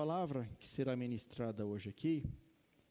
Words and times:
palavra 0.00 0.48
que 0.58 0.66
será 0.66 0.96
ministrada 0.96 1.66
hoje 1.66 1.90
aqui, 1.90 2.24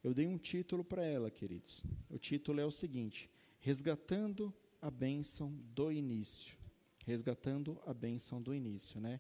eu 0.04 0.14
dei 0.14 0.28
um 0.28 0.38
título 0.38 0.84
para 0.84 1.04
ela, 1.04 1.32
queridos. 1.32 1.84
O 2.08 2.20
título 2.20 2.60
é 2.60 2.66
o 2.68 2.70
seguinte: 2.70 3.28
Resgatando 3.60 4.54
a 4.80 4.92
bênção 4.92 5.52
do 5.74 5.92
início. 5.92 6.56
Resgatando 7.08 7.82
a 7.84 7.96
bênção 7.96 8.40
do 8.40 8.54
início, 8.54 9.02
né? 9.02 9.20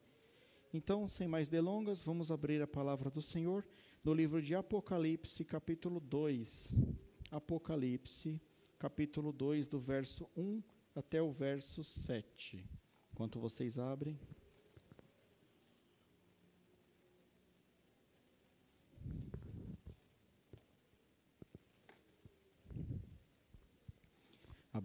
Então, 0.71 1.07
sem 1.07 1.27
mais 1.27 1.49
delongas, 1.49 2.03
vamos 2.03 2.31
abrir 2.31 2.61
a 2.61 2.67
palavra 2.67 3.09
do 3.09 3.23
Senhor 3.23 3.67
no 4.03 4.13
livro 4.13 4.39
de 4.39 4.53
Apocalipse, 4.53 5.43
capítulo 5.43 5.99
2. 5.99 6.75
Apocalipse, 7.31 8.39
capítulo 8.77 9.33
2, 9.33 9.67
do 9.67 9.79
verso 9.79 10.29
1 10.37 10.61
até 10.93 11.23
o 11.23 11.31
verso 11.31 11.83
7. 11.83 12.63
Enquanto 13.11 13.39
vocês 13.39 13.79
abrem. 13.79 14.19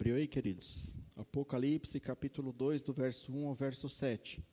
Abriu 0.04 0.16
aí, 0.16 0.28
queridos? 0.28 0.94
Apocalipse, 1.16 1.98
capítulo 1.98 2.52
2, 2.52 2.82
do 2.82 2.92
verso 2.92 3.32
1 3.32 3.48
ao 3.48 3.54
verso 3.54 3.88
7. 3.88 4.44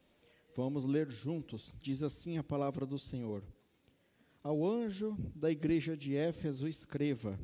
Vamos 0.56 0.86
ler 0.86 1.10
juntos. 1.10 1.78
Diz 1.82 2.02
assim 2.04 2.38
a 2.38 2.44
palavra 2.44 2.86
do 2.86 2.98
Senhor. 2.98 3.44
Ao 4.42 4.66
anjo 4.66 5.18
da 5.36 5.52
igreja 5.52 5.98
de 5.98 6.16
Éfeso 6.16 6.70
escreva: 6.70 7.38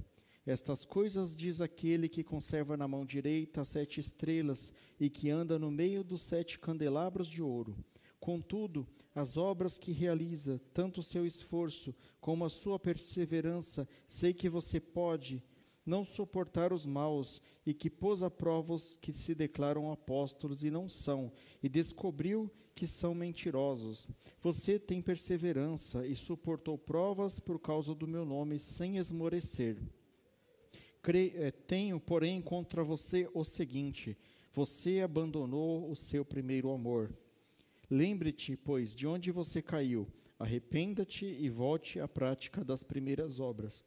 Estas 0.46 0.86
coisas 0.86 1.36
diz 1.36 1.60
aquele 1.60 2.08
que 2.08 2.24
conserva 2.24 2.78
na 2.78 2.88
mão 2.88 3.06
direita 3.06 3.60
as 3.60 3.68
sete 3.68 4.00
estrelas 4.00 4.72
e 4.98 5.10
que 5.10 5.30
anda 5.30 5.60
no 5.60 5.70
meio 5.70 6.02
dos 6.02 6.22
sete 6.22 6.58
candelabros 6.58 7.28
de 7.28 7.42
ouro. 7.42 7.76
Contudo, 8.22 8.88
as 9.14 9.36
obras 9.36 9.78
que 9.78 9.92
realiza, 9.92 10.62
tanto 10.74 11.02
o 11.02 11.04
seu 11.04 11.26
esforço 11.26 11.94
como 12.22 12.46
a 12.46 12.50
sua 12.50 12.80
perseverança, 12.80 13.86
sei 14.08 14.34
que 14.34 14.48
você 14.48 14.80
pode 14.80 15.44
não 15.88 16.04
suportar 16.04 16.74
os 16.74 16.86
maus, 16.86 17.42
e 17.66 17.74
que 17.74 17.90
pôs 17.90 18.22
a 18.22 18.30
prova 18.30 18.74
os 18.74 18.98
que 18.98 19.14
se 19.14 19.34
declaram 19.34 19.92
apóstolos 19.92 20.64
e 20.64 20.70
não 20.70 20.90
são, 20.90 21.32
e 21.64 21.70
descobriu 21.70 22.52
que 22.76 22.86
são 22.86 23.16
mentirosos. 23.16 24.08
Você 24.42 24.78
tem 24.78 25.02
perseverança 25.02 26.06
e 26.06 26.14
suportou 26.16 26.78
provas 26.78 27.40
por 27.40 27.60
causa 27.60 27.96
do 27.96 28.06
meu 28.06 28.26
nome, 28.26 28.60
sem 28.60 28.98
esmorecer. 28.98 29.82
É, 31.36 31.52
tenho, 31.52 32.02
porém, 32.02 32.42
contra 32.42 32.84
você 32.84 33.30
o 33.34 33.46
seguinte: 33.46 34.18
você 34.54 35.00
abandonou 35.00 35.90
o 35.90 35.96
seu 35.96 36.26
primeiro 36.26 36.70
amor. 36.70 37.10
Lembre-te, 37.90 38.58
pois, 38.58 38.94
de 38.94 39.08
onde 39.08 39.32
você 39.32 39.62
caiu, 39.62 40.06
arrependa-te 40.38 41.26
e 41.26 41.50
volte 41.50 42.00
à 42.02 42.08
prática 42.08 42.64
das 42.64 42.84
primeiras 42.84 43.40
obras. 43.40 43.86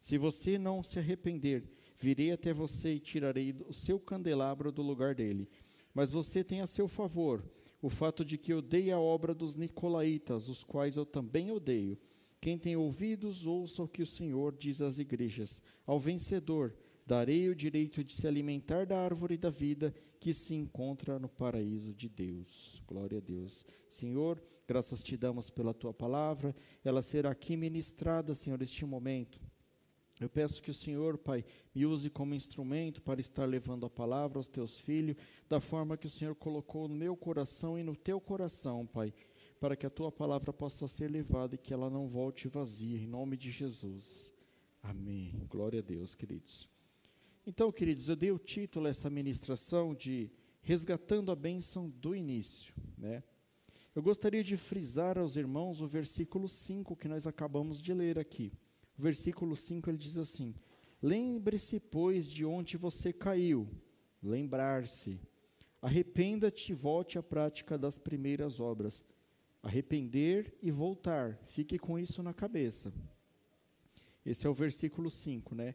Se 0.00 0.16
você 0.16 0.58
não 0.58 0.82
se 0.82 0.98
arrepender, 0.98 1.64
virei 1.98 2.32
até 2.32 2.52
você 2.52 2.94
e 2.94 3.00
tirarei 3.00 3.54
o 3.68 3.72
seu 3.72 4.00
candelabro 4.00 4.72
do 4.72 4.82
lugar 4.82 5.14
dele. 5.14 5.48
Mas 5.92 6.10
você 6.10 6.42
tem 6.42 6.60
a 6.60 6.66
seu 6.66 6.88
favor 6.88 7.44
o 7.82 7.88
fato 7.88 8.24
de 8.24 8.36
que 8.36 8.52
odeia 8.52 8.96
a 8.96 9.00
obra 9.00 9.34
dos 9.34 9.56
nicolaítas, 9.56 10.48
os 10.48 10.62
quais 10.62 10.96
eu 10.96 11.06
também 11.06 11.50
odeio. 11.50 11.98
Quem 12.40 12.58
tem 12.58 12.76
ouvidos, 12.76 13.46
ouça 13.46 13.82
o 13.82 13.88
que 13.88 14.02
o 14.02 14.06
Senhor 14.06 14.56
diz 14.56 14.80
às 14.80 14.98
igrejas. 14.98 15.62
Ao 15.86 15.98
vencedor, 15.98 16.74
darei 17.06 17.48
o 17.48 17.54
direito 17.54 18.02
de 18.02 18.14
se 18.14 18.26
alimentar 18.26 18.86
da 18.86 18.98
árvore 18.98 19.36
da 19.36 19.50
vida 19.50 19.94
que 20.18 20.32
se 20.32 20.54
encontra 20.54 21.18
no 21.18 21.28
paraíso 21.28 21.92
de 21.92 22.08
Deus. 22.08 22.82
Glória 22.86 23.18
a 23.18 23.20
Deus. 23.20 23.64
Senhor, 23.88 24.42
graças 24.66 25.02
te 25.02 25.16
damos 25.16 25.50
pela 25.50 25.74
tua 25.74 25.92
palavra. 25.92 26.54
Ela 26.84 27.02
será 27.02 27.30
aqui 27.30 27.56
ministrada, 27.56 28.34
Senhor, 28.34 28.60
este 28.62 28.84
momento. 28.84 29.40
Eu 30.20 30.28
peço 30.28 30.62
que 30.62 30.70
o 30.70 30.74
Senhor, 30.74 31.16
Pai, 31.16 31.42
me 31.74 31.86
use 31.86 32.10
como 32.10 32.34
instrumento 32.34 33.00
para 33.00 33.22
estar 33.22 33.46
levando 33.46 33.86
a 33.86 33.90
palavra 33.90 34.38
aos 34.38 34.46
teus 34.46 34.78
filhos, 34.78 35.16
da 35.48 35.60
forma 35.60 35.96
que 35.96 36.06
o 36.06 36.10
Senhor 36.10 36.34
colocou 36.34 36.86
no 36.86 36.94
meu 36.94 37.16
coração 37.16 37.78
e 37.78 37.82
no 37.82 37.96
teu 37.96 38.20
coração, 38.20 38.86
Pai, 38.86 39.14
para 39.58 39.74
que 39.74 39.86
a 39.86 39.90
tua 39.90 40.12
palavra 40.12 40.52
possa 40.52 40.86
ser 40.86 41.10
levada 41.10 41.54
e 41.54 41.58
que 41.58 41.72
ela 41.72 41.88
não 41.88 42.06
volte 42.06 42.48
vazia, 42.48 42.98
em 42.98 43.06
nome 43.06 43.34
de 43.34 43.50
Jesus. 43.50 44.30
Amém. 44.82 45.46
Glória 45.48 45.80
a 45.80 45.82
Deus, 45.82 46.14
queridos. 46.14 46.68
Então, 47.46 47.72
queridos, 47.72 48.10
eu 48.10 48.16
dei 48.16 48.30
o 48.30 48.38
título 48.38 48.86
a 48.86 48.90
essa 48.90 49.08
ministração 49.08 49.94
de 49.94 50.30
Resgatando 50.60 51.32
a 51.32 51.36
Bênção 51.36 51.88
do 51.88 52.14
Início, 52.14 52.74
né? 52.96 53.22
Eu 53.94 54.02
gostaria 54.02 54.44
de 54.44 54.58
frisar 54.58 55.18
aos 55.18 55.34
irmãos 55.34 55.80
o 55.80 55.88
versículo 55.88 56.46
5 56.46 56.94
que 56.94 57.08
nós 57.08 57.26
acabamos 57.26 57.80
de 57.80 57.92
ler 57.94 58.18
aqui 58.18 58.52
versículo 59.00 59.56
5 59.56 59.90
ele 59.90 59.98
diz 59.98 60.16
assim: 60.16 60.54
Lembre-se, 61.02 61.80
pois, 61.80 62.26
de 62.26 62.44
onde 62.44 62.76
você 62.76 63.12
caiu. 63.12 63.68
Lembrar-se. 64.22 65.18
Arrependa-te 65.80 66.72
e 66.72 66.74
volte 66.74 67.18
à 67.18 67.22
prática 67.22 67.78
das 67.78 67.98
primeiras 67.98 68.60
obras. 68.60 69.02
Arrepender 69.62 70.54
e 70.62 70.70
voltar. 70.70 71.38
Fique 71.46 71.78
com 71.78 71.98
isso 71.98 72.22
na 72.22 72.34
cabeça. 72.34 72.92
Esse 74.24 74.46
é 74.46 74.50
o 74.50 74.54
versículo 74.54 75.10
5, 75.10 75.54
né? 75.54 75.74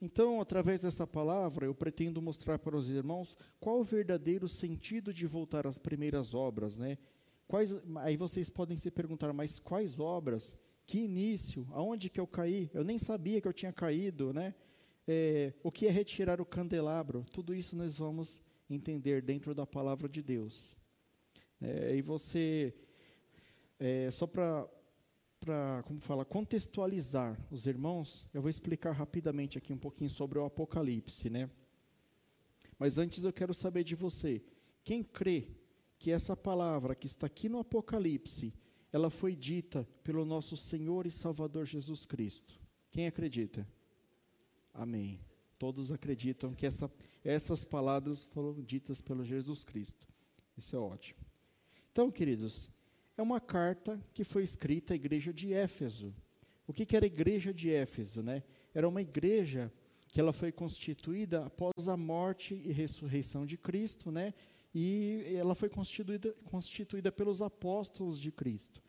Então, 0.00 0.40
através 0.40 0.82
dessa 0.82 1.06
palavra, 1.06 1.64
eu 1.64 1.74
pretendo 1.74 2.20
mostrar 2.20 2.58
para 2.58 2.76
os 2.76 2.90
irmãos 2.90 3.34
qual 3.58 3.80
o 3.80 3.84
verdadeiro 3.84 4.48
sentido 4.48 5.12
de 5.12 5.26
voltar 5.26 5.66
às 5.66 5.78
primeiras 5.78 6.34
obras, 6.34 6.76
né? 6.76 6.98
Quais, 7.46 7.80
aí 7.96 8.16
vocês 8.16 8.50
podem 8.50 8.76
se 8.76 8.90
perguntar, 8.90 9.32
mas 9.32 9.58
quais 9.58 9.98
obras? 9.98 10.58
Que 10.86 11.00
início? 11.00 11.66
Aonde 11.72 12.08
que 12.08 12.20
eu 12.20 12.28
caí? 12.28 12.70
Eu 12.72 12.84
nem 12.84 12.96
sabia 12.96 13.40
que 13.40 13.48
eu 13.48 13.52
tinha 13.52 13.72
caído, 13.72 14.32
né? 14.32 14.54
É, 15.06 15.52
o 15.60 15.70
que 15.70 15.88
é 15.88 15.90
retirar 15.90 16.40
o 16.40 16.46
candelabro? 16.46 17.26
Tudo 17.32 17.52
isso 17.52 17.74
nós 17.74 17.96
vamos 17.96 18.40
entender 18.70 19.20
dentro 19.20 19.52
da 19.52 19.66
palavra 19.66 20.08
de 20.08 20.22
Deus. 20.22 20.76
É, 21.60 21.96
e 21.96 22.02
você, 22.02 22.72
é, 23.80 24.12
só 24.12 24.28
para, 24.28 25.82
como 25.84 26.00
fala, 26.00 26.24
contextualizar 26.24 27.36
os 27.50 27.66
irmãos, 27.66 28.24
eu 28.32 28.40
vou 28.40 28.50
explicar 28.50 28.92
rapidamente 28.92 29.58
aqui 29.58 29.72
um 29.72 29.78
pouquinho 29.78 30.10
sobre 30.10 30.38
o 30.38 30.44
Apocalipse, 30.44 31.28
né? 31.28 31.50
Mas 32.78 32.96
antes 32.96 33.24
eu 33.24 33.32
quero 33.32 33.52
saber 33.52 33.82
de 33.82 33.96
você, 33.96 34.40
quem 34.84 35.02
crê 35.02 35.48
que 35.98 36.12
essa 36.12 36.36
palavra 36.36 36.94
que 36.94 37.06
está 37.06 37.26
aqui 37.26 37.48
no 37.48 37.58
Apocalipse 37.58 38.54
ela 38.92 39.10
foi 39.10 39.34
dita 39.34 39.86
pelo 40.02 40.24
nosso 40.24 40.56
Senhor 40.56 41.06
e 41.06 41.10
Salvador 41.10 41.66
Jesus 41.66 42.04
Cristo. 42.04 42.60
Quem 42.90 43.06
acredita? 43.06 43.66
Amém. 44.72 45.20
Todos 45.58 45.90
acreditam 45.90 46.54
que 46.54 46.66
essa, 46.66 46.90
essas 47.24 47.64
palavras 47.64 48.24
foram 48.24 48.62
ditas 48.62 49.00
pelo 49.00 49.24
Jesus 49.24 49.64
Cristo. 49.64 50.06
Isso 50.56 50.76
é 50.76 50.78
ótimo. 50.78 51.20
Então, 51.92 52.10
queridos, 52.10 52.70
é 53.16 53.22
uma 53.22 53.40
carta 53.40 54.00
que 54.12 54.24
foi 54.24 54.42
escrita 54.42 54.92
à 54.92 54.96
igreja 54.96 55.32
de 55.32 55.52
Éfeso. 55.52 56.14
O 56.66 56.72
que, 56.72 56.84
que 56.84 56.96
era 56.96 57.06
a 57.06 57.06
igreja 57.06 57.54
de 57.54 57.70
Éfeso? 57.70 58.22
Né? 58.22 58.42
Era 58.74 58.88
uma 58.88 59.00
igreja 59.00 59.72
que 60.08 60.20
ela 60.20 60.32
foi 60.32 60.52
constituída 60.52 61.44
após 61.44 61.88
a 61.88 61.96
morte 61.96 62.54
e 62.54 62.72
ressurreição 62.72 63.44
de 63.44 63.56
Cristo, 63.56 64.10
né? 64.10 64.32
E 64.78 65.34
ela 65.34 65.54
foi 65.54 65.70
constituída, 65.70 66.34
constituída 66.44 67.10
pelos 67.10 67.40
apóstolos 67.40 68.20
de 68.20 68.30
Cristo. 68.30 68.82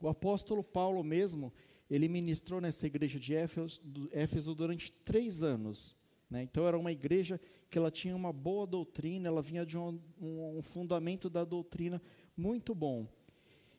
O 0.00 0.08
apóstolo 0.08 0.64
Paulo 0.64 1.04
mesmo, 1.04 1.52
ele 1.90 2.08
ministrou 2.08 2.58
nessa 2.58 2.86
igreja 2.86 3.20
de 3.20 3.34
Éfeso, 3.34 4.54
durante 4.54 4.90
três 5.04 5.42
anos. 5.42 5.94
Né? 6.30 6.44
Então 6.44 6.66
era 6.66 6.78
uma 6.78 6.90
igreja 6.90 7.38
que 7.68 7.76
ela 7.76 7.90
tinha 7.90 8.16
uma 8.16 8.32
boa 8.32 8.66
doutrina, 8.66 9.28
ela 9.28 9.42
vinha 9.42 9.66
de 9.66 9.76
um, 9.76 10.00
um, 10.18 10.56
um 10.56 10.62
fundamento 10.62 11.28
da 11.28 11.44
doutrina 11.44 12.00
muito 12.34 12.74
bom. 12.74 13.06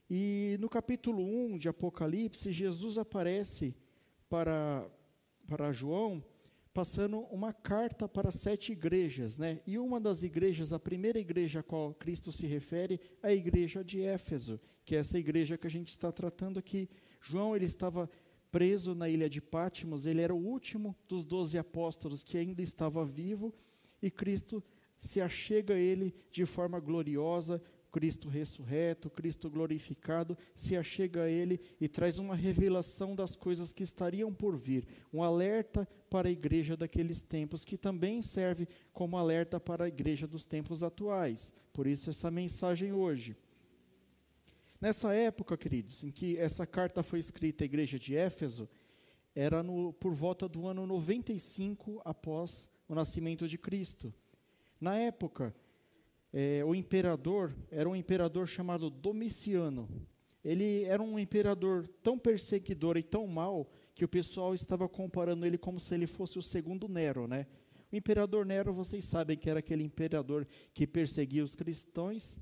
E 0.07 0.57
no 0.59 0.69
capítulo 0.69 1.23
1 1.23 1.57
de 1.57 1.67
Apocalipse, 1.67 2.51
Jesus 2.51 2.99
aparece 2.99 3.75
para, 4.29 4.87
para 5.47 5.71
João 5.71 6.23
passando 6.75 7.19
uma 7.31 7.53
carta 7.53 8.05
para 8.05 8.29
sete 8.29 8.73
igrejas, 8.73 9.37
né? 9.37 9.61
E 9.65 9.79
uma 9.79 9.97
das 9.97 10.23
igrejas, 10.23 10.73
a 10.73 10.77
primeira 10.77 11.17
igreja 11.17 11.61
a 11.61 11.63
qual 11.63 11.93
Cristo 11.93 12.33
se 12.33 12.45
refere, 12.45 12.99
é 13.23 13.29
a 13.29 13.33
igreja 13.33 13.81
de 13.81 14.01
Éfeso, 14.01 14.59
que 14.83 14.93
é 14.93 14.99
essa 14.99 15.17
igreja 15.17 15.57
que 15.57 15.65
a 15.65 15.69
gente 15.69 15.87
está 15.87 16.11
tratando 16.11 16.59
aqui. 16.59 16.89
João, 17.21 17.55
ele 17.55 17.63
estava 17.63 18.09
preso 18.51 18.93
na 18.93 19.07
ilha 19.07 19.29
de 19.29 19.39
Pátimos, 19.39 20.05
ele 20.05 20.19
era 20.19 20.35
o 20.35 20.45
último 20.45 20.93
dos 21.07 21.23
doze 21.23 21.57
apóstolos 21.57 22.25
que 22.25 22.37
ainda 22.37 22.61
estava 22.61 23.05
vivo, 23.05 23.55
e 24.01 24.11
Cristo 24.11 24.61
se 24.97 25.21
achega 25.21 25.75
a 25.75 25.79
ele 25.79 26.13
de 26.29 26.45
forma 26.45 26.77
gloriosa, 26.81 27.63
Cristo 27.95 28.27
ressurreto, 28.27 29.09
Cristo 29.09 29.49
glorificado, 29.49 30.37
se 30.53 30.75
achega 30.75 31.23
a 31.23 31.29
ele 31.29 31.61
e 31.79 31.87
traz 31.87 32.19
uma 32.19 32.35
revelação 32.35 33.15
das 33.15 33.37
coisas 33.37 33.71
que 33.71 33.83
estariam 33.83 34.33
por 34.33 34.57
vir, 34.57 34.85
um 35.13 35.23
alerta 35.23 35.87
para 36.09 36.27
a 36.27 36.31
igreja 36.31 36.75
daqueles 36.75 37.21
tempos, 37.21 37.63
que 37.63 37.77
também 37.77 38.21
serve 38.21 38.67
como 38.91 39.17
alerta 39.17 39.61
para 39.61 39.85
a 39.85 39.87
igreja 39.87 40.27
dos 40.27 40.43
tempos 40.43 40.83
atuais. 40.83 41.53
Por 41.71 41.87
isso, 41.87 42.09
essa 42.09 42.29
mensagem 42.29 42.91
hoje. 42.91 43.33
Nessa 44.81 45.13
época, 45.13 45.55
queridos, 45.55 46.03
em 46.03 46.11
que 46.11 46.37
essa 46.37 46.67
carta 46.67 47.01
foi 47.01 47.19
escrita 47.19 47.63
à 47.63 47.65
igreja 47.65 47.97
de 47.97 48.13
Éfeso, 48.13 48.67
era 49.33 49.63
no, 49.63 49.93
por 49.93 50.13
volta 50.13 50.49
do 50.49 50.67
ano 50.67 50.85
95 50.85 52.01
após 52.03 52.69
o 52.89 52.93
nascimento 52.93 53.47
de 53.47 53.57
Cristo. 53.57 54.13
Na 54.81 54.97
época, 54.97 55.55
é, 56.37 56.65
o 56.65 56.75
imperador 56.75 57.55
era 57.71 57.87
um 57.87 57.95
imperador 57.95 58.45
chamado 58.45 58.89
Domiciano. 58.89 59.87
Ele 60.43 60.83
era 60.83 61.01
um 61.01 61.17
imperador 61.17 61.87
tão 62.03 62.19
perseguidor 62.19 62.97
e 62.97 63.03
tão 63.03 63.25
mau 63.25 63.71
que 63.93 64.03
o 64.03 64.07
pessoal 64.07 64.53
estava 64.53 64.89
comparando 64.89 65.45
ele 65.45 65.57
como 65.57 65.79
se 65.79 65.95
ele 65.95 66.05
fosse 66.05 66.37
o 66.37 66.41
segundo 66.41 66.89
Nero, 66.89 67.25
né? 67.25 67.47
O 67.89 67.95
imperador 67.95 68.45
Nero, 68.45 68.73
vocês 68.73 69.05
sabem 69.05 69.37
que 69.37 69.49
era 69.49 69.59
aquele 69.59 69.81
imperador 69.81 70.45
que 70.73 70.85
perseguia 70.85 71.41
os 71.41 71.55
cristãos, 71.55 72.35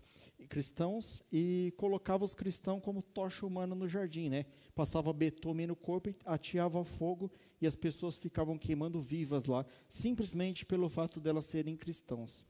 cristãos 0.49 1.21
e 1.31 1.71
colocava 1.77 2.23
os 2.23 2.33
cristãos 2.33 2.81
como 2.81 3.03
tocha 3.03 3.45
humana 3.45 3.75
no 3.75 3.87
jardim, 3.87 4.27
né? 4.27 4.47
Passava 4.73 5.13
betume 5.13 5.67
no 5.67 5.75
corpo 5.75 6.09
e 6.09 6.15
ateava 6.25 6.83
fogo 6.83 7.31
e 7.61 7.67
as 7.67 7.75
pessoas 7.75 8.17
ficavam 8.17 8.57
queimando 8.57 8.99
vivas 8.99 9.45
lá, 9.45 9.63
simplesmente 9.87 10.65
pelo 10.65 10.89
fato 10.89 11.19
delas 11.19 11.45
serem 11.45 11.77
cristãos. 11.77 12.43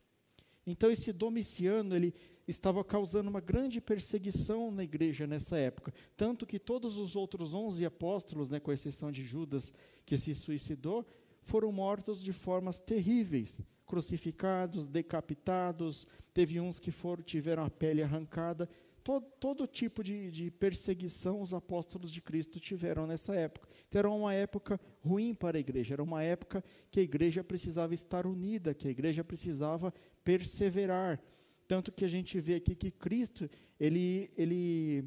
Então 0.66 0.90
esse 0.90 1.12
Domiciano, 1.12 1.96
ele 1.96 2.14
estava 2.48 2.84
causando 2.84 3.30
uma 3.30 3.40
grande 3.40 3.80
perseguição 3.80 4.72
na 4.72 4.84
igreja 4.84 5.26
nessa 5.26 5.58
época, 5.58 5.94
tanto 6.16 6.46
que 6.46 6.60
todos 6.60 6.98
os 6.98 7.16
outros 7.16 7.54
onze 7.54 7.86
apóstolos, 7.86 8.50
né, 8.50 8.60
com 8.60 8.72
exceção 8.72 9.12
de 9.12 9.24
Judas, 9.24 9.74
que 10.06 10.18
se 10.18 10.34
suicidou, 10.34 11.06
foram 11.42 11.72
mortos 11.72 12.24
de 12.24 12.32
formas 12.32 12.80
terríveis, 12.80 13.62
crucificados, 13.86 14.88
decapitados, 14.88 16.08
teve 16.34 16.60
uns 16.60 16.80
que 16.80 16.92
foram 16.92 17.22
tiveram 17.22 17.64
a 17.64 17.70
pele 17.70 18.02
arrancada, 18.02 18.70
todo, 19.04 19.26
todo 19.40 19.68
tipo 19.68 20.04
de, 20.04 20.32
de 20.32 20.50
perseguição 20.50 21.42
os 21.42 21.54
apóstolos 21.54 22.12
de 22.12 22.22
Cristo 22.22 22.60
tiveram 22.60 23.06
nessa 23.06 23.36
época. 23.36 23.68
Então 23.88 24.00
era 24.00 24.10
uma 24.10 24.34
época 24.34 24.80
ruim 25.02 25.36
para 25.36 25.58
a 25.58 25.60
igreja, 25.60 25.96
era 25.96 26.04
uma 26.04 26.24
época 26.24 26.64
que 26.90 27.00
a 27.00 27.04
igreja 27.04 27.44
precisava 27.44 27.94
estar 27.94 28.26
unida, 28.26 28.74
que 28.74 28.88
a 28.88 28.92
igreja 28.92 29.24
precisava 29.24 29.94
perseverar. 30.24 31.22
Tanto 31.68 31.92
que 31.92 32.06
a 32.06 32.08
gente 32.08 32.40
vê 32.40 32.56
aqui 32.56 32.76
que 32.76 32.92
Cristo, 32.92 33.50
ele, 33.80 34.32
ele 34.38 35.06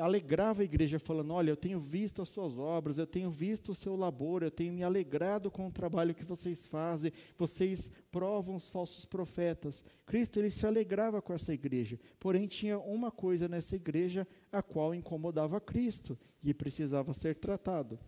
alegrava 0.00 0.62
a 0.62 0.64
igreja, 0.64 0.98
falando: 0.98 1.32
Olha, 1.32 1.50
eu 1.50 1.56
tenho 1.56 1.80
visto 1.80 2.22
as 2.22 2.28
suas 2.28 2.56
obras, 2.56 2.96
eu 2.98 3.06
tenho 3.06 3.30
visto 3.30 3.72
o 3.72 3.74
seu 3.74 3.96
labor, 3.96 4.42
eu 4.42 4.50
tenho 4.50 4.72
me 4.72 4.84
alegrado 4.84 5.50
com 5.50 5.66
o 5.66 5.72
trabalho 5.72 6.14
que 6.14 6.24
vocês 6.24 6.66
fazem, 6.66 7.12
vocês 7.36 7.90
provam 8.10 8.54
os 8.54 8.68
falsos 8.68 9.04
profetas. 9.04 9.84
Cristo, 10.06 10.38
ele 10.38 10.50
se 10.50 10.66
alegrava 10.66 11.20
com 11.20 11.32
essa 11.32 11.52
igreja, 11.52 11.98
porém 12.20 12.46
tinha 12.46 12.78
uma 12.78 13.10
coisa 13.10 13.48
nessa 13.48 13.74
igreja 13.74 14.26
a 14.52 14.62
qual 14.62 14.94
incomodava 14.94 15.60
Cristo 15.60 16.16
e 16.42 16.54
precisava 16.54 17.12
ser 17.12 17.34
tratado. 17.34 17.98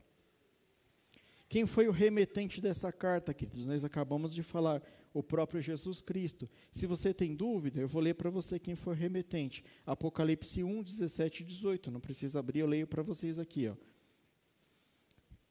Quem 1.48 1.66
foi 1.66 1.88
o 1.88 1.92
remetente 1.92 2.60
dessa 2.60 2.92
carta, 2.92 3.34
queridos? 3.34 3.66
Nós 3.66 3.84
acabamos 3.84 4.32
de 4.32 4.40
falar 4.40 4.80
o 5.12 5.22
próprio 5.22 5.60
Jesus 5.60 6.00
Cristo. 6.00 6.48
Se 6.70 6.86
você 6.86 7.12
tem 7.12 7.34
dúvida, 7.34 7.80
eu 7.80 7.88
vou 7.88 8.00
ler 8.00 8.14
para 8.14 8.30
você 8.30 8.58
quem 8.58 8.74
foi 8.74 8.94
remetente. 8.94 9.64
Apocalipse 9.84 10.62
1, 10.62 10.82
17 10.82 11.42
e 11.42 11.46
18. 11.46 11.90
Não 11.90 12.00
precisa 12.00 12.38
abrir, 12.38 12.60
eu 12.60 12.66
leio 12.66 12.86
para 12.86 13.02
vocês 13.02 13.38
aqui. 13.38 13.68
Ó. 13.68 13.74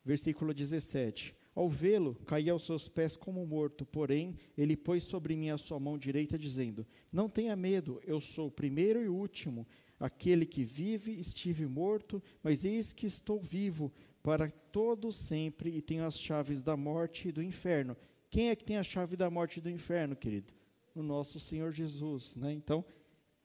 Versículo 0.04 0.54
17. 0.54 1.36
Ao 1.54 1.70
vê-lo, 1.70 2.16
caí 2.26 2.50
aos 2.50 2.66
seus 2.66 2.88
pés 2.88 3.18
como 3.18 3.46
morto, 3.46 3.86
porém, 3.86 4.38
ele 4.58 4.78
pôs 4.78 5.04
sobre 5.04 5.36
mim 5.36 5.50
a 5.50 5.58
sua 5.58 5.80
mão 5.80 5.98
direita, 5.98 6.38
dizendo: 6.38 6.88
Não 7.12 7.28
tenha 7.28 7.56
medo, 7.56 8.00
eu 8.06 8.22
sou 8.22 8.48
o 8.48 8.52
primeiro 8.52 9.04
e 9.04 9.10
o 9.10 9.16
último, 9.16 9.68
aquele 10.00 10.46
que 10.46 10.64
vive, 10.64 11.20
estive 11.20 11.66
morto, 11.66 12.24
mas 12.42 12.64
eis 12.64 12.94
que 12.94 13.06
estou 13.06 13.42
vivo 13.42 13.92
para 14.24 14.50
todo 14.72 15.12
sempre 15.12 15.70
e 15.76 15.82
tenho 15.82 16.06
as 16.06 16.18
chaves 16.18 16.64
da 16.64 16.78
morte 16.78 17.28
e 17.28 17.32
do 17.32 17.44
inferno. 17.44 17.98
Quem 18.30 18.50
é 18.50 18.56
que 18.56 18.64
tem 18.64 18.78
a 18.78 18.84
chave 18.84 19.16
da 19.16 19.30
morte 19.30 19.58
e 19.58 19.62
do 19.62 19.70
inferno, 19.70 20.16
querido? 20.16 20.54
O 20.94 21.02
nosso 21.02 21.40
Senhor 21.40 21.72
Jesus. 21.72 22.36
Né? 22.36 22.54
Então, 22.54 22.86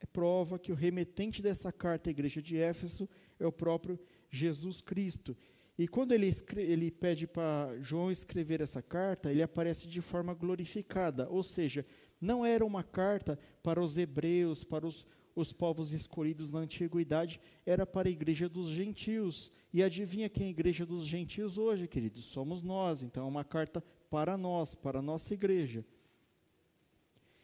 é 0.01 0.07
prova 0.07 0.59
que 0.59 0.71
o 0.71 0.75
remetente 0.75 1.41
dessa 1.41 1.73
carta 1.73 2.11
à 2.11 2.13
igreja 2.13 2.43
de 2.43 2.59
Éfeso 2.59 3.09
é 3.39 3.47
o 3.47 3.53
próprio 3.53 3.99
Jesus 4.31 4.81
Cristo. 4.81 5.37
E 5.79 5.89
quando 5.89 6.13
ele, 6.13 6.33
ele 6.57 6.91
pede 6.91 7.27
para 7.27 7.77
João 7.81 8.11
escrever 8.11 8.61
essa 8.61 8.83
carta, 8.83 9.31
ele 9.31 9.43
aparece 9.43 9.89
de 9.89 10.01
forma 10.01 10.33
glorificada, 10.33 11.29
ou 11.29 11.43
seja, 11.43 11.85
não 12.21 12.45
era 12.45 12.65
uma 12.65 12.85
carta 12.85 13.39
para 13.63 13.83
os 13.83 13.97
hebreus, 13.97 14.63
para 14.63 14.87
os, 14.87 15.05
os 15.35 15.53
povos 15.53 15.93
escolhidos 15.93 16.53
na 16.53 16.61
antiguidade, 16.61 17.41
era 17.67 17.85
para 17.85 18.09
a 18.09 18.13
igreja 18.13 18.49
dos 18.49 18.69
gentios. 18.69 19.51
E 19.73 19.83
adivinha 19.83 20.29
quem 20.29 20.45
é 20.45 20.47
a 20.47 20.51
igreja 20.51 20.87
dos 20.87 21.05
gentios 21.05 21.59
hoje, 21.59 21.89
queridos? 21.89 22.25
Somos 22.27 22.63
nós. 22.63 23.03
Então 23.03 23.25
é 23.25 23.29
uma 23.29 23.45
carta 23.45 23.83
para 24.15 24.39
nós, 24.39 24.77
para 24.77 25.01
a 25.01 25.03
nossa 25.03 25.35
igreja. 25.35 25.85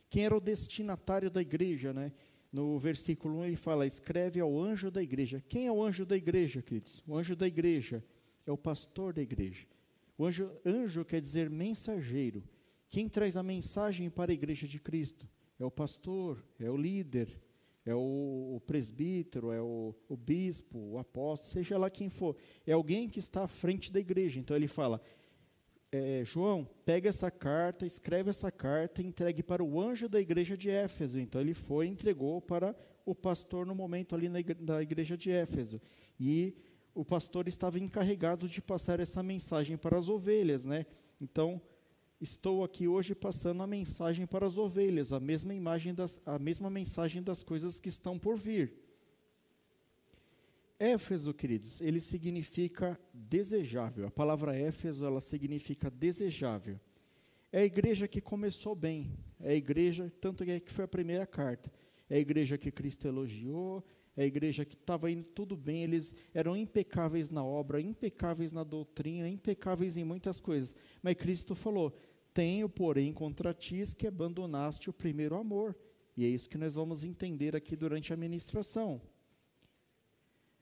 Quem 0.08 0.24
era 0.24 0.36
o 0.36 0.40
destinatário 0.40 1.28
da 1.28 1.42
igreja, 1.42 1.92
né? 1.92 2.12
No 2.52 2.78
versículo 2.78 3.38
1 3.38 3.44
ele 3.46 3.56
fala: 3.56 3.84
escreve 3.84 4.38
ao 4.38 4.56
anjo 4.56 4.88
da 4.88 5.02
igreja. 5.02 5.42
Quem 5.48 5.66
é 5.66 5.72
o 5.72 5.82
anjo 5.82 6.06
da 6.06 6.16
igreja, 6.16 6.62
queridos? 6.62 7.02
O 7.08 7.16
anjo 7.16 7.34
da 7.34 7.48
igreja 7.48 8.04
é 8.46 8.52
o 8.52 8.56
pastor 8.56 9.12
da 9.12 9.20
igreja. 9.20 9.66
O 10.16 10.24
anjo, 10.24 10.48
anjo 10.64 11.04
quer 11.04 11.20
dizer 11.20 11.50
mensageiro. 11.50 12.44
Quem 12.88 13.08
traz 13.08 13.36
a 13.36 13.42
mensagem 13.42 14.08
para 14.08 14.30
a 14.30 14.34
igreja 14.34 14.68
de 14.68 14.78
Cristo? 14.78 15.28
É 15.58 15.64
o 15.64 15.72
pastor, 15.72 16.40
é 16.56 16.70
o 16.70 16.76
líder, 16.76 17.36
é 17.84 17.96
o, 17.96 18.54
o 18.54 18.62
presbítero, 18.64 19.50
é 19.50 19.60
o, 19.60 19.92
o, 20.08 20.16
bispo, 20.16 20.78
o 20.78 20.98
apóstolo, 20.98 21.50
seja 21.50 21.76
lá 21.76 21.90
quem 21.90 22.08
for. 22.08 22.36
É 22.64 22.72
alguém 22.72 23.08
que 23.08 23.18
está 23.18 23.42
à 23.42 23.48
frente 23.48 23.92
da 23.92 23.98
igreja. 23.98 24.38
Então 24.38 24.56
ele 24.56 24.68
fala: 24.68 25.02
é, 25.92 26.22
João, 26.24 26.68
pega 26.84 27.08
essa 27.08 27.30
carta, 27.30 27.84
escreve 27.84 28.30
essa 28.30 28.50
carta 28.50 29.02
entregue 29.02 29.42
para 29.42 29.62
o 29.62 29.80
anjo 29.80 30.08
da 30.08 30.20
igreja 30.20 30.56
de 30.56 30.70
Éfeso. 30.70 31.18
Então 31.18 31.40
ele 31.40 31.54
foi 31.54 31.86
e 31.86 31.90
entregou 31.90 32.40
para 32.40 32.76
o 33.04 33.14
pastor 33.14 33.66
no 33.66 33.74
momento 33.74 34.14
ali 34.14 34.28
na 34.28 34.38
igreja, 34.38 34.62
da 34.62 34.82
igreja 34.82 35.16
de 35.16 35.30
Éfeso. 35.30 35.80
E 36.18 36.54
o 36.94 37.04
pastor 37.04 37.48
estava 37.48 37.78
encarregado 37.78 38.48
de 38.48 38.60
passar 38.60 39.00
essa 39.00 39.22
mensagem 39.22 39.76
para 39.76 39.98
as 39.98 40.08
ovelhas, 40.08 40.64
né? 40.64 40.86
Então, 41.20 41.60
estou 42.20 42.62
aqui 42.62 42.86
hoje 42.86 43.14
passando 43.14 43.62
a 43.62 43.66
mensagem 43.66 44.26
para 44.26 44.46
as 44.46 44.56
ovelhas, 44.56 45.12
a 45.12 45.18
mesma 45.18 45.54
imagem 45.54 45.94
das, 45.94 46.20
a 46.24 46.38
mesma 46.38 46.70
mensagem 46.70 47.22
das 47.22 47.42
coisas 47.42 47.80
que 47.80 47.88
estão 47.88 48.18
por 48.18 48.36
vir. 48.36 48.74
Éfeso, 50.80 51.34
queridos, 51.34 51.78
ele 51.82 52.00
significa 52.00 52.98
desejável. 53.12 54.06
A 54.06 54.10
palavra 54.10 54.56
Éfeso, 54.56 55.04
ela 55.04 55.20
significa 55.20 55.90
desejável. 55.90 56.80
É 57.52 57.60
a 57.60 57.64
igreja 57.66 58.08
que 58.08 58.18
começou 58.18 58.74
bem. 58.74 59.12
É 59.38 59.50
a 59.50 59.54
igreja, 59.54 60.10
tanto 60.22 60.42
é 60.42 60.58
que 60.58 60.72
foi 60.72 60.86
a 60.86 60.88
primeira 60.88 61.26
carta. 61.26 61.70
É 62.08 62.16
a 62.16 62.18
igreja 62.18 62.56
que 62.56 62.72
Cristo 62.72 63.06
elogiou, 63.06 63.84
é 64.16 64.22
a 64.22 64.26
igreja 64.26 64.64
que 64.64 64.74
estava 64.74 65.10
indo 65.10 65.24
tudo 65.24 65.54
bem, 65.54 65.82
eles 65.82 66.14
eram 66.32 66.56
impecáveis 66.56 67.28
na 67.28 67.44
obra, 67.44 67.78
impecáveis 67.78 68.50
na 68.50 68.64
doutrina, 68.64 69.28
impecáveis 69.28 69.98
em 69.98 70.04
muitas 70.04 70.40
coisas. 70.40 70.74
Mas 71.02 71.14
Cristo 71.14 71.54
falou: 71.54 71.94
Tenho, 72.32 72.70
porém, 72.70 73.12
contra 73.12 73.52
ti 73.52 73.82
que 73.94 74.06
abandonaste 74.06 74.88
o 74.88 74.94
primeiro 74.94 75.36
amor. 75.36 75.76
E 76.16 76.24
é 76.24 76.28
isso 76.28 76.48
que 76.48 76.58
nós 76.58 76.74
vamos 76.74 77.04
entender 77.04 77.54
aqui 77.54 77.76
durante 77.76 78.14
a 78.14 78.16
ministração. 78.16 79.00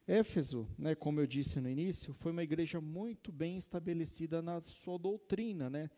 Éfeso, 0.08 0.66
né, 0.78 0.94
como 0.94 1.20
eu 1.20 1.26
disse 1.26 1.60
no 1.60 1.68
início, 1.68 2.14
foi 2.14 2.32
uma 2.32 2.42
igreja 2.42 2.80
muito 2.80 3.30
bem 3.30 3.58
estabelecida 3.58 4.40
na 4.40 4.58
sua 4.62 4.98
doutrina, 4.98 5.68
né? 5.68 5.90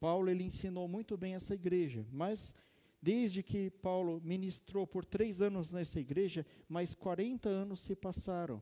Paulo 0.00 0.28
ele 0.28 0.42
ensinou 0.42 0.88
muito 0.88 1.16
bem 1.16 1.36
essa 1.36 1.54
igreja, 1.54 2.04
mas 2.10 2.52
desde 3.00 3.44
que 3.44 3.70
Paulo 3.70 4.20
ministrou 4.24 4.88
por 4.88 5.04
três 5.04 5.40
anos 5.40 5.70
nessa 5.70 6.00
igreja, 6.00 6.44
mais 6.68 6.94
40 6.94 7.48
anos 7.48 7.78
se 7.78 7.94
passaram. 7.94 8.60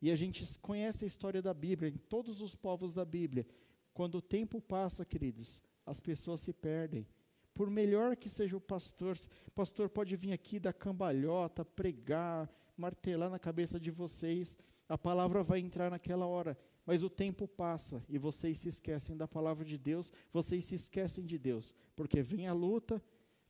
E 0.00 0.10
a 0.10 0.16
gente 0.16 0.58
conhece 0.60 1.04
a 1.04 1.06
história 1.06 1.42
da 1.42 1.52
Bíblia, 1.52 1.90
em 1.90 1.98
todos 1.98 2.40
os 2.40 2.54
povos 2.54 2.94
da 2.94 3.04
Bíblia. 3.04 3.46
Quando 3.92 4.14
o 4.14 4.22
tempo 4.22 4.62
passa, 4.62 5.04
queridos, 5.04 5.60
as 5.84 6.00
pessoas 6.00 6.40
se 6.40 6.54
perdem. 6.54 7.06
Por 7.52 7.68
melhor 7.68 8.16
que 8.16 8.30
seja 8.30 8.56
o 8.56 8.60
pastor, 8.60 9.18
o 9.46 9.50
pastor 9.50 9.90
pode 9.90 10.16
vir 10.16 10.32
aqui 10.32 10.58
dar 10.58 10.72
cambalhota, 10.72 11.66
pregar, 11.66 12.48
martelar 12.76 13.30
na 13.30 13.38
cabeça 13.38 13.78
de 13.78 13.90
vocês, 13.90 14.58
a 14.88 14.98
palavra 14.98 15.42
vai 15.42 15.60
entrar 15.60 15.90
naquela 15.90 16.26
hora, 16.26 16.58
mas 16.84 17.02
o 17.02 17.10
tempo 17.10 17.46
passa 17.46 18.04
e 18.08 18.18
vocês 18.18 18.58
se 18.58 18.68
esquecem 18.68 19.16
da 19.16 19.28
palavra 19.28 19.64
de 19.64 19.78
Deus, 19.78 20.10
vocês 20.32 20.64
se 20.64 20.74
esquecem 20.74 21.24
de 21.24 21.38
Deus, 21.38 21.74
porque 21.94 22.22
vem 22.22 22.46
a 22.46 22.52
luta, 22.52 23.02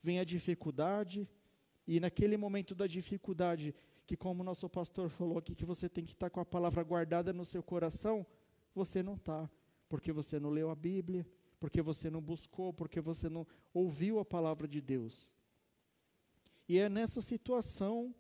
vem 0.03 0.19
a 0.19 0.25
dificuldade, 0.25 1.29
e 1.87 1.99
naquele 1.99 2.37
momento 2.37 2.75
da 2.75 2.87
dificuldade, 2.87 3.75
que 4.07 4.17
como 4.17 4.45
nosso 4.45 4.69
pastor 4.69 5.09
falou 5.09 5.39
aqui, 5.39 5.55
que 5.55 5.65
você 5.65 5.89
tem 5.89 6.05
que 6.05 6.13
estar 6.13 6.31
com 6.31 6.41
a 6.41 6.45
palavra 6.45 6.83
guardada 6.83 7.33
no 7.33 7.45
seu 7.45 7.63
coração, 7.63 8.27
você 8.75 9.03
não 9.03 9.15
está, 9.15 9.51
porque 9.89 10.13
você 10.13 10.39
não 10.39 10.51
leu 10.51 10.71
a 10.71 10.75
Bíblia, 10.75 11.27
porque 11.59 11.81
você 11.81 12.11
não 12.11 12.21
buscou, 12.21 12.73
porque 12.73 13.01
você 13.01 13.29
não 13.29 13.47
ouviu 13.73 14.19
a 14.19 14.25
palavra 14.25 14.67
de 14.67 14.81
Deus. 14.81 15.31
E 16.69 16.79
é 16.79 16.89
nessa 16.89 17.21
situação 17.21 18.15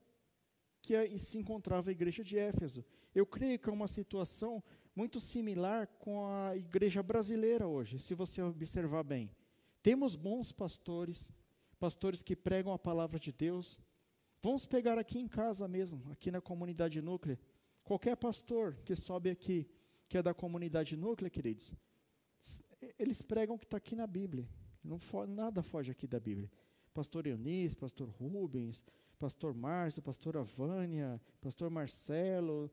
que 0.82 1.18
se 1.18 1.38
encontrava 1.38 1.90
a 1.90 1.92
igreja 1.92 2.24
de 2.24 2.36
Éfeso. 2.36 2.84
Eu 3.14 3.24
creio 3.24 3.58
que 3.58 3.70
é 3.70 3.72
uma 3.72 3.86
situação 3.86 4.62
muito 4.94 5.20
similar 5.20 5.86
com 5.98 6.26
a 6.26 6.56
igreja 6.56 7.02
brasileira 7.02 7.66
hoje, 7.66 8.00
se 8.00 8.14
você 8.14 8.42
observar 8.42 9.04
bem. 9.04 9.30
Temos 9.82 10.16
bons 10.16 10.52
pastores, 10.52 11.32
pastores 11.78 12.22
que 12.22 12.36
pregam 12.36 12.72
a 12.72 12.78
palavra 12.78 13.18
de 13.18 13.32
Deus. 13.32 13.78
Vamos 14.42 14.66
pegar 14.66 14.98
aqui 14.98 15.18
em 15.18 15.28
casa 15.28 15.66
mesmo, 15.68 16.02
aqui 16.10 16.30
na 16.30 16.40
comunidade 16.40 17.00
núclea. 17.00 17.38
Qualquer 17.84 18.16
pastor 18.16 18.76
que 18.84 18.94
sobe 18.94 19.30
aqui, 19.30 19.68
que 20.08 20.18
é 20.18 20.22
da 20.22 20.34
comunidade 20.34 20.96
núclea, 20.96 21.30
queridos, 21.30 21.72
eles 22.98 23.22
pregam 23.22 23.54
o 23.54 23.58
que 23.58 23.64
está 23.64 23.76
aqui 23.76 23.94
na 23.94 24.06
Bíblia. 24.06 24.48
Não 24.82 24.98
nada 25.28 25.62
foge 25.62 25.92
aqui 25.92 26.06
da 26.06 26.18
Bíblia. 26.18 26.50
Pastor 26.92 27.26
Eunice, 27.26 27.76
pastor 27.76 28.08
Rubens, 28.08 28.84
pastor 29.22 29.54
Márcio, 29.54 30.02
pastora 30.02 30.42
Vânia, 30.42 31.20
pastor 31.40 31.70
Marcelo, 31.70 32.68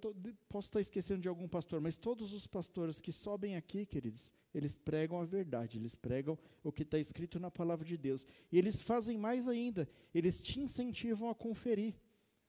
Tô, 0.00 0.14
posso 0.48 0.68
estar 0.68 0.80
esquecendo 0.80 1.20
de 1.20 1.28
algum 1.28 1.48
pastor, 1.48 1.80
mas 1.80 1.96
todos 1.96 2.32
os 2.32 2.46
pastores 2.46 3.00
que 3.00 3.12
sobem 3.12 3.56
aqui, 3.56 3.84
queridos, 3.84 4.32
eles 4.54 4.76
pregam 4.76 5.20
a 5.20 5.24
verdade, 5.24 5.78
eles 5.78 5.96
pregam 5.96 6.38
o 6.62 6.70
que 6.70 6.84
está 6.84 6.96
escrito 6.96 7.40
na 7.40 7.50
palavra 7.50 7.84
de 7.84 7.96
Deus. 7.96 8.24
E 8.52 8.56
eles 8.56 8.80
fazem 8.80 9.18
mais 9.18 9.48
ainda, 9.48 9.88
eles 10.14 10.40
te 10.40 10.60
incentivam 10.60 11.28
a 11.28 11.34
conferir. 11.34 11.96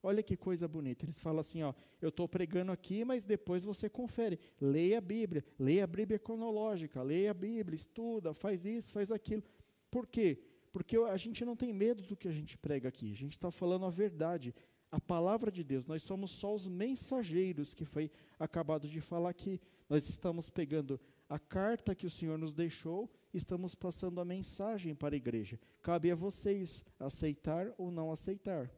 Olha 0.03 0.21
que 0.21 0.37
coisa 0.37 0.67
bonita. 0.67 1.03
Eles 1.03 1.19
falam 1.19 1.39
assim: 1.39 1.63
ó, 1.63 1.73
eu 1.99 2.09
estou 2.09 2.29
pregando 2.29 2.71
aqui, 2.71 3.03
mas 3.03 3.25
depois 3.25 3.63
você 3.63 3.89
confere. 3.89 4.39
Leia 4.61 4.99
a 4.99 5.01
Bíblia, 5.01 5.43
leia 5.57 5.83
a 5.83 5.87
Bíblia 5.87 6.19
cronológica, 6.19 7.01
leia 7.01 7.31
a 7.31 7.33
Bíblia, 7.33 7.75
estuda, 7.75 8.35
faz 8.35 8.65
isso, 8.65 8.91
faz 8.91 9.09
aquilo. 9.09 9.43
Por 9.89 10.05
quê? 10.05 10.37
Porque 10.75 10.97
a 10.97 11.15
gente 11.15 11.45
não 11.45 11.55
tem 11.55 11.71
medo 11.71 12.03
do 12.03 12.17
que 12.17 12.27
a 12.27 12.33
gente 12.33 12.57
prega 12.57 12.89
aqui, 12.89 13.09
a 13.09 13.15
gente 13.15 13.31
está 13.37 13.49
falando 13.49 13.85
a 13.85 13.89
verdade 13.89 14.53
a 14.91 14.99
palavra 14.99 15.51
de 15.51 15.63
Deus, 15.63 15.85
nós 15.85 16.03
somos 16.03 16.31
só 16.31 16.53
os 16.53 16.67
mensageiros 16.67 17.73
que 17.73 17.83
foi 17.83 18.09
acabado 18.39 18.87
de 18.87 19.01
falar 19.01 19.29
aqui. 19.29 19.59
Nós 19.89 20.07
estamos 20.09 20.49
pegando 20.49 20.97
a 21.27 21.37
carta 21.37 21.93
que 21.93 22.05
o 22.05 22.09
Senhor 22.09 22.37
nos 22.37 22.53
deixou, 22.53 23.11
estamos 23.33 23.75
passando 23.75 24.21
a 24.21 24.25
mensagem 24.25 24.95
para 24.95 25.15
a 25.15 25.17
igreja. 25.17 25.59
Cabe 25.81 26.11
a 26.11 26.15
vocês 26.15 26.83
aceitar 26.97 27.73
ou 27.77 27.91
não 27.91 28.11
aceitar. 28.11 28.71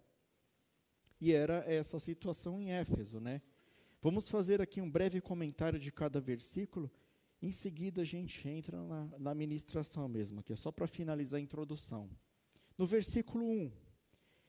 E 1.20 1.34
era 1.34 1.64
essa 1.68 2.00
situação 2.00 2.60
em 2.60 2.72
Éfeso, 2.72 3.20
né? 3.20 3.42
Vamos 4.02 4.28
fazer 4.28 4.62
aqui 4.62 4.82
um 4.82 4.90
breve 4.90 5.20
comentário 5.22 5.80
de 5.80 5.92
cada 5.92 6.20
versículo. 6.20 6.90
Em 7.42 7.52
seguida 7.52 8.02
a 8.02 8.06
gente 8.06 8.48
entra 8.48 8.82
na, 8.84 9.06
na 9.20 9.36
ministração 9.36 10.08
mesmo, 10.08 10.42
que 10.42 10.54
é 10.54 10.56
só 10.56 10.72
para 10.72 10.88
finalizar 10.88 11.40
a 11.40 11.44
introdução. 11.44 12.10
No 12.78 12.86
versículo 12.86 13.46
1, 13.46 13.72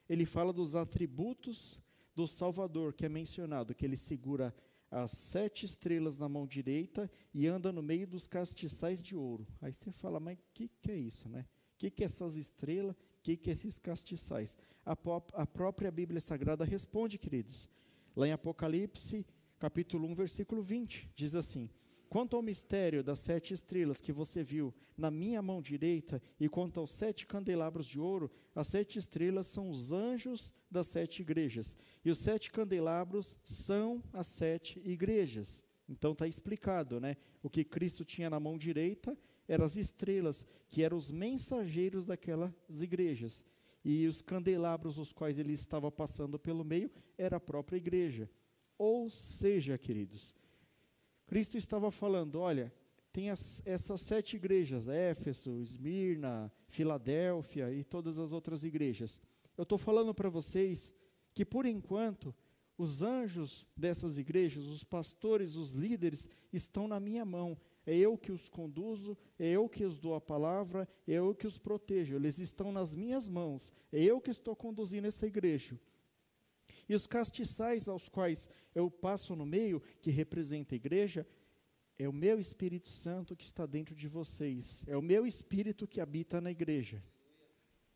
ele 0.07 0.25
fala 0.25 0.51
dos 0.51 0.75
atributos 0.75 1.79
do 2.15 2.27
Salvador, 2.27 2.93
que 2.93 3.05
é 3.05 3.09
mencionado, 3.09 3.75
que 3.75 3.85
ele 3.85 3.95
segura 3.95 4.53
as 4.91 5.11
sete 5.11 5.65
estrelas 5.65 6.17
na 6.17 6.27
mão 6.27 6.47
direita 6.47 7.09
e 7.33 7.45
anda 7.45 7.71
no 7.71 7.81
meio 7.81 8.07
dos 8.07 8.27
castiçais 8.27 9.03
de 9.03 9.15
ouro. 9.15 9.47
Aí 9.61 9.71
você 9.71 9.91
fala, 9.91 10.19
mas 10.19 10.37
o 10.37 10.41
que, 10.53 10.67
que 10.81 10.91
é 10.91 10.97
isso, 10.97 11.29
né? 11.29 11.45
O 11.75 11.77
que, 11.77 11.91
que 11.91 12.03
é 12.03 12.07
essas 12.07 12.35
estrelas? 12.35 12.95
O 12.95 13.21
que, 13.21 13.37
que 13.37 13.49
é 13.49 13.53
esses 13.53 13.77
castiçais? 13.77 14.57
A, 14.85 14.97
a 15.33 15.45
própria 15.45 15.91
Bíblia 15.91 16.19
Sagrada 16.19 16.65
responde, 16.65 17.17
queridos. 17.17 17.69
Lá 18.15 18.27
em 18.27 18.31
Apocalipse, 18.31 19.25
capítulo 19.59 20.07
1, 20.07 20.15
versículo 20.15 20.63
20, 20.63 21.11
diz 21.15 21.35
assim: 21.35 21.69
Quanto 22.09 22.35
ao 22.35 22.41
mistério 22.41 23.03
das 23.03 23.19
sete 23.19 23.53
estrelas 23.53 24.01
que 24.01 24.11
você 24.11 24.43
viu 24.43 24.73
na 24.97 25.11
minha 25.11 25.43
mão 25.43 25.61
direita, 25.61 26.19
e 26.39 26.49
quanto 26.49 26.79
aos 26.79 26.89
sete 26.89 27.27
candelabros 27.27 27.85
de 27.85 27.99
ouro, 27.99 28.31
as 28.55 28.67
sete 28.67 28.97
estrelas 28.97 29.45
são 29.45 29.69
os 29.69 29.91
anjos 29.91 30.51
das 30.71 30.87
sete 30.87 31.21
igrejas, 31.21 31.77
e 32.03 32.09
os 32.09 32.17
sete 32.17 32.51
candelabros 32.51 33.37
são 33.43 34.03
as 34.11 34.25
sete 34.25 34.81
igrejas. 34.83 35.63
Então 35.87 36.13
está 36.13 36.27
explicado, 36.27 36.99
né? 36.99 37.15
O 37.43 37.49
que 37.49 37.63
Cristo 37.63 38.03
tinha 38.03 38.29
na 38.29 38.39
mão 38.39 38.57
direita 38.57 39.15
eram 39.47 39.65
as 39.65 39.75
estrelas, 39.75 40.45
que 40.67 40.83
eram 40.83 40.97
os 40.97 41.11
mensageiros 41.11 42.07
daquelas 42.07 42.51
igrejas. 42.81 43.43
E 43.85 44.07
os 44.07 44.21
candelabros, 44.21 44.97
os 44.97 45.11
quais 45.11 45.37
ele 45.37 45.53
estava 45.53 45.91
passando 45.91 46.39
pelo 46.39 46.63
meio, 46.63 46.91
era 47.17 47.37
a 47.37 47.39
própria 47.39 47.77
igreja. 47.77 48.29
Ou 48.77 49.09
seja, 49.09 49.77
queridos, 49.77 50.33
Cristo 51.29 51.57
estava 51.57 51.91
falando: 51.91 52.39
olha, 52.39 52.73
tem 53.13 53.29
as, 53.29 53.61
essas 53.63 54.01
sete 54.01 54.35
igrejas, 54.35 54.87
Éfeso, 54.87 55.61
Esmirna, 55.61 56.51
Filadélfia 56.67 57.71
e 57.71 57.83
todas 57.83 58.17
as 58.17 58.31
outras 58.31 58.63
igrejas. 58.63 59.21
Eu 59.55 59.61
estou 59.61 59.77
falando 59.77 60.11
para 60.11 60.27
vocês 60.27 60.91
que, 61.31 61.45
por 61.45 61.67
enquanto, 61.67 62.33
os 62.75 63.03
anjos 63.03 63.67
dessas 63.77 64.17
igrejas, 64.17 64.65
os 64.65 64.83
pastores, 64.83 65.53
os 65.55 65.69
líderes, 65.69 66.27
estão 66.51 66.87
na 66.87 66.99
minha 66.99 67.23
mão. 67.23 67.55
É 67.85 67.95
eu 67.95 68.17
que 68.17 68.31
os 68.31 68.49
conduzo, 68.49 69.15
é 69.37 69.49
eu 69.49 69.69
que 69.69 69.85
os 69.85 69.99
dou 69.99 70.15
a 70.15 70.21
palavra, 70.21 70.89
é 71.07 71.13
eu 71.13 71.35
que 71.35 71.45
os 71.45 71.59
protejo. 71.59 72.15
Eles 72.15 72.39
estão 72.39 72.71
nas 72.71 72.95
minhas 72.95 73.29
mãos. 73.29 73.71
É 73.91 74.01
eu 74.01 74.19
que 74.19 74.31
estou 74.31 74.55
conduzindo 74.55 75.05
essa 75.05 75.27
igreja. 75.27 75.79
E 76.89 76.95
os 76.95 77.05
castiçais 77.05 77.87
aos 77.87 78.09
quais 78.09 78.49
eu 78.73 78.89
passo 78.89 79.35
no 79.35 79.45
meio, 79.45 79.79
que 80.01 80.09
representa 80.09 80.73
a 80.73 80.77
igreja, 80.77 81.25
é 81.99 82.09
o 82.09 82.13
meu 82.13 82.39
Espírito 82.39 82.89
Santo 82.89 83.35
que 83.35 83.45
está 83.45 83.67
dentro 83.67 83.93
de 83.93 84.07
vocês. 84.07 84.83
É 84.87 84.97
o 84.97 85.01
meu 85.01 85.27
Espírito 85.27 85.87
que 85.87 86.01
habita 86.01 86.41
na 86.41 86.49
igreja. 86.49 87.03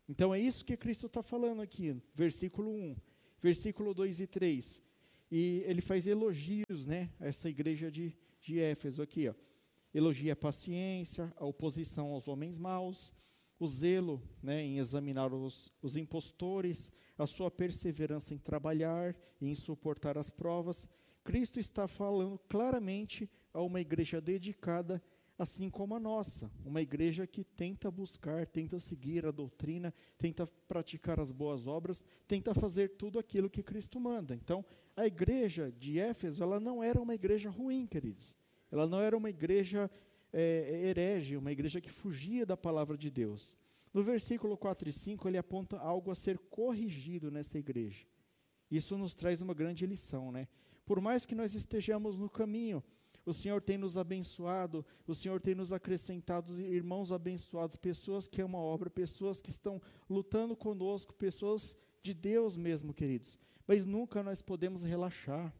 Então 0.08 0.32
é 0.32 0.38
isso 0.38 0.64
que 0.64 0.76
Cristo 0.76 1.06
está 1.06 1.22
falando 1.22 1.60
aqui, 1.60 2.00
versículo 2.14 2.70
1, 2.70 2.96
versículo 3.42 3.92
2 3.92 4.20
e 4.20 4.26
3. 4.26 4.82
E 5.30 5.62
ele 5.66 5.80
faz 5.80 6.06
elogios 6.06 6.86
né, 6.86 7.10
a 7.18 7.26
essa 7.26 7.48
igreja 7.48 7.90
de, 7.90 8.14
de 8.40 8.60
Éfeso 8.60 9.02
aqui. 9.02 9.28
Ó. 9.28 9.34
Elogia 9.92 10.34
a 10.34 10.36
paciência, 10.36 11.32
a 11.36 11.44
oposição 11.44 12.08
aos 12.12 12.28
homens 12.28 12.58
maus, 12.58 13.12
o 13.64 13.68
zelo 13.68 14.22
né, 14.42 14.62
em 14.62 14.78
examinar 14.78 15.32
os, 15.32 15.72
os 15.82 15.96
impostores, 15.96 16.92
a 17.16 17.26
sua 17.26 17.50
perseverança 17.50 18.34
em 18.34 18.38
trabalhar 18.38 19.16
e 19.40 19.48
em 19.48 19.54
suportar 19.54 20.18
as 20.18 20.30
provas. 20.30 20.88
Cristo 21.24 21.58
está 21.58 21.88
falando 21.88 22.38
claramente 22.48 23.28
a 23.52 23.62
uma 23.62 23.80
igreja 23.80 24.20
dedicada, 24.20 25.02
assim 25.38 25.70
como 25.70 25.94
a 25.94 26.00
nossa, 26.00 26.50
uma 26.64 26.82
igreja 26.82 27.26
que 27.26 27.42
tenta 27.42 27.90
buscar, 27.90 28.46
tenta 28.46 28.78
seguir 28.78 29.24
a 29.24 29.30
doutrina, 29.30 29.92
tenta 30.18 30.46
praticar 30.68 31.18
as 31.18 31.32
boas 31.32 31.66
obras, 31.66 32.04
tenta 32.28 32.54
fazer 32.54 32.90
tudo 32.90 33.18
aquilo 33.18 33.50
que 33.50 33.62
Cristo 33.62 33.98
manda. 33.98 34.34
Então, 34.34 34.64
a 34.96 35.06
igreja 35.06 35.72
de 35.72 35.98
Éfeso, 35.98 36.42
ela 36.42 36.60
não 36.60 36.82
era 36.82 37.00
uma 37.00 37.14
igreja 37.14 37.48
ruim, 37.50 37.86
queridos. 37.86 38.36
Ela 38.70 38.86
não 38.86 39.00
era 39.00 39.16
uma 39.16 39.30
igreja 39.30 39.90
é, 40.36 40.88
herege, 40.88 41.36
uma 41.36 41.52
igreja 41.52 41.80
que 41.80 41.88
fugia 41.88 42.44
da 42.44 42.56
palavra 42.56 42.98
de 42.98 43.08
Deus. 43.08 43.56
No 43.92 44.02
versículo 44.02 44.56
4 44.56 44.88
e 44.88 44.92
5, 44.92 45.28
ele 45.28 45.38
aponta 45.38 45.78
algo 45.78 46.10
a 46.10 46.14
ser 46.16 46.36
corrigido 46.36 47.30
nessa 47.30 47.56
igreja. 47.56 48.04
Isso 48.68 48.98
nos 48.98 49.14
traz 49.14 49.40
uma 49.40 49.54
grande 49.54 49.86
lição, 49.86 50.32
né? 50.32 50.48
Por 50.84 51.00
mais 51.00 51.24
que 51.24 51.36
nós 51.36 51.54
estejamos 51.54 52.18
no 52.18 52.28
caminho, 52.28 52.82
o 53.24 53.32
Senhor 53.32 53.62
tem 53.62 53.78
nos 53.78 53.96
abençoado, 53.96 54.84
o 55.06 55.14
Senhor 55.14 55.40
tem 55.40 55.54
nos 55.54 55.72
acrescentado 55.72 56.60
irmãos 56.60 57.12
abençoados, 57.12 57.76
pessoas 57.76 58.26
que 58.26 58.42
amam 58.42 58.60
a 58.60 58.64
obra, 58.64 58.90
pessoas 58.90 59.40
que 59.40 59.50
estão 59.50 59.80
lutando 60.10 60.56
conosco, 60.56 61.14
pessoas 61.14 61.76
de 62.02 62.12
Deus 62.12 62.56
mesmo, 62.56 62.92
queridos. 62.92 63.38
Mas 63.66 63.86
nunca 63.86 64.22
nós 64.22 64.42
podemos 64.42 64.82
relaxar. 64.82 65.54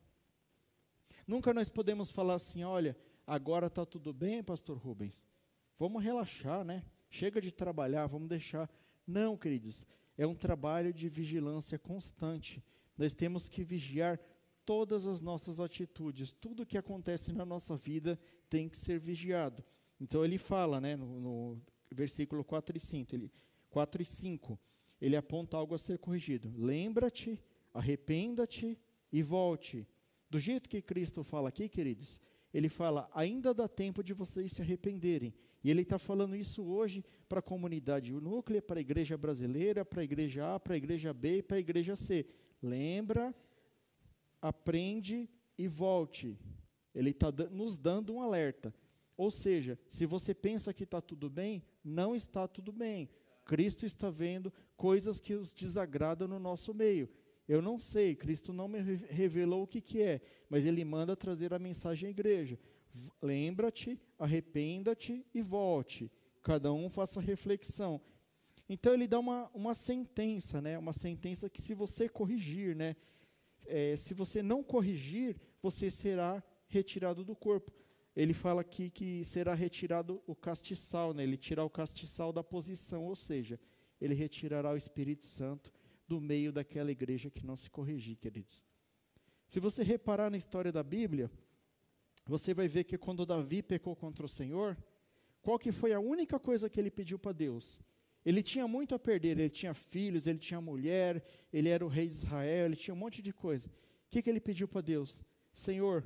Nunca 1.26 1.54
nós 1.54 1.71
podemos 1.71 2.11
falar 2.11 2.35
assim, 2.35 2.64
olha, 2.64 2.97
agora 3.26 3.66
está 3.66 3.85
tudo 3.85 4.12
bem, 4.12 4.43
pastor 4.43 4.76
Rubens. 4.76 5.26
Vamos 5.78 6.02
relaxar, 6.02 6.64
né? 6.64 6.85
Chega 7.11 7.40
de 7.40 7.52
trabalhar, 7.52 8.07
vamos 8.07 8.28
deixar. 8.28 8.71
Não, 9.07 9.37
queridos, 9.37 9.87
é 10.16 10.26
um 10.26 10.35
trabalho 10.35 10.93
de 10.93 11.09
vigilância 11.09 11.78
constante. 11.78 12.62
Nós 12.97 13.14
temos 13.14 13.49
que 13.49 13.64
vigiar 13.64 14.19
todas 14.64 15.07
as 15.07 15.21
nossas 15.21 15.61
atitudes, 15.61 16.33
tudo 16.33 16.66
que 16.66 16.78
acontece 16.78 17.33
na 17.33 17.45
nossa 17.45 17.76
vida 17.76 18.19
tem 18.49 18.69
que 18.69 18.76
ser 18.76 18.99
vigiado. 18.99 19.62
Então 20.00 20.25
ele 20.25 20.38
fala, 20.38 20.81
né, 20.81 20.97
no, 20.97 21.21
no 21.21 21.62
versículo 21.90 22.43
4 22.43 22.76
e 22.76 22.81
5, 22.81 23.14
ele, 23.14 23.33
4 23.71 24.02
e 24.02 24.07
5, 24.07 24.59
ele 25.00 25.16
aponta 25.16 25.57
algo 25.57 25.75
a 25.75 25.78
ser 25.78 25.99
corrigido. 25.99 26.52
Lembra-te, 26.57 27.38
arrependa-te 27.73 28.78
e 29.12 29.23
volte. 29.23 29.87
Do 30.31 30.38
jeito 30.38 30.69
que 30.69 30.81
Cristo 30.81 31.23
fala 31.23 31.49
aqui, 31.49 31.69
queridos, 31.69 32.21
ele 32.54 32.68
fala: 32.68 33.11
ainda 33.12 33.52
dá 33.52 33.66
tempo 33.66 34.02
de 34.02 34.14
vocês 34.14 34.52
se 34.52 34.62
arrependerem. 34.62 35.34
E 35.62 35.70
ele 35.70 35.82
está 35.82 35.99
falando 35.99 36.37
isso 36.37 36.62
hoje 36.62 37.04
para 37.28 37.40
a 37.40 37.42
comunidade 37.42 38.12
núclea, 38.12 38.62
para 38.62 38.78
a 38.78 38.80
igreja 38.80 39.18
brasileira, 39.18 39.84
para 39.84 40.02
a 40.02 40.04
igreja 40.04 40.54
A, 40.54 40.61
para 40.61 40.75
a 40.75 40.76
igreja 40.76 41.12
B 41.12 41.38
e 41.38 41.42
para 41.42 41.56
a 41.56 41.61
igreja 41.61 41.96
C. 41.96 42.26
Lembra, 42.62 43.34
aprende 44.40 45.28
e 45.58 45.66
volte. 45.66 46.38
Ele 46.94 47.11
está 47.11 47.32
nos 47.50 47.76
dando 47.76 48.14
um 48.14 48.23
alerta. 48.23 48.73
Ou 49.16 49.30
seja, 49.30 49.78
se 49.88 50.06
você 50.06 50.34
pensa 50.34 50.73
que 50.73 50.84
está 50.84 51.00
tudo 51.00 51.28
bem, 51.28 51.62
não 51.82 52.14
está 52.14 52.46
tudo 52.46 52.73
bem. 52.73 53.08
Cristo 53.44 53.84
está 53.84 54.11
vendo 54.11 54.52
coisas 54.76 55.20
que 55.20 55.34
os 55.34 55.52
desagradam 55.52 56.28
no 56.28 56.38
nosso 56.38 56.73
meio. 56.73 57.08
Eu 57.47 57.61
não 57.61 57.79
sei, 57.79 58.15
Cristo 58.15 58.53
não 58.53 58.67
me 58.67 58.81
revelou 58.81 59.65
o 59.65 59.67
que, 59.67 59.81
que 59.81 60.01
é, 60.01 60.21
mas 60.49 60.65
ele 60.65 60.83
manda 60.85 61.15
trazer 61.15 61.53
a 61.53 61.59
mensagem 61.59 62.09
à 62.09 62.11
igreja. 62.11 62.59
Lembra-te, 63.21 64.01
arrependa-te 64.19 65.27
e 65.35 65.43
volte. 65.43 66.11
Cada 66.43 66.73
um 66.73 66.89
faça 66.89 67.21
reflexão. 67.21 68.01
Então 68.69 68.95
ele 68.95 69.07
dá 69.07 69.19
uma, 69.19 69.51
uma 69.53 69.75
sentença, 69.75 70.61
né? 70.61 70.79
Uma 70.79 70.95
sentença 70.95 71.51
que 71.51 71.61
se 71.61 71.75
você 71.75 72.09
corrigir, 72.09 72.75
né? 72.75 72.97
É, 73.67 73.95
se 73.97 74.15
você 74.15 74.43
não 74.43 74.63
corrigir, 74.63 75.37
você 75.61 75.91
será 75.91 76.43
retirado 76.67 77.25
do 77.25 77.37
corpo. 77.37 77.73
Ele 78.17 78.33
fala 78.33 78.63
aqui 78.63 78.89
que 78.89 79.23
será 79.25 79.55
retirado 79.55 80.23
o 80.27 80.35
castiçal, 80.35 81.13
né? 81.13 81.25
Ele 81.25 81.37
tirar 81.37 81.65
o 81.65 81.71
castiçal 81.71 82.33
da 82.33 82.45
posição, 82.45 83.05
ou 83.05 83.17
seja, 83.17 83.61
ele 84.01 84.15
retirará 84.15 84.73
o 84.73 84.77
Espírito 84.77 85.27
Santo 85.27 85.74
do 86.06 86.20
meio 86.20 86.52
daquela 86.52 86.90
igreja 86.90 87.30
que 87.30 87.46
não 87.46 87.56
se 87.56 87.70
corrigir, 87.70 88.16
queridos. 88.16 88.62
Se 89.46 89.61
você 89.61 89.82
reparar 89.82 90.30
na 90.30 90.37
história 90.37 90.73
da 90.73 90.82
Bíblia, 90.82 91.30
você 92.26 92.54
vai 92.54 92.68
ver 92.68 92.84
que 92.84 92.99
quando 92.99 93.26
Davi 93.26 93.62
pecou 93.62 93.94
contra 93.94 94.25
o 94.25 94.28
Senhor, 94.28 94.76
qual 95.42 95.58
que 95.58 95.73
foi 95.73 95.92
a 95.92 96.00
única 96.00 96.38
coisa 96.38 96.70
que 96.70 96.80
ele 96.80 96.90
pediu 96.90 97.18
para 97.18 97.32
Deus? 97.32 97.80
Ele 98.25 98.42
tinha 98.42 98.66
muito 98.66 98.94
a 98.94 98.99
perder, 98.99 99.38
ele 99.38 99.50
tinha 99.50 99.75
filhos, 99.75 100.26
ele 100.26 100.38
tinha 100.38 100.61
mulher, 100.61 101.23
ele 101.52 101.68
era 101.68 101.84
o 101.84 101.88
rei 101.88 102.08
de 102.08 102.14
Israel, 102.14 102.66
ele 102.66 102.76
tinha 102.76 102.94
um 102.94 102.99
monte 102.99 103.20
de 103.20 103.32
coisa. 103.32 103.68
O 103.68 104.11
que, 104.11 104.23
que 104.23 104.30
ele 104.30 104.40
pediu 104.40 104.66
para 104.66 104.80
Deus? 104.80 105.23
Senhor, 105.52 106.02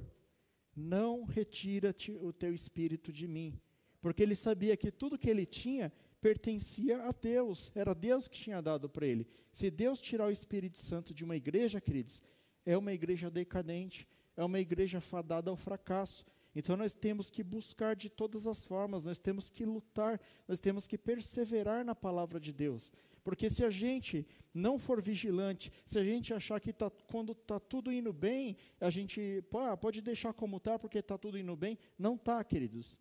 não 0.74 1.24
retira-te 1.24 2.12
o 2.12 2.32
teu 2.32 2.52
espírito 2.52 3.12
de 3.12 3.28
mim. 3.28 3.60
Porque 4.00 4.22
ele 4.22 4.34
sabia 4.34 4.76
que 4.76 4.90
tudo 4.90 5.18
que 5.18 5.30
ele 5.30 5.46
tinha 5.46 5.92
pertencia 6.20 7.02
a 7.02 7.12
Deus, 7.12 7.70
era 7.74 7.94
Deus 7.94 8.28
que 8.28 8.38
tinha 8.38 8.60
dado 8.60 8.88
para 8.88 9.06
ele. 9.06 9.26
Se 9.52 9.70
Deus 9.70 10.00
tirar 10.00 10.26
o 10.26 10.32
Espírito 10.32 10.80
Santo 10.80 11.14
de 11.14 11.24
uma 11.24 11.36
igreja, 11.36 11.80
queridos, 11.80 12.22
é 12.64 12.76
uma 12.76 12.92
igreja 12.92 13.30
decadente, 13.30 14.06
é 14.36 14.44
uma 14.44 14.60
igreja 14.60 15.00
fadada 15.00 15.50
ao 15.50 15.56
fracasso. 15.56 16.24
Então 16.54 16.76
nós 16.76 16.92
temos 16.92 17.30
que 17.30 17.42
buscar 17.42 17.94
de 17.94 18.08
todas 18.08 18.46
as 18.46 18.64
formas, 18.64 19.04
nós 19.04 19.20
temos 19.20 19.50
que 19.50 19.64
lutar, 19.64 20.20
nós 20.46 20.58
temos 20.58 20.86
que 20.86 20.98
perseverar 20.98 21.84
na 21.84 21.94
palavra 21.94 22.40
de 22.40 22.52
Deus. 22.52 22.92
Porque 23.22 23.50
se 23.50 23.64
a 23.64 23.70
gente 23.70 24.26
não 24.54 24.78
for 24.78 25.02
vigilante, 25.02 25.70
se 25.84 25.98
a 25.98 26.04
gente 26.04 26.32
achar 26.32 26.58
que 26.60 26.72
tá, 26.72 26.90
quando 26.90 27.32
está 27.32 27.60
tudo 27.60 27.92
indo 27.92 28.12
bem, 28.12 28.56
a 28.80 28.90
gente 28.90 29.42
pô, 29.50 29.76
pode 29.76 30.00
deixar 30.00 30.32
como 30.32 30.56
está 30.56 30.78
porque 30.78 30.98
está 30.98 31.18
tudo 31.18 31.38
indo 31.38 31.54
bem, 31.54 31.78
não 31.98 32.14
está, 32.14 32.42
queridos. 32.42 32.98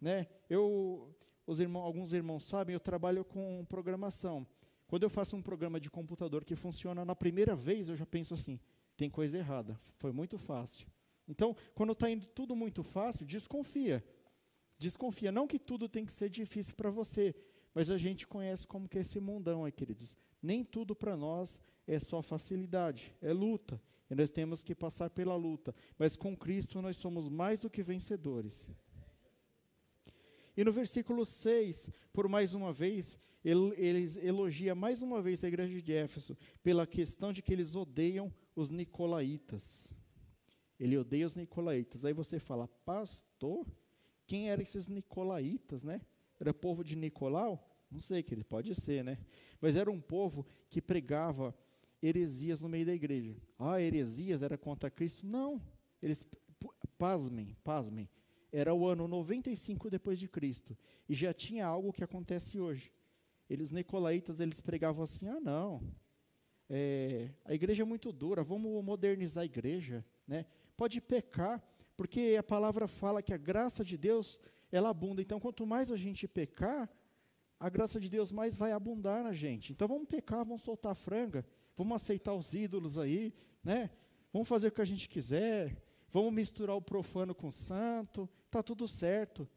Né? 0.00 0.26
Eu, 0.48 1.14
os 1.46 1.60
irmãos, 1.60 1.84
alguns 1.84 2.12
irmãos 2.12 2.44
sabem, 2.44 2.74
eu 2.74 2.80
trabalho 2.80 3.24
com 3.24 3.64
programação. 3.64 4.46
Quando 4.86 5.04
eu 5.04 5.10
faço 5.10 5.36
um 5.36 5.42
programa 5.42 5.78
de 5.78 5.88
computador 5.88 6.44
que 6.44 6.56
funciona 6.56 7.04
na 7.04 7.14
primeira 7.14 7.54
vez, 7.54 7.88
eu 7.88 7.96
já 7.96 8.06
penso 8.06 8.34
assim: 8.34 8.58
tem 8.96 9.08
coisa 9.08 9.38
errada. 9.38 9.80
Foi 9.96 10.12
muito 10.12 10.36
fácil. 10.36 10.86
Então, 11.28 11.56
quando 11.74 11.92
está 11.92 12.10
indo 12.10 12.26
tudo 12.26 12.56
muito 12.56 12.82
fácil, 12.82 13.24
desconfia. 13.24 14.04
Desconfia. 14.76 15.30
Não 15.30 15.46
que 15.46 15.58
tudo 15.58 15.88
tem 15.88 16.04
que 16.04 16.12
ser 16.12 16.28
difícil 16.28 16.74
para 16.74 16.90
você, 16.90 17.34
mas 17.72 17.90
a 17.90 17.96
gente 17.96 18.26
conhece 18.26 18.66
como 18.66 18.88
que 18.88 18.98
é 18.98 19.02
esse 19.02 19.20
mundão 19.20 19.64
aí, 19.64 19.70
queridos. 19.70 20.16
Nem 20.42 20.64
tudo 20.64 20.96
para 20.96 21.16
nós 21.16 21.60
é 21.86 21.98
só 21.98 22.20
facilidade, 22.20 23.14
é 23.22 23.32
luta. 23.32 23.80
E 24.10 24.14
nós 24.14 24.30
temos 24.30 24.64
que 24.64 24.74
passar 24.74 25.08
pela 25.08 25.36
luta. 25.36 25.72
Mas 25.96 26.16
com 26.16 26.36
Cristo 26.36 26.82
nós 26.82 26.96
somos 26.96 27.28
mais 27.28 27.60
do 27.60 27.70
que 27.70 27.82
vencedores. 27.82 28.68
E 30.56 30.64
no 30.64 30.72
versículo 30.72 31.24
6, 31.24 31.90
por 32.12 32.28
mais 32.28 32.54
uma 32.54 32.72
vez, 32.72 33.18
ele, 33.44 34.06
elogia 34.22 34.74
mais 34.74 35.00
uma 35.00 35.22
vez 35.22 35.42
a 35.42 35.48
igreja 35.48 35.80
de 35.80 35.92
Éfeso 35.92 36.36
pela 36.62 36.86
questão 36.86 37.32
de 37.32 37.40
que 37.40 37.52
eles 37.52 37.74
odeiam 37.74 38.32
os 38.54 38.68
nicolaítas. 38.68 39.94
Ele 40.78 40.96
odeia 40.96 41.26
os 41.26 41.34
nicolaítas. 41.34 42.04
Aí 42.04 42.12
você 42.12 42.38
fala, 42.38 42.68
pastor, 42.84 43.66
quem 44.26 44.50
eram 44.50 44.62
esses 44.62 44.86
nicolaítas, 44.86 45.82
né? 45.82 46.00
Era 46.38 46.54
povo 46.54 46.82
de 46.82 46.96
Nicolau? 46.96 47.66
Não 47.90 48.00
sei, 48.00 48.22
que 48.22 48.32
ele 48.32 48.44
pode 48.44 48.74
ser, 48.74 49.04
né? 49.04 49.18
Mas 49.60 49.76
era 49.76 49.90
um 49.90 50.00
povo 50.00 50.46
que 50.68 50.80
pregava 50.80 51.54
heresias 52.02 52.60
no 52.60 52.68
meio 52.68 52.86
da 52.86 52.94
igreja. 52.94 53.36
Ah, 53.58 53.80
heresias 53.80 54.42
era 54.42 54.56
contra 54.56 54.90
Cristo? 54.90 55.26
Não. 55.26 55.60
Eles, 56.00 56.26
pasmem, 56.96 57.56
pasmem. 57.64 58.08
Era 58.52 58.74
o 58.74 58.86
ano 58.86 59.06
95 59.06 59.90
depois 59.90 60.18
de 60.18 60.28
Cristo. 60.28 60.76
E 61.08 61.14
já 61.14 61.32
tinha 61.32 61.66
algo 61.66 61.92
que 61.92 62.02
acontece 62.02 62.58
hoje. 62.58 62.92
Eles, 63.48 63.70
nicolaítas, 63.70 64.40
eles 64.40 64.60
pregavam 64.60 65.02
assim, 65.02 65.26
ah, 65.28 65.40
não, 65.40 65.82
é, 66.72 67.30
a 67.44 67.52
igreja 67.52 67.82
é 67.82 67.84
muito 67.84 68.12
dura, 68.12 68.44
vamos 68.44 68.84
modernizar 68.84 69.42
a 69.42 69.44
igreja, 69.44 70.04
né? 70.24 70.46
Pode 70.76 71.00
pecar, 71.00 71.60
porque 71.96 72.36
a 72.38 72.44
palavra 72.44 72.86
fala 72.86 73.20
que 73.20 73.34
a 73.34 73.36
graça 73.36 73.84
de 73.84 73.98
Deus, 73.98 74.38
ela 74.70 74.88
abunda. 74.88 75.20
Então, 75.20 75.40
quanto 75.40 75.66
mais 75.66 75.90
a 75.90 75.96
gente 75.96 76.28
pecar, 76.28 76.88
a 77.58 77.68
graça 77.68 77.98
de 77.98 78.08
Deus 78.08 78.30
mais 78.30 78.56
vai 78.56 78.70
abundar 78.70 79.24
na 79.24 79.32
gente. 79.32 79.72
Então, 79.72 79.88
vamos 79.88 80.06
pecar, 80.06 80.44
vamos 80.44 80.62
soltar 80.62 80.92
a 80.92 80.94
franga, 80.94 81.44
vamos 81.76 81.96
aceitar 81.96 82.34
os 82.34 82.54
ídolos 82.54 82.96
aí, 82.98 83.34
né? 83.64 83.90
Vamos 84.32 84.46
fazer 84.46 84.68
o 84.68 84.72
que 84.72 84.80
a 84.80 84.84
gente 84.84 85.08
quiser, 85.08 85.76
vamos 86.12 86.32
misturar 86.32 86.76
o 86.76 86.80
profano 86.80 87.34
com 87.34 87.48
o 87.48 87.52
santo, 87.52 88.30
tá 88.50 88.62
tudo 88.62 88.86
certo. 88.88 89.48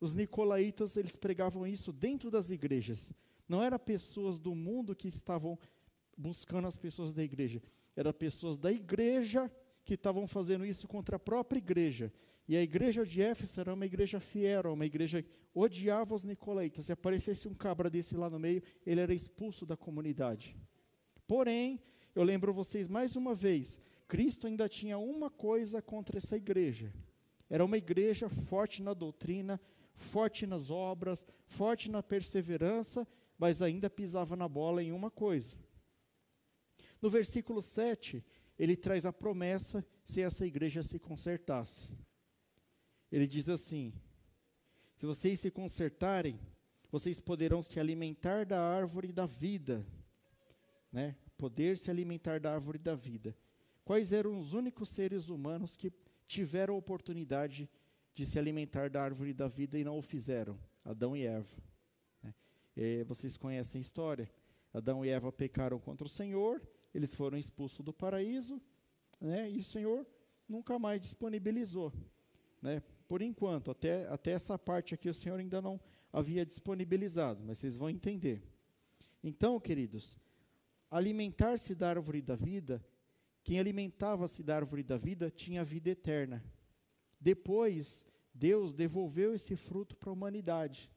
Os 0.00 0.14
nicolaítas, 0.14 0.96
eles 0.96 1.16
pregavam 1.16 1.66
isso 1.66 1.92
dentro 1.92 2.30
das 2.30 2.50
igrejas. 2.50 3.12
Não 3.48 3.62
eram 3.62 3.78
pessoas 3.78 4.38
do 4.38 4.54
mundo 4.54 4.94
que 4.94 5.08
estavam 5.08 5.58
buscando 6.16 6.66
as 6.66 6.76
pessoas 6.76 7.12
da 7.12 7.22
igreja. 7.22 7.62
Eram 7.94 8.12
pessoas 8.12 8.56
da 8.56 8.72
igreja 8.72 9.50
que 9.84 9.94
estavam 9.94 10.26
fazendo 10.26 10.66
isso 10.66 10.86
contra 10.88 11.16
a 11.16 11.18
própria 11.18 11.58
igreja. 11.58 12.12
E 12.48 12.56
a 12.56 12.62
igreja 12.62 13.04
de 13.04 13.22
Éfeso 13.22 13.60
era 13.60 13.74
uma 13.74 13.86
igreja 13.86 14.20
fiel, 14.20 14.72
uma 14.72 14.86
igreja 14.86 15.22
que 15.22 15.28
odiava 15.54 16.14
os 16.14 16.22
nicolaítas. 16.22 16.86
Se 16.86 16.92
aparecesse 16.92 17.48
um 17.48 17.54
cabra 17.54 17.88
desse 17.88 18.16
lá 18.16 18.28
no 18.28 18.38
meio, 18.38 18.62
ele 18.84 19.00
era 19.00 19.14
expulso 19.14 19.64
da 19.64 19.76
comunidade. 19.76 20.56
Porém, 21.26 21.80
eu 22.14 22.22
lembro 22.22 22.52
vocês 22.52 22.86
mais 22.86 23.16
uma 23.16 23.34
vez, 23.34 23.80
Cristo 24.06 24.46
ainda 24.46 24.68
tinha 24.68 24.96
uma 24.96 25.28
coisa 25.28 25.82
contra 25.82 26.18
essa 26.18 26.36
igreja. 26.36 26.92
Era 27.48 27.64
uma 27.64 27.78
igreja 27.78 28.28
forte 28.28 28.82
na 28.82 28.92
doutrina, 28.92 29.60
forte 29.94 30.46
nas 30.46 30.70
obras, 30.70 31.26
forte 31.46 31.90
na 31.90 32.02
perseverança, 32.02 33.06
mas 33.38 33.62
ainda 33.62 33.88
pisava 33.88 34.36
na 34.36 34.48
bola 34.48 34.82
em 34.82 34.92
uma 34.92 35.10
coisa. 35.10 35.56
No 37.00 37.10
versículo 37.10 37.62
7, 37.62 38.24
ele 38.58 38.76
traz 38.76 39.04
a 39.04 39.12
promessa 39.12 39.84
se 40.02 40.20
essa 40.22 40.46
igreja 40.46 40.82
se 40.82 40.98
consertasse. 40.98 41.88
Ele 43.12 43.26
diz 43.26 43.48
assim: 43.48 43.92
Se 44.94 45.06
vocês 45.06 45.40
se 45.40 45.50
consertarem, 45.50 46.40
vocês 46.90 47.20
poderão 47.20 47.62
se 47.62 47.78
alimentar 47.78 48.46
da 48.46 48.60
árvore 48.60 49.12
da 49.12 49.26
vida, 49.26 49.86
né? 50.90 51.16
Poder 51.36 51.76
se 51.76 51.90
alimentar 51.90 52.40
da 52.40 52.52
árvore 52.52 52.78
da 52.78 52.94
vida. 52.94 53.36
Quais 53.84 54.12
eram 54.12 54.38
os 54.38 54.52
únicos 54.54 54.88
seres 54.88 55.28
humanos 55.28 55.76
que 55.76 55.92
tiveram 56.26 56.74
a 56.74 56.78
oportunidade 56.78 57.68
de 58.14 58.26
se 58.26 58.38
alimentar 58.38 58.90
da 58.90 59.02
árvore 59.02 59.32
da 59.32 59.48
vida 59.48 59.78
e 59.78 59.84
não 59.84 59.98
o 59.98 60.02
fizeram? 60.02 60.58
Adão 60.84 61.16
e 61.16 61.26
Eva. 61.26 61.56
Né? 62.22 62.34
Vocês 63.04 63.36
conhecem 63.36 63.78
a 63.78 63.82
história. 63.82 64.30
Adão 64.72 65.04
e 65.04 65.08
Eva 65.08 65.32
pecaram 65.32 65.78
contra 65.78 66.06
o 66.06 66.10
Senhor 66.10 66.60
eles 66.96 67.14
foram 67.14 67.36
expulsos 67.36 67.84
do 67.84 67.92
paraíso, 67.92 68.58
né, 69.20 69.50
e 69.50 69.58
o 69.58 69.64
Senhor 69.64 70.06
nunca 70.48 70.78
mais 70.78 70.98
disponibilizou. 70.98 71.92
Né, 72.62 72.82
por 73.06 73.20
enquanto, 73.20 73.70
até, 73.70 74.08
até 74.08 74.30
essa 74.30 74.58
parte 74.58 74.94
aqui 74.94 75.08
o 75.10 75.14
Senhor 75.14 75.38
ainda 75.38 75.60
não 75.60 75.78
havia 76.10 76.44
disponibilizado, 76.44 77.44
mas 77.44 77.58
vocês 77.58 77.76
vão 77.76 77.90
entender. 77.90 78.42
Então, 79.22 79.60
queridos, 79.60 80.16
alimentar-se 80.90 81.74
da 81.74 81.90
árvore 81.90 82.22
da 82.22 82.34
vida, 82.34 82.82
quem 83.46 83.60
alimentava-se 83.60 84.42
da 84.42 84.56
árvore 84.56 84.82
da 84.82 84.96
vida 84.96 85.30
tinha 85.30 85.64
vida 85.64 85.90
eterna. 85.90 86.44
Depois, 87.20 88.04
Deus 88.34 88.74
devolveu 88.74 89.32
esse 89.32 89.54
fruto 89.54 89.94
para 89.94 90.10
a 90.10 90.12
humanidade. 90.12 90.90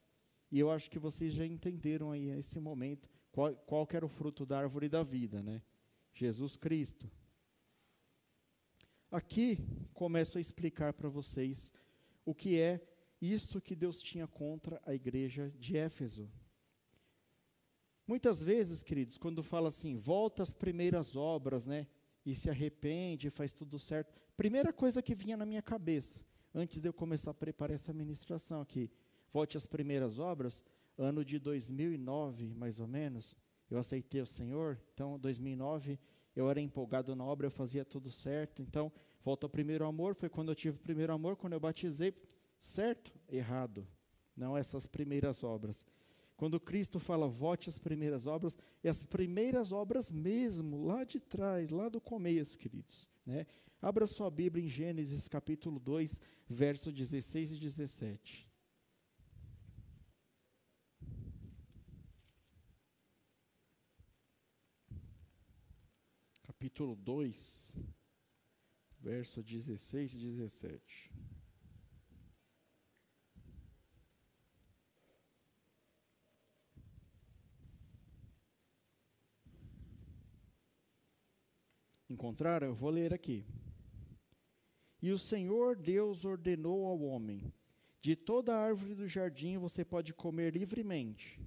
E 0.51 0.59
eu 0.59 0.71
acho 0.71 0.89
que 0.89 0.97
vocês 0.97 1.31
já 1.31 1.45
entenderam 1.45 2.12
aí 2.12 2.25
nesse 2.25 2.59
momento 2.59 3.07
qual, 3.31 3.55
qual 3.55 3.88
era 3.91 4.03
o 4.03 4.09
fruto 4.09 4.47
da 4.47 4.57
árvore 4.57 4.89
da 4.89 5.03
vida, 5.03 5.43
né? 5.43 5.62
Jesus 6.12 6.57
Cristo. 6.57 7.07
Aqui 9.12 9.59
começo 9.93 10.39
a 10.39 10.41
explicar 10.41 10.91
para 10.93 11.07
vocês 11.07 11.71
o 12.25 12.33
que 12.33 12.59
é 12.59 12.81
isto 13.21 13.62
que 13.62 13.75
Deus 13.75 14.01
tinha 14.01 14.25
contra 14.25 14.81
a 14.88 14.95
igreja 14.95 15.53
de 15.59 15.77
Éfeso. 15.77 16.27
Muitas 18.07 18.41
vezes, 18.41 18.81
queridos, 18.81 19.19
quando 19.19 19.43
fala 19.43 19.69
assim, 19.69 19.97
volta 19.97 20.41
às 20.41 20.51
primeiras 20.51 21.15
obras, 21.15 21.67
né, 21.67 21.85
e 22.25 22.36
se 22.36 22.49
arrepende, 22.49 23.29
faz 23.29 23.51
tudo 23.51 23.77
certo, 23.79 24.13
primeira 24.36 24.71
coisa 24.71 25.01
que 25.01 25.15
vinha 25.15 25.38
na 25.38 25.45
minha 25.45 25.62
cabeça, 25.62 26.23
antes 26.53 26.82
de 26.82 26.88
eu 26.88 26.93
começar 26.93 27.32
a 27.32 27.34
preparar 27.34 27.75
essa 27.75 27.93
ministração 27.93 28.62
aqui, 28.62 28.89
volte 29.32 29.58
às 29.58 29.65
primeiras 29.65 30.19
obras, 30.19 30.63
ano 30.97 31.23
de 31.23 31.39
2009, 31.39 32.53
mais 32.53 32.79
ou 32.79 32.88
menos, 32.88 33.36
eu 33.69 33.77
aceitei 33.77 34.21
o 34.21 34.25
Senhor, 34.25 34.79
então 34.93 35.19
2009 35.19 35.99
eu 36.36 36.49
era 36.49 36.62
empolgado 36.62 37.15
na 37.15 37.23
obra, 37.23 37.47
eu 37.47 37.51
fazia 37.51 37.84
tudo 37.84 38.10
certo. 38.10 38.62
Então, 38.62 38.91
volta 39.21 39.45
ao 39.45 39.49
primeiro 39.49 39.86
amor, 39.86 40.15
foi 40.15 40.29
quando 40.29 40.49
eu 40.49 40.55
tive 40.55 40.77
o 40.77 40.79
primeiro 40.79 41.12
amor, 41.13 41.36
quando 41.36 41.53
eu 41.53 41.60
batizei, 41.60 42.13
certo? 42.58 43.12
Errado. 43.27 43.86
Não 44.36 44.58
essas 44.58 44.88
primeiras 44.88 45.43
obras. 45.43 45.86
Quando 46.39 46.58
Cristo 46.58 47.02
fala, 47.02 47.28
vote 47.28 47.67
as 47.67 47.78
primeiras 47.78 48.25
obras, 48.25 48.58
é 48.82 48.88
as 48.88 49.04
primeiras 49.04 49.73
obras 49.73 50.10
mesmo, 50.10 50.86
lá 50.86 51.04
de 51.04 51.19
trás, 51.19 51.69
lá 51.69 51.89
do 51.89 51.99
começo, 51.99 52.58
queridos. 52.58 53.10
Né? 53.25 53.45
Abra 53.82 54.08
sua 54.08 54.32
Bíblia 54.32 54.63
em 54.63 54.69
Gênesis 54.69 55.28
capítulo 55.28 55.82
2, 55.82 56.21
verso 56.47 56.93
16 56.93 57.52
e 57.52 57.58
17. 57.58 58.47
capítulo 66.43 66.95
2, 66.95 67.75
verso 69.02 69.43
16 69.43 70.13
e 70.13 70.17
17. 70.17 71.12
Encontraram? 82.09 82.67
Eu 82.67 82.75
vou 82.75 82.89
ler 82.89 83.13
aqui. 83.13 83.45
E 85.01 85.11
o 85.11 85.19
Senhor 85.19 85.75
Deus 85.75 86.25
ordenou 86.25 86.85
ao 86.85 87.01
homem: 87.01 87.53
De 88.01 88.15
toda 88.15 88.55
árvore 88.55 88.95
do 88.95 89.07
jardim 89.07 89.57
você 89.57 89.85
pode 89.85 90.13
comer 90.13 90.53
livremente, 90.53 91.39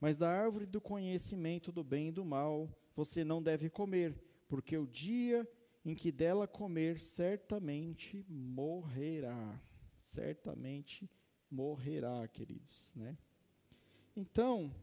mas 0.00 0.16
da 0.16 0.30
árvore 0.30 0.66
do 0.66 0.80
conhecimento 0.80 1.72
do 1.72 1.82
bem 1.82 2.08
e 2.08 2.12
do 2.12 2.24
mal 2.24 2.68
você 2.94 3.24
não 3.24 3.42
deve 3.42 3.68
comer, 3.68 4.14
porque 4.48 4.76
o 4.76 4.86
dia 4.86 5.48
em 5.86 5.94
que 5.94 6.10
dela 6.10 6.48
comer, 6.48 6.98
certamente 6.98 8.24
morrerá. 8.28 9.60
Certamente 10.00 11.08
morrerá, 11.48 12.26
queridos, 12.26 12.92
né? 12.96 13.16
Então, 14.16 14.74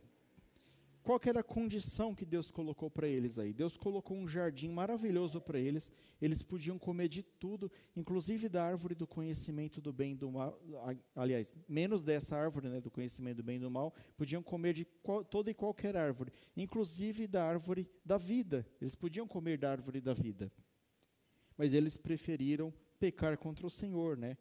qual 1.03 1.19
era 1.25 1.41
a 1.41 1.43
condição 1.43 2.15
que 2.15 2.25
Deus 2.25 2.49
colocou 2.49 2.89
para 2.89 3.07
eles 3.07 3.37
aí? 3.37 3.53
Deus 3.53 3.75
colocou 3.75 4.15
um 4.15 4.25
jardim 4.25 4.69
maravilhoso 4.69 5.41
para 5.41 5.59
eles. 5.59 5.91
Eles 6.21 6.41
podiam 6.41 6.79
comer 6.79 7.09
de 7.09 7.21
tudo, 7.21 7.69
inclusive 7.93 8.47
da 8.47 8.63
árvore 8.63 8.95
do 8.95 9.05
conhecimento 9.05 9.81
do 9.81 9.91
bem 9.91 10.13
e 10.13 10.15
do 10.15 10.31
mal. 10.31 10.57
Aliás, 11.13 11.53
menos 11.67 12.03
dessa 12.03 12.37
árvore, 12.37 12.69
né, 12.69 12.79
do 12.79 12.89
conhecimento 12.89 13.37
do 13.37 13.43
bem 13.43 13.57
e 13.57 13.59
do 13.59 13.69
mal, 13.69 13.93
podiam 14.15 14.41
comer 14.41 14.73
de 14.73 14.85
qual, 15.03 15.25
toda 15.25 15.51
e 15.51 15.53
qualquer 15.53 15.97
árvore, 15.97 16.31
inclusive 16.55 17.27
da 17.27 17.45
árvore 17.45 17.89
da 18.05 18.17
vida. 18.17 18.65
Eles 18.79 18.95
podiam 18.95 19.27
comer 19.27 19.57
da 19.57 19.71
árvore 19.71 19.99
da 19.99 20.13
vida. 20.13 20.49
Mas 21.57 21.73
eles 21.73 21.97
preferiram 21.97 22.73
pecar 22.97 23.37
contra 23.37 23.67
o 23.67 23.69
Senhor, 23.69 24.15
né? 24.15 24.37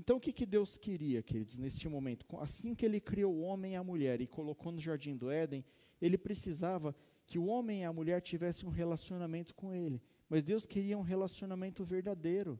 Então, 0.00 0.16
o 0.16 0.20
que, 0.20 0.32
que 0.32 0.46
Deus 0.46 0.78
queria, 0.78 1.22
queridos, 1.22 1.58
neste 1.58 1.86
momento? 1.86 2.24
Assim 2.38 2.74
que 2.74 2.86
Ele 2.86 2.98
criou 2.98 3.34
o 3.34 3.42
homem 3.42 3.74
e 3.74 3.76
a 3.76 3.84
mulher 3.84 4.22
e 4.22 4.26
colocou 4.26 4.72
no 4.72 4.80
jardim 4.80 5.14
do 5.14 5.30
Éden, 5.30 5.62
Ele 6.00 6.16
precisava 6.16 6.96
que 7.26 7.38
o 7.38 7.44
homem 7.44 7.82
e 7.82 7.84
a 7.84 7.92
mulher 7.92 8.22
tivessem 8.22 8.66
um 8.66 8.72
relacionamento 8.72 9.54
com 9.54 9.74
Ele. 9.74 10.00
Mas 10.26 10.42
Deus 10.42 10.64
queria 10.64 10.96
um 10.96 11.02
relacionamento 11.02 11.84
verdadeiro. 11.84 12.58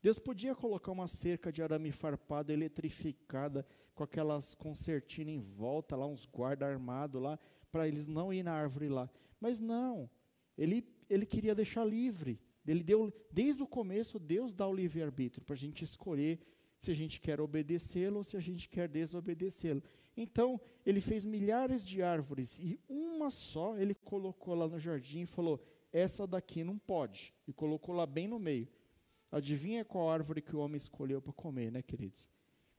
Deus 0.00 0.18
podia 0.18 0.54
colocar 0.54 0.90
uma 0.90 1.06
cerca 1.06 1.52
de 1.52 1.62
arame 1.62 1.92
farpado, 1.92 2.50
eletrificada, 2.50 3.66
com 3.94 4.02
aquelas 4.02 4.54
concertinas 4.54 5.34
em 5.34 5.38
volta, 5.38 5.94
lá 5.94 6.06
uns 6.06 6.24
guarda 6.24 6.66
armados 6.66 7.20
lá, 7.20 7.38
para 7.70 7.86
eles 7.86 8.06
não 8.06 8.32
ir 8.32 8.42
na 8.42 8.54
árvore 8.54 8.88
lá. 8.88 9.10
Mas 9.38 9.60
não, 9.60 10.08
ele, 10.56 10.82
ele 11.10 11.26
queria 11.26 11.54
deixar 11.54 11.84
livre. 11.84 12.40
Ele 12.66 12.82
deu, 12.82 13.12
desde 13.30 13.62
o 13.62 13.66
começo, 13.66 14.18
Deus 14.18 14.54
dá 14.54 14.66
o 14.66 14.72
livre-arbítrio 14.72 15.44
para 15.44 15.54
a 15.54 15.58
gente 15.58 15.84
escolher 15.84 16.40
se 16.80 16.90
a 16.90 16.94
gente 16.94 17.20
quer 17.20 17.40
obedecê-lo 17.40 18.16
ou 18.16 18.24
se 18.24 18.36
a 18.36 18.40
gente 18.40 18.68
quer 18.68 18.88
desobedecê-lo. 18.88 19.82
Então, 20.16 20.58
ele 20.84 21.00
fez 21.00 21.26
milhares 21.26 21.84
de 21.84 22.02
árvores 22.02 22.58
e 22.58 22.80
uma 22.88 23.30
só 23.30 23.76
ele 23.76 23.94
colocou 23.94 24.54
lá 24.54 24.66
no 24.66 24.78
jardim 24.78 25.20
e 25.20 25.26
falou: 25.26 25.62
essa 25.92 26.26
daqui 26.26 26.64
não 26.64 26.78
pode. 26.78 27.34
E 27.46 27.52
colocou 27.52 27.94
lá 27.94 28.06
bem 28.06 28.26
no 28.26 28.38
meio. 28.38 28.66
Adivinha 29.30 29.84
qual 29.84 30.10
árvore 30.10 30.40
que 30.40 30.56
o 30.56 30.58
homem 30.58 30.78
escolheu 30.78 31.20
para 31.20 31.32
comer, 31.32 31.70
né, 31.70 31.82
queridos? 31.82 32.28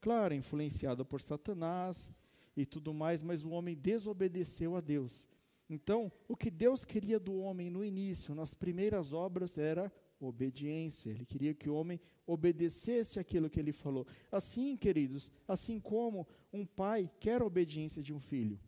Claro, 0.01 0.33
influenciado 0.33 1.05
por 1.05 1.21
Satanás 1.21 2.11
e 2.57 2.65
tudo 2.65 2.93
mais, 2.93 3.21
mas 3.21 3.43
o 3.43 3.51
homem 3.51 3.75
desobedeceu 3.75 4.75
a 4.75 4.81
Deus. 4.81 5.27
Então, 5.69 6.11
o 6.27 6.35
que 6.35 6.49
Deus 6.49 6.83
queria 6.83 7.19
do 7.19 7.35
homem 7.37 7.69
no 7.69 7.85
início, 7.85 8.35
nas 8.35 8.53
primeiras 8.53 9.13
obras, 9.13 9.57
era 9.57 9.91
obediência. 10.27 11.09
Ele 11.09 11.25
queria 11.25 11.53
que 11.53 11.69
o 11.69 11.75
homem 11.75 11.99
obedecesse 12.25 13.19
aquilo 13.19 13.49
que 13.49 13.59
ele 13.59 13.71
falou. 13.71 14.05
Assim, 14.31 14.75
queridos, 14.77 15.31
assim 15.47 15.79
como 15.79 16.27
um 16.51 16.65
pai 16.65 17.09
quer 17.19 17.41
a 17.41 17.45
obediência 17.45 18.01
de 18.01 18.13
um 18.13 18.19
filho. 18.19 18.59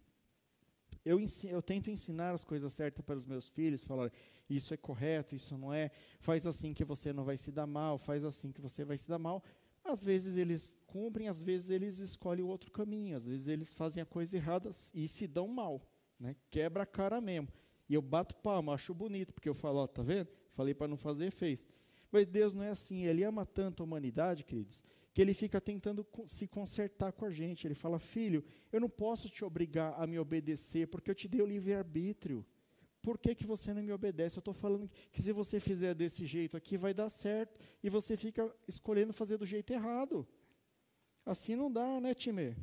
Eu, 1.05 1.19
eu 1.49 1.61
tento 1.61 1.89
ensinar 1.89 2.33
as 2.33 2.43
coisas 2.43 2.71
certas 2.71 3.03
para 3.03 3.17
os 3.17 3.25
meus 3.25 3.49
filhos, 3.49 3.83
falar 3.83 4.11
isso 4.49 4.73
é 4.73 4.77
correto, 4.77 5.35
isso 5.35 5.57
não 5.57 5.73
é, 5.73 5.91
faz 6.19 6.45
assim 6.45 6.73
que 6.73 6.83
você 6.83 7.11
não 7.11 7.23
vai 7.23 7.37
se 7.37 7.51
dar 7.51 7.67
mal, 7.67 7.97
faz 7.97 8.23
assim 8.23 8.51
que 8.51 8.61
você 8.61 8.85
vai 8.85 8.97
se 8.97 9.07
dar 9.07 9.19
mal. 9.19 9.43
Às 9.83 10.01
vezes 10.03 10.37
eles 10.37 10.73
cumprem, 10.87 11.27
às 11.27 11.41
vezes 11.41 11.69
eles 11.69 11.99
escolhem 11.99 12.43
outro 12.43 12.71
caminho, 12.71 13.17
às 13.17 13.25
vezes 13.25 13.47
eles 13.47 13.73
fazem 13.73 14.01
a 14.01 14.05
coisa 14.05 14.37
errada 14.37 14.71
e 14.93 15.07
se 15.07 15.27
dão 15.27 15.47
mal, 15.47 15.81
né? 16.19 16.35
quebra 16.49 16.83
a 16.83 16.85
cara 16.85 17.19
mesmo. 17.19 17.49
E 17.89 17.93
eu 17.93 18.01
bato 18.01 18.35
palma, 18.35 18.73
acho 18.73 18.93
bonito, 18.93 19.33
porque 19.33 19.49
eu 19.49 19.53
falo, 19.53 19.79
ó, 19.79 19.87
tá 19.87 20.01
vendo? 20.01 20.29
Falei 20.53 20.73
para 20.73 20.87
não 20.87 20.97
fazer, 20.97 21.31
fez. 21.31 21.65
Mas 22.11 22.27
Deus 22.27 22.53
não 22.53 22.63
é 22.63 22.69
assim, 22.69 23.05
Ele 23.05 23.23
ama 23.23 23.45
tanto 23.45 23.81
a 23.81 23.85
humanidade, 23.85 24.43
queridos, 24.43 24.83
que 25.13 25.21
Ele 25.21 25.33
fica 25.33 25.59
tentando 25.59 26.05
se 26.27 26.47
consertar 26.47 27.11
com 27.11 27.25
a 27.25 27.31
gente. 27.31 27.65
Ele 27.65 27.73
fala, 27.73 27.99
filho, 27.99 28.43
eu 28.71 28.79
não 28.79 28.89
posso 28.89 29.29
te 29.29 29.43
obrigar 29.43 29.93
a 29.99 30.05
me 30.05 30.19
obedecer, 30.19 30.87
porque 30.87 31.09
eu 31.09 31.15
te 31.15 31.27
dei 31.27 31.41
o 31.41 31.45
livre-arbítrio. 31.45 32.45
Por 33.01 33.17
que, 33.17 33.35
que 33.35 33.45
você 33.45 33.73
não 33.73 33.83
me 33.83 33.91
obedece? 33.91 34.37
Eu 34.37 34.41
estou 34.41 34.53
falando 34.53 34.89
que 35.11 35.21
se 35.21 35.31
você 35.33 35.59
fizer 35.59 35.93
desse 35.93 36.25
jeito 36.25 36.55
aqui, 36.55 36.77
vai 36.77 36.93
dar 36.93 37.09
certo, 37.09 37.59
e 37.83 37.89
você 37.89 38.15
fica 38.15 38.49
escolhendo 38.67 39.11
fazer 39.11 39.37
do 39.37 39.45
jeito 39.45 39.73
errado. 39.73 40.25
Assim 41.25 41.55
não 41.55 41.71
dá, 41.71 41.99
né, 41.99 42.13
time? 42.13 42.55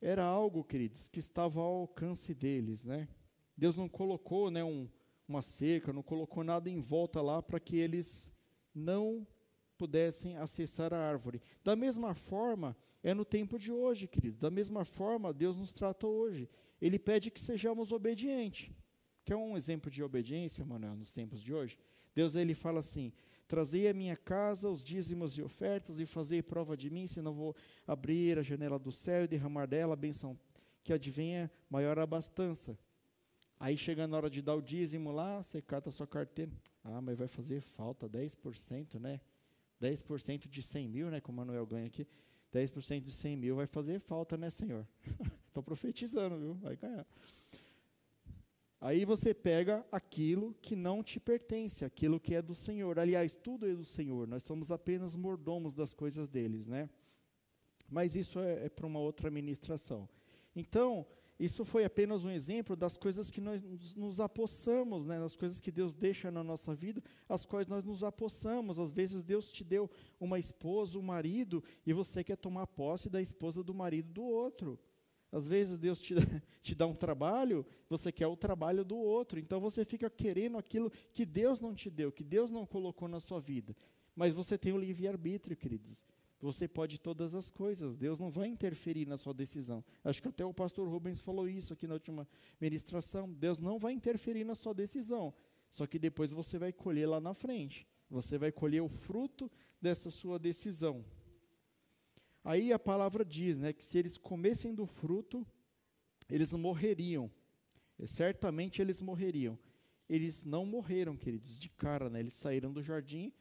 Era 0.00 0.24
algo, 0.24 0.62
queridos, 0.62 1.08
que 1.08 1.18
estava 1.18 1.60
ao 1.60 1.80
alcance 1.80 2.32
deles, 2.32 2.84
né? 2.84 3.08
Deus 3.56 3.74
não 3.74 3.88
colocou 3.88 4.50
né, 4.50 4.62
um, 4.62 4.88
uma 5.28 5.42
cerca, 5.42 5.92
não 5.92 6.02
colocou 6.02 6.44
nada 6.44 6.70
em 6.70 6.80
volta 6.80 7.20
lá 7.20 7.42
para 7.42 7.60
que 7.60 7.76
eles 7.76 8.32
não 8.74 9.26
pudessem 9.76 10.36
acessar 10.36 10.92
a 10.94 10.98
árvore. 10.98 11.40
Da 11.62 11.76
mesma 11.76 12.14
forma, 12.14 12.76
é 13.02 13.12
no 13.14 13.24
tempo 13.24 13.58
de 13.58 13.70
hoje, 13.70 14.06
querido. 14.06 14.38
Da 14.38 14.50
mesma 14.50 14.84
forma, 14.84 15.32
Deus 15.32 15.56
nos 15.56 15.72
trata 15.72 16.06
hoje. 16.06 16.48
Ele 16.80 16.98
pede 16.98 17.30
que 17.30 17.40
sejamos 17.40 17.92
obedientes. 17.92 18.70
Quer 19.24 19.36
um 19.36 19.56
exemplo 19.56 19.90
de 19.90 20.02
obediência, 20.02 20.64
Manuel, 20.64 20.96
nos 20.96 21.12
tempos 21.12 21.40
de 21.40 21.52
hoje? 21.52 21.78
Deus 22.14 22.34
ele 22.36 22.54
fala 22.54 22.80
assim: 22.80 23.12
Trazei 23.48 23.88
a 23.88 23.94
minha 23.94 24.16
casa 24.16 24.68
os 24.68 24.82
dízimos 24.82 25.36
e 25.36 25.42
ofertas 25.42 25.98
e 25.98 26.06
fazei 26.06 26.42
prova 26.42 26.76
de 26.76 26.90
mim, 26.90 27.06
se 27.06 27.20
não 27.20 27.32
vou 27.32 27.54
abrir 27.86 28.38
a 28.38 28.42
janela 28.42 28.78
do 28.78 28.90
céu 28.90 29.24
e 29.24 29.28
derramar 29.28 29.66
dela 29.66 29.94
a 29.94 29.96
benção 29.96 30.38
que 30.82 30.92
advenha 30.92 31.50
maior 31.68 31.98
abastança. 31.98 32.78
Aí 33.58 33.76
chega 33.76 34.06
na 34.06 34.16
hora 34.16 34.28
de 34.28 34.42
dar 34.42 34.54
o 34.54 34.60
dízimo 34.60 35.10
lá, 35.10 35.42
você 35.42 35.62
cata 35.62 35.88
a 35.88 35.92
sua 35.92 36.06
carteira. 36.06 36.52
Ah, 36.84 37.00
mas 37.00 37.16
vai 37.16 37.26
fazer 37.26 37.60
falta 37.60 38.08
10%, 38.08 39.00
né? 39.00 39.20
10% 39.80 40.48
de 40.48 40.62
100 40.62 40.88
mil, 40.88 41.10
né? 41.10 41.20
Como 41.20 41.36
o 41.36 41.44
Manuel 41.44 41.66
ganha 41.66 41.86
aqui. 41.86 42.06
10% 42.52 43.00
de 43.00 43.10
100 43.10 43.36
mil 43.36 43.56
vai 43.56 43.66
fazer 43.66 43.98
falta, 44.00 44.36
né, 44.36 44.50
Senhor? 44.50 44.86
Estou 45.48 45.62
profetizando, 45.62 46.38
viu? 46.38 46.54
Vai 46.54 46.76
ganhar. 46.76 47.06
Aí 48.80 49.04
você 49.04 49.32
pega 49.32 49.84
aquilo 49.90 50.54
que 50.60 50.76
não 50.76 51.02
te 51.02 51.18
pertence, 51.18 51.84
aquilo 51.84 52.20
que 52.20 52.34
é 52.34 52.42
do 52.42 52.54
Senhor. 52.54 52.98
Aliás, 52.98 53.34
tudo 53.34 53.66
é 53.66 53.74
do 53.74 53.84
Senhor. 53.84 54.28
Nós 54.28 54.42
somos 54.42 54.70
apenas 54.70 55.16
mordomos 55.16 55.74
das 55.74 55.94
coisas 55.94 56.28
deles, 56.28 56.66
né? 56.66 56.88
Mas 57.88 58.14
isso 58.14 58.38
é, 58.38 58.66
é 58.66 58.68
para 58.68 58.86
uma 58.86 58.98
outra 58.98 59.30
ministração. 59.30 60.08
Então, 60.54 61.06
isso 61.38 61.64
foi 61.66 61.84
apenas 61.84 62.24
um 62.24 62.30
exemplo 62.30 62.74
das 62.74 62.96
coisas 62.96 63.30
que 63.30 63.40
nós 63.42 63.62
nos 63.94 64.20
apossamos, 64.20 65.04
né, 65.04 65.18
das 65.20 65.36
coisas 65.36 65.60
que 65.60 65.70
Deus 65.70 65.94
deixa 65.94 66.30
na 66.30 66.42
nossa 66.42 66.74
vida, 66.74 67.02
as 67.28 67.44
quais 67.44 67.66
nós 67.66 67.84
nos 67.84 68.02
apossamos. 68.02 68.78
Às 68.78 68.90
vezes 68.90 69.22
Deus 69.22 69.52
te 69.52 69.62
deu 69.62 69.90
uma 70.18 70.38
esposa, 70.38 70.98
um 70.98 71.02
marido, 71.02 71.62
e 71.86 71.92
você 71.92 72.24
quer 72.24 72.36
tomar 72.36 72.66
posse 72.66 73.10
da 73.10 73.20
esposa 73.20 73.62
do 73.62 73.74
marido 73.74 74.12
do 74.12 74.22
outro. 74.22 74.78
Às 75.30 75.46
vezes 75.46 75.76
Deus 75.76 76.00
te, 76.00 76.14
te 76.62 76.74
dá 76.74 76.86
um 76.86 76.94
trabalho, 76.94 77.66
você 77.88 78.10
quer 78.10 78.26
o 78.26 78.36
trabalho 78.36 78.82
do 78.82 78.96
outro. 78.96 79.38
Então 79.38 79.60
você 79.60 79.84
fica 79.84 80.08
querendo 80.08 80.56
aquilo 80.56 80.90
que 81.12 81.26
Deus 81.26 81.60
não 81.60 81.74
te 81.74 81.90
deu, 81.90 82.10
que 82.10 82.24
Deus 82.24 82.50
não 82.50 82.64
colocou 82.64 83.08
na 83.08 83.20
sua 83.20 83.40
vida. 83.40 83.76
Mas 84.14 84.32
você 84.32 84.56
tem 84.56 84.72
o 84.72 84.78
livre-arbítrio, 84.78 85.54
queridos. 85.54 86.05
Você 86.40 86.68
pode 86.68 86.98
todas 86.98 87.34
as 87.34 87.50
coisas, 87.50 87.96
Deus 87.96 88.20
não 88.20 88.30
vai 88.30 88.48
interferir 88.48 89.06
na 89.06 89.16
sua 89.16 89.32
decisão. 89.32 89.82
Acho 90.04 90.20
que 90.20 90.28
até 90.28 90.44
o 90.44 90.52
pastor 90.52 90.86
Rubens 90.86 91.18
falou 91.18 91.48
isso 91.48 91.72
aqui 91.72 91.86
na 91.86 91.94
última 91.94 92.28
ministração. 92.60 93.32
Deus 93.32 93.58
não 93.58 93.78
vai 93.78 93.92
interferir 93.94 94.44
na 94.44 94.54
sua 94.54 94.74
decisão, 94.74 95.32
só 95.70 95.86
que 95.86 95.98
depois 95.98 96.32
você 96.32 96.58
vai 96.58 96.72
colher 96.72 97.08
lá 97.08 97.20
na 97.20 97.32
frente. 97.32 97.86
Você 98.10 98.36
vai 98.36 98.52
colher 98.52 98.82
o 98.82 98.88
fruto 98.88 99.50
dessa 99.80 100.10
sua 100.10 100.38
decisão. 100.38 101.04
Aí 102.44 102.72
a 102.72 102.78
palavra 102.78 103.24
diz, 103.24 103.56
né, 103.56 103.72
que 103.72 103.84
se 103.84 103.98
eles 103.98 104.16
comessem 104.16 104.74
do 104.74 104.86
fruto, 104.86 105.44
eles 106.28 106.52
morreriam. 106.52 107.30
E 107.98 108.06
certamente 108.06 108.80
eles 108.80 109.00
morreriam. 109.00 109.58
Eles 110.08 110.44
não 110.44 110.64
morreram, 110.64 111.16
queridos, 111.16 111.58
de 111.58 111.68
cara, 111.68 112.08
né? 112.08 112.20
Eles 112.20 112.34
saíram 112.34 112.72
do 112.72 112.80
jardim 112.82 113.32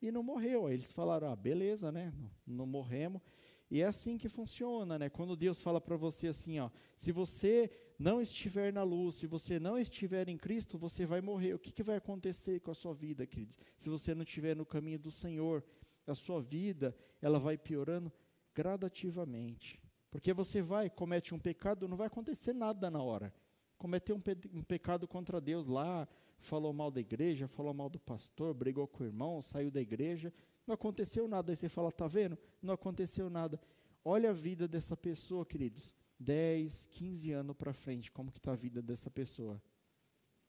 e 0.00 0.10
não 0.10 0.22
morreu. 0.22 0.66
Aí 0.66 0.74
eles 0.74 0.90
falaram: 0.90 1.30
"Ah, 1.30 1.36
beleza, 1.36 1.90
né? 1.92 2.12
Não, 2.16 2.30
não 2.46 2.66
morremos". 2.66 3.22
E 3.70 3.82
é 3.82 3.84
assim 3.84 4.16
que 4.16 4.28
funciona, 4.28 4.98
né? 4.98 5.10
Quando 5.10 5.36
Deus 5.36 5.60
fala 5.60 5.80
para 5.80 5.96
você 5.96 6.28
assim, 6.28 6.58
ó, 6.58 6.70
se 6.96 7.12
você 7.12 7.70
não 7.98 8.20
estiver 8.20 8.72
na 8.72 8.82
luz, 8.82 9.16
se 9.16 9.26
você 9.26 9.60
não 9.60 9.78
estiver 9.78 10.28
em 10.28 10.38
Cristo, 10.38 10.78
você 10.78 11.04
vai 11.04 11.20
morrer. 11.20 11.52
O 11.52 11.58
que, 11.58 11.70
que 11.70 11.82
vai 11.82 11.96
acontecer 11.96 12.60
com 12.60 12.70
a 12.70 12.74
sua 12.74 12.94
vida, 12.94 13.26
queridos? 13.26 13.58
Se 13.76 13.90
você 13.90 14.14
não 14.14 14.22
estiver 14.22 14.56
no 14.56 14.64
caminho 14.64 14.98
do 14.98 15.10
Senhor, 15.10 15.62
a 16.06 16.14
sua 16.14 16.40
vida, 16.40 16.96
ela 17.20 17.38
vai 17.38 17.58
piorando 17.58 18.10
gradativamente. 18.54 19.78
Porque 20.10 20.32
você 20.32 20.62
vai, 20.62 20.88
comete 20.88 21.34
um 21.34 21.38
pecado, 21.38 21.86
não 21.86 21.96
vai 21.96 22.06
acontecer 22.06 22.54
nada 22.54 22.90
na 22.90 23.02
hora. 23.02 23.34
Cometeu 23.76 24.16
um, 24.16 24.20
pe 24.20 24.34
um 24.52 24.62
pecado 24.62 25.06
contra 25.06 25.40
Deus 25.40 25.66
lá, 25.66 26.08
falou 26.38 26.72
mal 26.72 26.90
da 26.90 27.00
igreja, 27.00 27.48
falou 27.48 27.74
mal 27.74 27.88
do 27.88 27.98
pastor, 27.98 28.54
brigou 28.54 28.86
com 28.86 29.02
o 29.02 29.06
irmão, 29.06 29.42
saiu 29.42 29.70
da 29.70 29.80
igreja, 29.80 30.32
não 30.66 30.74
aconteceu 30.74 31.26
nada. 31.26 31.52
Aí 31.52 31.56
você 31.56 31.68
fala, 31.68 31.90
tá 31.90 32.06
vendo? 32.06 32.38
Não 32.62 32.74
aconteceu 32.74 33.28
nada. 33.28 33.60
Olha 34.04 34.30
a 34.30 34.32
vida 34.32 34.68
dessa 34.68 34.96
pessoa, 34.96 35.44
queridos. 35.44 35.94
10, 36.18 36.86
15 36.86 37.32
anos 37.32 37.56
para 37.56 37.72
frente, 37.72 38.10
como 38.10 38.32
que 38.32 38.38
está 38.38 38.52
a 38.52 38.56
vida 38.56 38.82
dessa 38.82 39.10
pessoa? 39.10 39.62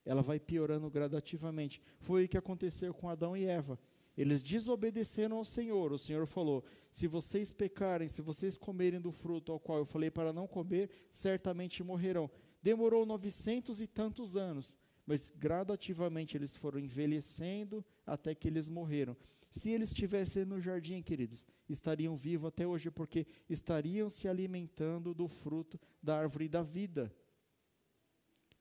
Ela 0.03 0.21
vai 0.21 0.39
piorando 0.39 0.89
gradativamente. 0.89 1.81
Foi 1.99 2.25
o 2.25 2.27
que 2.27 2.37
aconteceu 2.37 2.93
com 2.93 3.09
Adão 3.09 3.37
e 3.37 3.45
Eva. 3.45 3.79
Eles 4.17 4.41
desobedeceram 4.41 5.37
ao 5.37 5.45
Senhor. 5.45 5.91
O 5.91 5.97
Senhor 5.97 6.25
falou: 6.25 6.63
se 6.91 7.07
vocês 7.07 7.51
pecarem, 7.51 8.07
se 8.07 8.21
vocês 8.21 8.57
comerem 8.57 8.99
do 8.99 9.11
fruto 9.11 9.51
ao 9.51 9.59
qual 9.59 9.77
eu 9.77 9.85
falei 9.85 10.09
para 10.09 10.33
não 10.33 10.47
comer, 10.47 10.89
certamente 11.11 11.83
morrerão. 11.83 12.29
Demorou 12.61 13.05
novecentos 13.05 13.79
e 13.79 13.87
tantos 13.87 14.35
anos, 14.35 14.77
mas 15.09 15.27
gradativamente 15.35 16.37
eles 16.37 16.55
foram 16.55 16.79
envelhecendo 16.79 17.83
até 18.05 18.35
que 18.35 18.47
eles 18.47 18.69
morreram. 18.69 19.17
Se 19.49 19.71
eles 19.71 19.89
estivessem 19.89 20.45
no 20.45 20.61
jardim, 20.61 21.01
queridos, 21.01 21.47
estariam 21.67 22.15
vivos 22.15 22.49
até 22.49 22.67
hoje, 22.67 22.91
porque 22.91 23.25
estariam 23.49 24.07
se 24.07 24.27
alimentando 24.27 25.11
do 25.15 25.27
fruto 25.27 25.79
da 25.99 26.15
árvore 26.15 26.47
da 26.47 26.61
vida. 26.61 27.11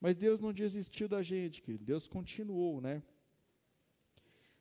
Mas 0.01 0.17
Deus 0.17 0.41
não 0.41 0.51
desistiu 0.51 1.07
da 1.07 1.23
gente, 1.23 1.61
querido. 1.61 1.85
Deus 1.85 2.09
continuou, 2.09 2.81
né? 2.81 3.03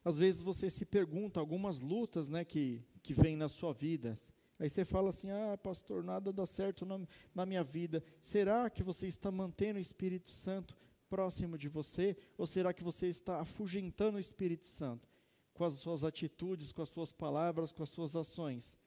Às 0.03 0.17
vezes 0.17 0.41
você 0.41 0.69
se 0.69 0.85
pergunta 0.85 1.39
algumas 1.39 1.79
lutas, 1.79 2.27
né, 2.27 2.43
que 2.43 2.83
que 3.01 3.13
vem 3.13 3.37
na 3.37 3.47
sua 3.47 3.71
vida. 3.71 4.17
Aí 4.59 4.69
você 4.69 4.83
fala 4.83 5.07
assim: 5.07 5.29
"Ah, 5.29 5.57
pastor, 5.57 6.03
nada 6.03 6.33
dá 6.33 6.45
certo 6.45 6.85
na, 6.85 6.99
na 7.33 7.45
minha 7.45 7.63
vida. 7.63 8.03
Será 8.19 8.69
que 8.69 8.83
você 8.83 9.07
está 9.07 9.31
mantendo 9.31 9.79
o 9.79 9.81
Espírito 9.81 10.29
Santo 10.29 10.75
próximo 11.09 11.57
de 11.57 11.67
você 11.67 12.17
ou 12.37 12.45
será 12.45 12.73
que 12.73 12.83
você 12.83 13.07
está 13.07 13.41
afugentando 13.41 14.17
o 14.17 14.21
Espírito 14.21 14.67
Santo 14.67 15.09
com 15.53 15.63
as 15.63 15.73
suas 15.73 16.03
atitudes, 16.03 16.71
com 16.71 16.81
as 16.81 16.89
suas 16.89 17.11
palavras, 17.11 17.71
com 17.71 17.83
as 17.83 17.89
suas 17.89 18.15
ações?" 18.15 18.77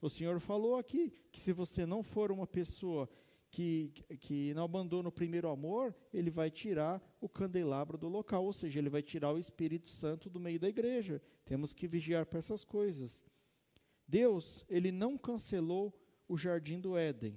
O 0.00 0.08
Senhor 0.10 0.38
falou 0.40 0.76
aqui 0.76 1.10
que 1.32 1.40
se 1.40 1.52
você 1.52 1.86
não 1.86 2.02
for 2.02 2.30
uma 2.30 2.46
pessoa 2.46 3.08
que, 3.50 3.90
que 4.20 4.52
não 4.54 4.64
abandona 4.64 5.08
o 5.08 5.12
primeiro 5.12 5.48
amor, 5.48 5.94
ele 6.12 6.30
vai 6.30 6.50
tirar 6.50 7.02
o 7.20 7.28
candelabro 7.28 7.96
do 7.96 8.08
local, 8.08 8.44
ou 8.44 8.52
seja, 8.52 8.78
ele 8.78 8.90
vai 8.90 9.02
tirar 9.02 9.32
o 9.32 9.38
Espírito 9.38 9.90
Santo 9.90 10.28
do 10.28 10.38
meio 10.38 10.60
da 10.60 10.68
igreja. 10.68 11.22
Temos 11.44 11.72
que 11.72 11.88
vigiar 11.88 12.26
para 12.26 12.38
essas 12.38 12.64
coisas. 12.64 13.24
Deus, 14.06 14.64
ele 14.68 14.92
não 14.92 15.16
cancelou 15.16 15.98
o 16.28 16.36
jardim 16.36 16.80
do 16.80 16.96
Éden. 16.96 17.34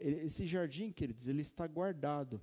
Esse 0.00 0.46
jardim, 0.46 0.90
queridos, 0.90 1.28
ele 1.28 1.42
está 1.42 1.66
guardado 1.66 2.40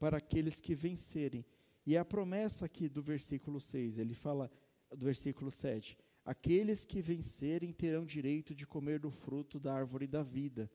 para 0.00 0.16
aqueles 0.16 0.58
que 0.58 0.74
vencerem. 0.74 1.44
E 1.86 1.96
a 1.96 2.04
promessa 2.04 2.64
aqui 2.64 2.88
do 2.88 3.02
versículo 3.02 3.60
6, 3.60 3.98
ele 3.98 4.14
fala, 4.14 4.50
do 4.90 5.04
versículo 5.04 5.50
7, 5.50 5.96
aqueles 6.24 6.84
que 6.84 7.00
vencerem 7.02 7.72
terão 7.72 8.04
direito 8.04 8.54
de 8.54 8.66
comer 8.66 8.98
do 8.98 9.10
fruto 9.10 9.60
da 9.60 9.74
árvore 9.74 10.06
da 10.06 10.22
vida. 10.22 10.68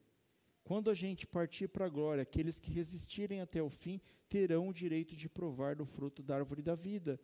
Quando 0.62 0.90
a 0.90 0.94
gente 0.94 1.26
partir 1.26 1.68
para 1.68 1.86
a 1.86 1.88
glória, 1.88 2.22
aqueles 2.22 2.58
que 2.58 2.70
resistirem 2.70 3.40
até 3.40 3.62
o 3.62 3.68
fim 3.68 4.00
terão 4.28 4.68
o 4.68 4.72
direito 4.72 5.16
de 5.16 5.28
provar 5.28 5.74
do 5.74 5.84
fruto 5.84 6.22
da 6.22 6.36
árvore 6.36 6.62
da 6.62 6.74
vida. 6.74 7.20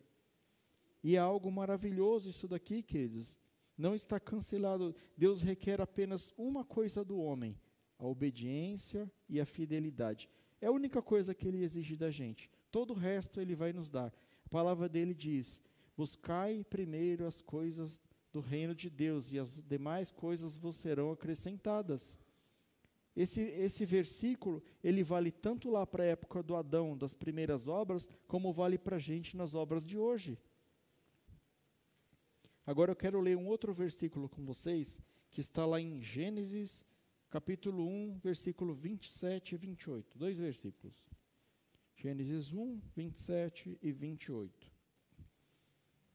E 1.03 1.17
é 1.17 1.19
algo 1.19 1.51
maravilhoso 1.51 2.31
isso 2.31 2.47
daqui, 2.47 2.83
queridos. 2.83 3.41
Não 3.77 3.95
está 3.95 4.21
cancelado. 4.21 4.95
Deus 5.17 5.41
requer 5.41 5.81
apenas 5.81 6.33
uma 6.37 6.65
coisa 6.65 7.05
do 7.05 7.19
homem: 7.19 7.59
a 7.99 8.07
obediência 8.07 9.11
e 9.29 9.41
a 9.41 9.47
fidelidade. 9.47 10.29
É 10.63 10.69
a 10.69 10.73
única 10.73 11.03
coisa 11.03 11.35
que 11.35 11.49
ele 11.49 11.65
exige 11.65 11.97
da 11.97 12.09
gente. 12.09 12.49
Todo 12.71 12.93
o 12.93 12.97
resto 12.97 13.41
ele 13.41 13.57
vai 13.57 13.73
nos 13.73 13.91
dar. 13.91 14.15
A 14.47 14.49
palavra 14.49 14.89
dele 14.89 15.13
diz: 15.13 15.61
Buscai 15.97 16.65
primeiro 16.71 17.27
as 17.27 17.43
coisas 17.43 18.01
do 18.33 18.41
reino 18.41 18.73
de 18.73 18.89
Deus, 18.89 19.33
e 19.33 19.41
as 19.41 19.61
demais 19.65 20.13
coisas 20.13 20.57
vos 20.57 20.77
serão 20.77 21.11
acrescentadas. 21.11 22.17
Esse, 23.15 23.41
esse 23.41 23.85
versículo, 23.85 24.63
ele 24.83 25.03
vale 25.03 25.33
tanto 25.33 25.69
lá 25.69 25.85
para 25.85 26.05
a 26.05 26.07
época 26.07 26.43
do 26.45 26.55
Adão, 26.55 26.97
das 26.97 27.13
primeiras 27.13 27.67
obras, 27.67 28.09
como 28.27 28.53
vale 28.53 28.79
para 28.79 28.97
a 28.97 29.01
gente 29.01 29.37
nas 29.37 29.55
obras 29.55 29.83
de 29.83 29.99
hoje. 29.99 30.39
Agora 32.65 32.93
eu 32.93 32.97
quero 32.97 33.21
ler 33.21 33.37
um 33.37 33.49
outro 33.49 33.75
versículo 33.75 34.29
com 34.29 34.45
vocês, 34.45 35.03
que 35.29 35.41
está 35.41 35.67
lá 35.67 35.81
em 35.81 36.01
Gênesis, 36.01 36.87
capítulo 37.33 37.89
1, 37.89 38.19
versículo 38.19 38.75
27 38.75 39.55
e 39.55 39.57
28. 39.57 40.19
Dois 40.19 40.37
versículos. 40.37 41.09
Gênesis 41.97 42.53
1, 42.53 42.79
27 42.95 43.79
e 43.81 43.91
28. 43.91 44.71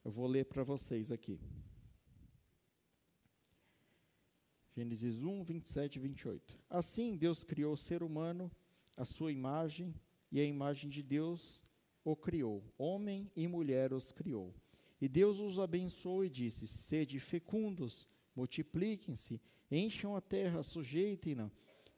Eu 0.05 0.11
vou 0.11 0.27
ler 0.27 0.45
para 0.45 0.63
vocês 0.63 1.11
aqui. 1.11 1.39
Gênesis 4.75 5.23
1, 5.23 5.43
27 5.43 5.95
e 5.95 5.99
28. 5.99 6.59
Assim 6.69 7.17
Deus 7.17 7.43
criou 7.43 7.73
o 7.73 7.77
ser 7.77 8.03
humano, 8.03 8.51
a 8.95 9.03
sua 9.03 9.31
imagem, 9.31 9.95
e 10.31 10.39
a 10.39 10.45
imagem 10.45 10.87
de 10.87 11.01
Deus 11.01 11.63
o 12.03 12.15
criou. 12.15 12.63
Homem 12.77 13.31
e 13.35 13.47
mulher 13.47 13.91
os 13.91 14.11
criou. 14.11 14.53
E 15.01 15.07
Deus 15.09 15.39
os 15.39 15.57
abençoou 15.57 16.23
e 16.23 16.29
disse: 16.29 16.67
Sede 16.67 17.19
fecundos, 17.19 18.07
multipliquem-se, 18.37 19.41
encham 19.71 20.15
a 20.15 20.21
terra, 20.21 20.61
sujeitem-na, 20.61 21.49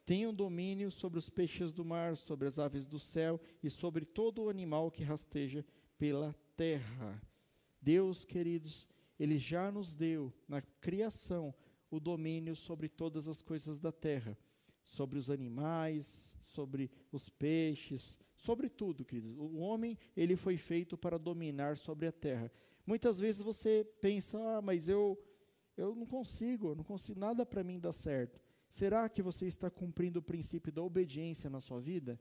tenham 0.05 0.33
domínio 0.33 0.89
sobre 0.89 1.19
os 1.19 1.29
peixes 1.29 1.73
do 1.73 1.83
mar, 1.83 2.15
sobre 2.15 2.47
as 2.47 2.57
aves 2.57 2.85
do 2.85 2.97
céu 2.97 3.39
e 3.61 3.69
sobre 3.69 4.05
todo 4.05 4.43
o 4.43 4.49
animal 4.49 4.89
que 4.89 5.03
rasteja 5.03 5.65
pela 5.97 6.33
terra. 6.55 7.21
Deus, 7.81 8.23
queridos, 8.23 8.87
Ele 9.19 9.37
já 9.37 9.69
nos 9.69 9.93
deu 9.93 10.33
na 10.47 10.61
criação 10.61 11.53
o 11.91 11.99
domínio 11.99 12.55
sobre 12.55 12.87
todas 12.87 13.27
as 13.27 13.41
coisas 13.41 13.77
da 13.77 13.91
terra, 13.91 14.37
sobre 14.81 15.19
os 15.19 15.29
animais, 15.29 16.37
sobre 16.41 16.89
os 17.11 17.29
peixes, 17.29 18.17
sobre 18.33 18.69
tudo, 18.69 19.03
queridos. 19.03 19.37
O 19.37 19.57
homem, 19.57 19.97
ele 20.15 20.37
foi 20.37 20.55
feito 20.55 20.97
para 20.97 21.19
dominar 21.19 21.75
sobre 21.77 22.07
a 22.07 22.11
terra. 22.11 22.49
Muitas 22.85 23.19
vezes 23.19 23.41
você 23.41 23.85
pensa, 24.01 24.39
ah, 24.39 24.61
mas 24.61 24.87
eu, 24.87 25.19
eu 25.79 25.95
não 25.95 26.05
consigo, 26.05 26.75
não 26.75 26.83
consigo, 26.83 27.19
nada 27.19 27.45
para 27.45 27.63
mim 27.63 27.79
dá 27.79 27.91
certo. 27.91 28.39
Será 28.69 29.07
que 29.07 29.21
você 29.21 29.47
está 29.47 29.69
cumprindo 29.69 30.19
o 30.19 30.21
princípio 30.21 30.71
da 30.71 30.83
obediência 30.83 31.49
na 31.49 31.61
sua 31.61 31.79
vida? 31.79 32.19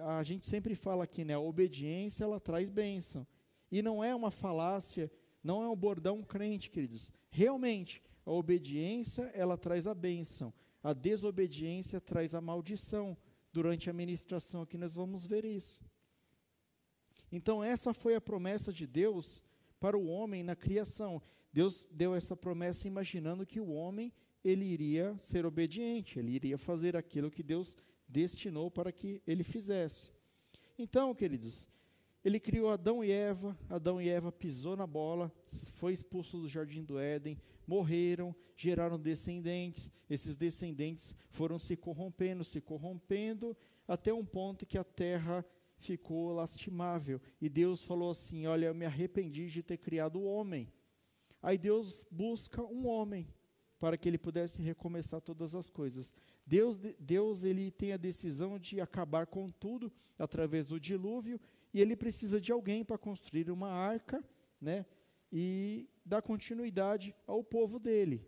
A, 0.00 0.18
a 0.18 0.22
gente 0.22 0.46
sempre 0.46 0.74
fala 0.74 1.04
aqui, 1.04 1.24
né? 1.24 1.34
A 1.34 1.40
obediência, 1.40 2.24
ela 2.24 2.38
traz 2.38 2.68
bênção. 2.68 3.26
E 3.70 3.80
não 3.80 4.04
é 4.04 4.14
uma 4.14 4.30
falácia, 4.30 5.10
não 5.42 5.62
é 5.62 5.68
um 5.68 5.76
bordão 5.76 6.22
crente, 6.22 6.70
queridos. 6.70 7.10
Realmente, 7.30 8.02
a 8.24 8.30
obediência, 8.30 9.22
ela 9.34 9.56
traz 9.56 9.86
a 9.86 9.94
bênção. 9.94 10.52
A 10.82 10.92
desobediência 10.92 12.00
traz 12.00 12.34
a 12.34 12.40
maldição. 12.40 13.16
Durante 13.52 13.90
a 13.90 13.92
ministração 13.92 14.62
aqui 14.62 14.78
nós 14.78 14.94
vamos 14.94 15.26
ver 15.26 15.44
isso. 15.44 15.82
Então 17.30 17.62
essa 17.62 17.92
foi 17.92 18.14
a 18.14 18.20
promessa 18.20 18.72
de 18.72 18.86
Deus 18.86 19.42
para 19.78 19.96
o 19.96 20.06
homem 20.06 20.42
na 20.42 20.56
criação. 20.56 21.20
Deus 21.52 21.86
deu 21.90 22.14
essa 22.14 22.36
promessa 22.36 22.88
imaginando 22.88 23.46
que 23.46 23.60
o 23.60 23.70
homem 23.70 24.12
ele 24.44 24.64
iria 24.64 25.16
ser 25.18 25.46
obediente, 25.46 26.18
ele 26.18 26.32
iria 26.32 26.58
fazer 26.58 26.96
aquilo 26.96 27.30
que 27.30 27.42
Deus 27.42 27.76
destinou 28.08 28.70
para 28.70 28.90
que 28.90 29.22
ele 29.26 29.44
fizesse. 29.44 30.10
Então, 30.78 31.14
queridos, 31.14 31.68
ele 32.24 32.38
criou 32.40 32.70
Adão 32.70 33.04
e 33.04 33.10
Eva, 33.10 33.56
Adão 33.68 34.00
e 34.00 34.08
Eva 34.08 34.32
pisou 34.32 34.76
na 34.76 34.86
bola, 34.86 35.32
foi 35.74 35.92
expulso 35.92 36.38
do 36.38 36.48
jardim 36.48 36.82
do 36.82 36.98
Éden, 36.98 37.38
morreram, 37.66 38.34
geraram 38.56 38.98
descendentes, 38.98 39.90
esses 40.08 40.36
descendentes 40.36 41.16
foram 41.30 41.58
se 41.58 41.76
corrompendo, 41.76 42.44
se 42.44 42.60
corrompendo, 42.60 43.56
até 43.86 44.12
um 44.12 44.24
ponto 44.24 44.64
que 44.64 44.78
a 44.78 44.84
terra 44.84 45.44
ficou 45.78 46.32
lastimável. 46.32 47.20
E 47.40 47.48
Deus 47.48 47.82
falou 47.82 48.10
assim: 48.10 48.46
Olha, 48.46 48.66
eu 48.66 48.74
me 48.74 48.86
arrependi 48.86 49.48
de 49.48 49.62
ter 49.62 49.78
criado 49.78 50.20
o 50.20 50.24
homem. 50.24 50.72
Aí 51.42 51.58
Deus 51.58 51.98
busca 52.10 52.62
um 52.62 52.86
homem 52.86 53.28
para 53.80 53.98
que 53.98 54.08
ele 54.08 54.18
pudesse 54.18 54.62
recomeçar 54.62 55.20
todas 55.20 55.56
as 55.56 55.68
coisas. 55.68 56.14
Deus, 56.46 56.76
Deus 57.00 57.42
ele 57.42 57.70
tem 57.70 57.92
a 57.92 57.96
decisão 57.96 58.58
de 58.58 58.80
acabar 58.80 59.26
com 59.26 59.48
tudo 59.48 59.92
através 60.16 60.66
do 60.66 60.78
dilúvio 60.78 61.40
e 61.74 61.80
ele 61.80 61.96
precisa 61.96 62.40
de 62.40 62.52
alguém 62.52 62.84
para 62.84 62.96
construir 62.96 63.50
uma 63.50 63.70
arca, 63.70 64.22
né? 64.60 64.86
E 65.32 65.88
dar 66.04 66.22
continuidade 66.22 67.14
ao 67.26 67.42
povo 67.42 67.80
dele. 67.80 68.24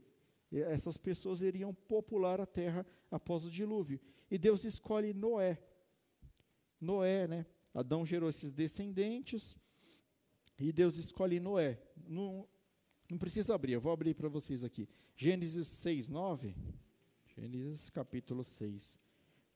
Essas 0.50 0.96
pessoas 0.96 1.40
iriam 1.40 1.72
popular 1.72 2.40
a 2.40 2.46
terra 2.46 2.85
após 3.11 3.44
o 3.44 3.50
dilúvio. 3.50 4.00
E 4.31 4.38
Deus 4.38 4.64
escolhe 4.64 5.12
Noé. 5.12 5.62
Noé, 6.81 7.29
né? 7.29 7.46
Adão 7.72 8.05
gerou 8.05 8.29
esses 8.29 8.50
descendentes 8.50 9.57
e 10.59 10.72
Deus 10.72 10.96
escolhe 10.96 11.40
Noé. 11.40 11.81
Não, 12.09 12.48
não 13.14 13.18
precisa 13.18 13.55
abrir, 13.55 13.72
eu 13.72 13.81
vou 13.81 13.92
abrir 13.92 14.14
para 14.14 14.29
vocês 14.29 14.62
aqui. 14.62 14.88
Gênesis 15.16 15.68
6, 15.68 16.09
9. 16.09 16.55
Gênesis 17.37 17.90
capítulo 17.90 18.44
6, 18.44 19.00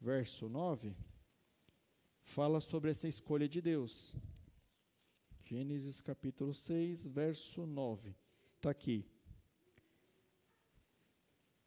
verso 0.00 0.48
9 0.48 0.96
fala 2.28 2.60
sobre 2.60 2.90
essa 2.90 3.08
escolha 3.08 3.48
de 3.48 3.60
Deus. 3.60 4.14
Gênesis 5.44 6.00
capítulo 6.00 6.52
6, 6.52 7.06
verso 7.06 7.66
9. 7.66 8.14
Está 8.56 8.70
aqui. 8.70 9.04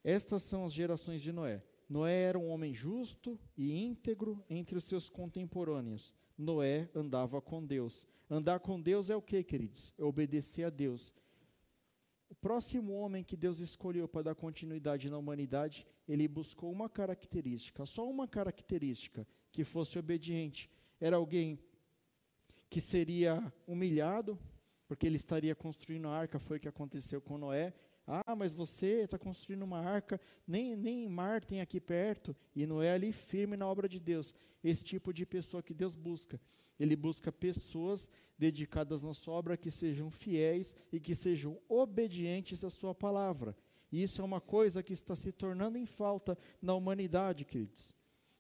Estas 0.04 0.44
são 0.44 0.64
as 0.64 0.72
gerações 0.72 1.22
de 1.22 1.32
Noé. 1.32 1.64
Noé 1.90 2.22
era 2.22 2.40
um 2.40 2.48
homem 2.50 2.74
justo 2.74 3.40
e 3.58 3.84
íntegro 3.84 4.44
entre 4.50 4.78
os 4.78 4.84
seus 4.86 5.10
contemporâneos. 5.10 6.14
Noé 6.38 6.90
andava 6.96 7.42
com 7.42 7.66
Deus. 7.66 8.08
Andar 8.30 8.60
com 8.60 8.80
Deus 8.80 9.10
é 9.10 9.16
o 9.16 9.22
que, 9.22 9.44
queridos? 9.44 9.92
É 9.98 10.04
obedecer 10.04 10.64
a 10.64 10.70
Deus. 10.70 11.14
O 12.32 12.36
próximo 12.36 12.94
homem 12.94 13.26
que 13.26 13.36
Deus 13.36 13.60
escolheu 13.60 14.08
para 14.08 14.24
dar 14.24 14.36
continuidade 14.36 15.10
na 15.10 15.18
humanidade, 15.18 15.86
ele 16.08 16.30
buscou 16.30 16.72
uma 16.72 16.88
característica, 16.88 17.86
só 17.86 18.10
uma 18.10 18.26
característica, 18.26 19.28
que 19.52 19.66
fosse 19.66 20.00
obediente. 20.00 20.70
Era 20.98 21.18
alguém 21.18 21.60
que 22.70 22.80
seria 22.80 23.54
humilhado, 23.68 24.40
porque 24.88 25.06
ele 25.06 25.18
estaria 25.18 25.54
construindo 25.54 26.08
a 26.08 26.16
arca, 26.18 26.40
foi 26.40 26.56
o 26.56 26.60
que 26.62 26.70
aconteceu 26.70 27.20
com 27.20 27.38
Noé. 27.38 27.74
Ah, 28.08 28.34
mas 28.34 28.54
você 28.54 29.02
está 29.02 29.20
construindo 29.20 29.64
uma 29.64 29.80
arca, 29.80 30.18
nem, 30.48 30.74
nem 30.78 31.10
mar 31.10 31.44
tem 31.44 31.60
aqui 31.60 31.82
perto, 31.82 32.34
e 32.56 32.66
Noé 32.66 32.94
ali 32.94 33.12
firme 33.12 33.58
na 33.58 33.68
obra 33.68 33.90
de 33.90 34.00
Deus. 34.00 34.34
Esse 34.64 34.86
tipo 34.86 35.12
de 35.12 35.26
pessoa 35.26 35.62
que 35.62 35.74
Deus 35.74 35.96
busca. 35.96 36.40
Ele 36.82 36.96
busca 36.96 37.32
pessoas 37.32 38.10
dedicadas 38.40 39.04
na 39.04 39.14
sua 39.14 39.36
obra 39.36 39.56
que 39.56 39.70
sejam 39.70 40.10
fiéis 40.10 40.76
e 40.92 41.00
que 41.00 41.14
sejam 41.14 41.60
obedientes 41.70 42.64
à 42.64 42.72
sua 42.72 42.96
palavra. 42.96 43.56
E 43.92 44.02
isso 44.02 44.20
é 44.20 44.26
uma 44.26 44.42
coisa 44.42 44.82
que 44.82 44.92
está 44.92 45.16
se 45.16 45.32
tornando 45.32 45.78
em 45.78 45.86
falta 45.86 46.36
na 46.60 46.74
humanidade, 46.74 47.46
queridos. 47.46 47.94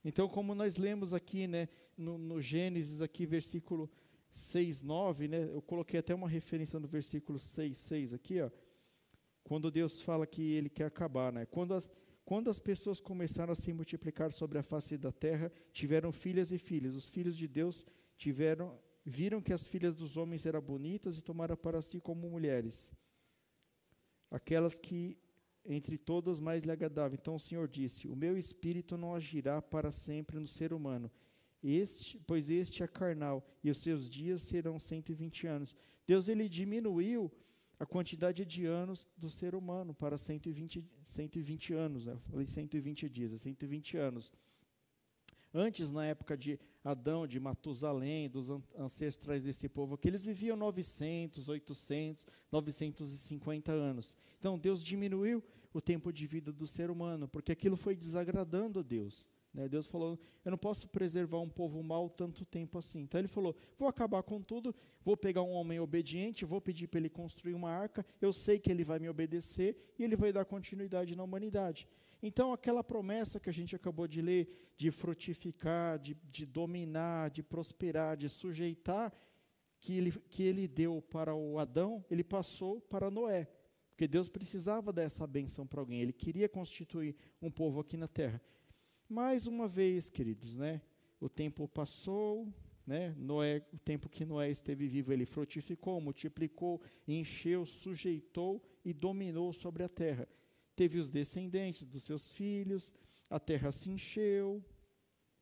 Então, 0.03 0.27
como 0.27 0.55
nós 0.55 0.75
lemos 0.75 1.13
aqui, 1.13 1.45
né, 1.45 1.69
no, 1.95 2.17
no 2.17 2.41
Gênesis, 2.41 2.99
aqui, 2.99 3.27
versículo 3.27 3.87
6, 4.31 4.81
9, 4.81 5.27
né, 5.27 5.49
eu 5.53 5.61
coloquei 5.61 5.99
até 5.99 6.15
uma 6.15 6.27
referência 6.27 6.79
no 6.79 6.87
versículo 6.87 7.37
6, 7.37 7.77
6 7.77 8.13
aqui, 8.15 8.41
ó, 8.41 8.49
quando 9.43 9.69
Deus 9.69 10.01
fala 10.01 10.25
que 10.25 10.41
Ele 10.53 10.69
quer 10.69 10.85
acabar, 10.85 11.31
né, 11.31 11.45
quando 11.45 11.75
as, 11.75 11.87
quando 12.25 12.49
as 12.49 12.57
pessoas 12.57 12.99
começaram 12.99 13.53
a 13.53 13.55
se 13.55 13.71
multiplicar 13.71 14.31
sobre 14.31 14.57
a 14.57 14.63
face 14.63 14.97
da 14.97 15.11
terra, 15.11 15.51
tiveram 15.71 16.11
filhas 16.11 16.51
e 16.51 16.57
filhos, 16.57 16.95
os 16.95 17.07
filhos 17.07 17.37
de 17.37 17.47
Deus 17.47 17.85
tiveram, 18.21 18.77
viram 19.03 19.41
que 19.41 19.51
as 19.51 19.65
filhas 19.65 19.95
dos 19.95 20.15
homens 20.15 20.45
eram 20.45 20.61
bonitas 20.61 21.17
e 21.17 21.23
tomaram 21.23 21.57
para 21.57 21.81
si 21.81 21.99
como 21.99 22.29
mulheres, 22.29 22.91
aquelas 24.29 24.77
que 24.77 25.17
entre 25.65 25.97
todas 25.97 26.39
mais 26.39 26.61
lhe 26.63 26.71
agradável. 26.71 27.17
Então 27.19 27.35
o 27.35 27.39
Senhor 27.39 27.67
disse: 27.67 28.07
O 28.07 28.15
meu 28.15 28.37
espírito 28.37 28.95
não 28.95 29.15
agirá 29.15 29.59
para 29.59 29.89
sempre 29.89 30.37
no 30.37 30.47
ser 30.47 30.71
humano, 30.71 31.09
este, 31.63 32.19
pois 32.27 32.47
este 32.47 32.83
é 32.83 32.87
carnal, 32.87 33.43
e 33.63 33.71
os 33.71 33.79
seus 33.79 34.07
dias 34.07 34.43
serão 34.43 34.77
120 34.77 35.47
anos. 35.47 35.75
Deus 36.05 36.27
ele 36.27 36.47
diminuiu 36.47 37.31
a 37.79 37.85
quantidade 37.87 38.45
de 38.45 38.67
anos 38.67 39.07
do 39.17 39.31
ser 39.31 39.55
humano 39.55 39.95
para 39.95 40.15
120, 40.15 40.85
120 41.01 41.73
anos. 41.73 42.05
Né? 42.05 42.13
Eu 42.13 42.19
falei 42.19 42.45
120 42.45 43.09
dias, 43.09 43.31
120 43.41 43.97
é 43.97 43.99
anos. 43.99 44.31
Antes, 45.53 45.91
na 45.91 46.05
época 46.05 46.37
de 46.37 46.59
Adão, 46.83 47.27
de 47.27 47.39
Matusalém, 47.39 48.29
dos 48.29 48.49
ancestrais 48.77 49.43
desse 49.43 49.67
povo, 49.67 49.97
que 49.97 50.07
eles 50.07 50.23
viviam 50.23 50.55
900, 50.55 51.49
800, 51.49 52.25
950 52.51 53.71
anos. 53.71 54.17
Então, 54.39 54.57
Deus 54.57 54.83
diminuiu 54.83 55.43
o 55.73 55.81
tempo 55.81 56.11
de 56.11 56.25
vida 56.25 56.51
do 56.51 56.65
ser 56.65 56.89
humano, 56.89 57.27
porque 57.27 57.51
aquilo 57.51 57.75
foi 57.75 57.95
desagradando 57.95 58.79
a 58.79 58.83
Deus. 58.83 59.25
Né? 59.53 59.67
Deus 59.67 59.85
falou: 59.85 60.19
Eu 60.43 60.51
não 60.51 60.57
posso 60.57 60.87
preservar 60.87 61.39
um 61.39 61.49
povo 61.49 61.83
mau 61.83 62.09
tanto 62.09 62.45
tempo 62.45 62.77
assim. 62.77 63.01
Então 63.01 63.19
ele 63.19 63.27
falou: 63.27 63.55
Vou 63.77 63.87
acabar 63.87 64.23
com 64.23 64.41
tudo, 64.41 64.73
vou 65.03 65.17
pegar 65.17 65.41
um 65.41 65.51
homem 65.51 65.79
obediente, 65.79 66.45
vou 66.45 66.61
pedir 66.61 66.87
para 66.87 66.99
ele 66.99 67.09
construir 67.09 67.53
uma 67.53 67.69
arca. 67.69 68.05
Eu 68.21 68.31
sei 68.31 68.59
que 68.59 68.71
ele 68.71 68.83
vai 68.83 68.99
me 68.99 69.09
obedecer 69.09 69.93
e 69.99 70.03
ele 70.03 70.15
vai 70.15 70.31
dar 70.31 70.45
continuidade 70.45 71.15
na 71.15 71.23
humanidade. 71.23 71.87
Então, 72.23 72.53
aquela 72.53 72.83
promessa 72.83 73.39
que 73.39 73.49
a 73.49 73.53
gente 73.53 73.75
acabou 73.75 74.07
de 74.07 74.21
ler, 74.21 74.47
de 74.77 74.91
frutificar, 74.91 75.97
de, 75.97 76.15
de 76.29 76.45
dominar, 76.45 77.31
de 77.31 77.41
prosperar, 77.41 78.15
de 78.15 78.29
sujeitar, 78.29 79.11
que 79.79 79.97
ele, 79.97 80.11
que 80.29 80.43
ele 80.43 80.67
deu 80.67 81.01
para 81.01 81.33
o 81.33 81.57
Adão, 81.57 82.05
ele 82.11 82.23
passou 82.23 82.79
para 82.79 83.09
Noé. 83.09 83.47
Porque 83.89 84.07
Deus 84.07 84.29
precisava 84.29 84.93
dessa 84.93 85.25
benção 85.25 85.65
para 85.65 85.79
alguém, 85.79 85.99
ele 85.99 86.13
queria 86.13 86.47
constituir 86.47 87.15
um 87.41 87.49
povo 87.49 87.79
aqui 87.79 87.97
na 87.97 88.07
terra. 88.07 88.39
Mais 89.09 89.47
uma 89.47 89.67
vez, 89.67 90.07
queridos, 90.07 90.55
né? 90.55 90.81
O 91.19 91.27
tempo 91.27 91.67
passou, 91.67 92.47
né? 92.85 93.15
Noé, 93.17 93.65
o 93.73 93.79
tempo 93.79 94.07
que 94.07 94.25
Noé 94.25 94.51
esteve 94.51 94.87
vivo, 94.87 95.11
ele 95.11 95.25
frutificou, 95.25 95.99
multiplicou, 95.99 96.81
encheu, 97.07 97.65
sujeitou 97.65 98.63
e 98.85 98.93
dominou 98.93 99.51
sobre 99.53 99.83
a 99.83 99.89
terra 99.89 100.27
teve 100.81 100.97
os 100.97 101.11
descendentes 101.11 101.85
dos 101.85 102.01
seus 102.01 102.31
filhos, 102.31 102.91
a 103.29 103.39
terra 103.39 103.71
se 103.71 103.91
encheu, 103.91 104.65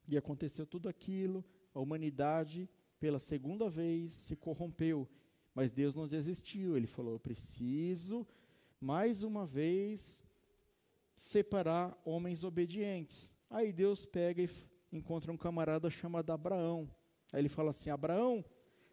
e 0.06 0.18
aconteceu 0.18 0.66
tudo 0.66 0.90
aquilo, 0.90 1.46
a 1.74 1.80
humanidade, 1.80 2.70
pela 3.00 3.20
segunda 3.20 3.70
vez, 3.70 4.12
se 4.12 4.36
corrompeu. 4.36 5.08
Mas 5.56 5.72
Deus 5.72 5.96
não 5.96 6.10
desistiu, 6.10 6.76
ele 6.76 6.88
falou: 6.88 7.14
Eu 7.14 7.20
preciso, 7.22 8.28
mais 8.82 9.24
uma 9.24 9.46
vez, 9.46 10.22
separar 11.16 11.98
homens 12.04 12.44
obedientes. 12.44 13.34
Aí 13.50 13.72
Deus 13.72 14.06
pega 14.06 14.44
e 14.44 14.50
encontra 14.92 15.32
um 15.32 15.38
camarada 15.38 15.90
chamado 15.90 16.32
Abraão. 16.32 16.94
Aí 17.32 17.40
ele 17.40 17.48
fala 17.48 17.70
assim: 17.70 17.90
Abraão, 17.90 18.44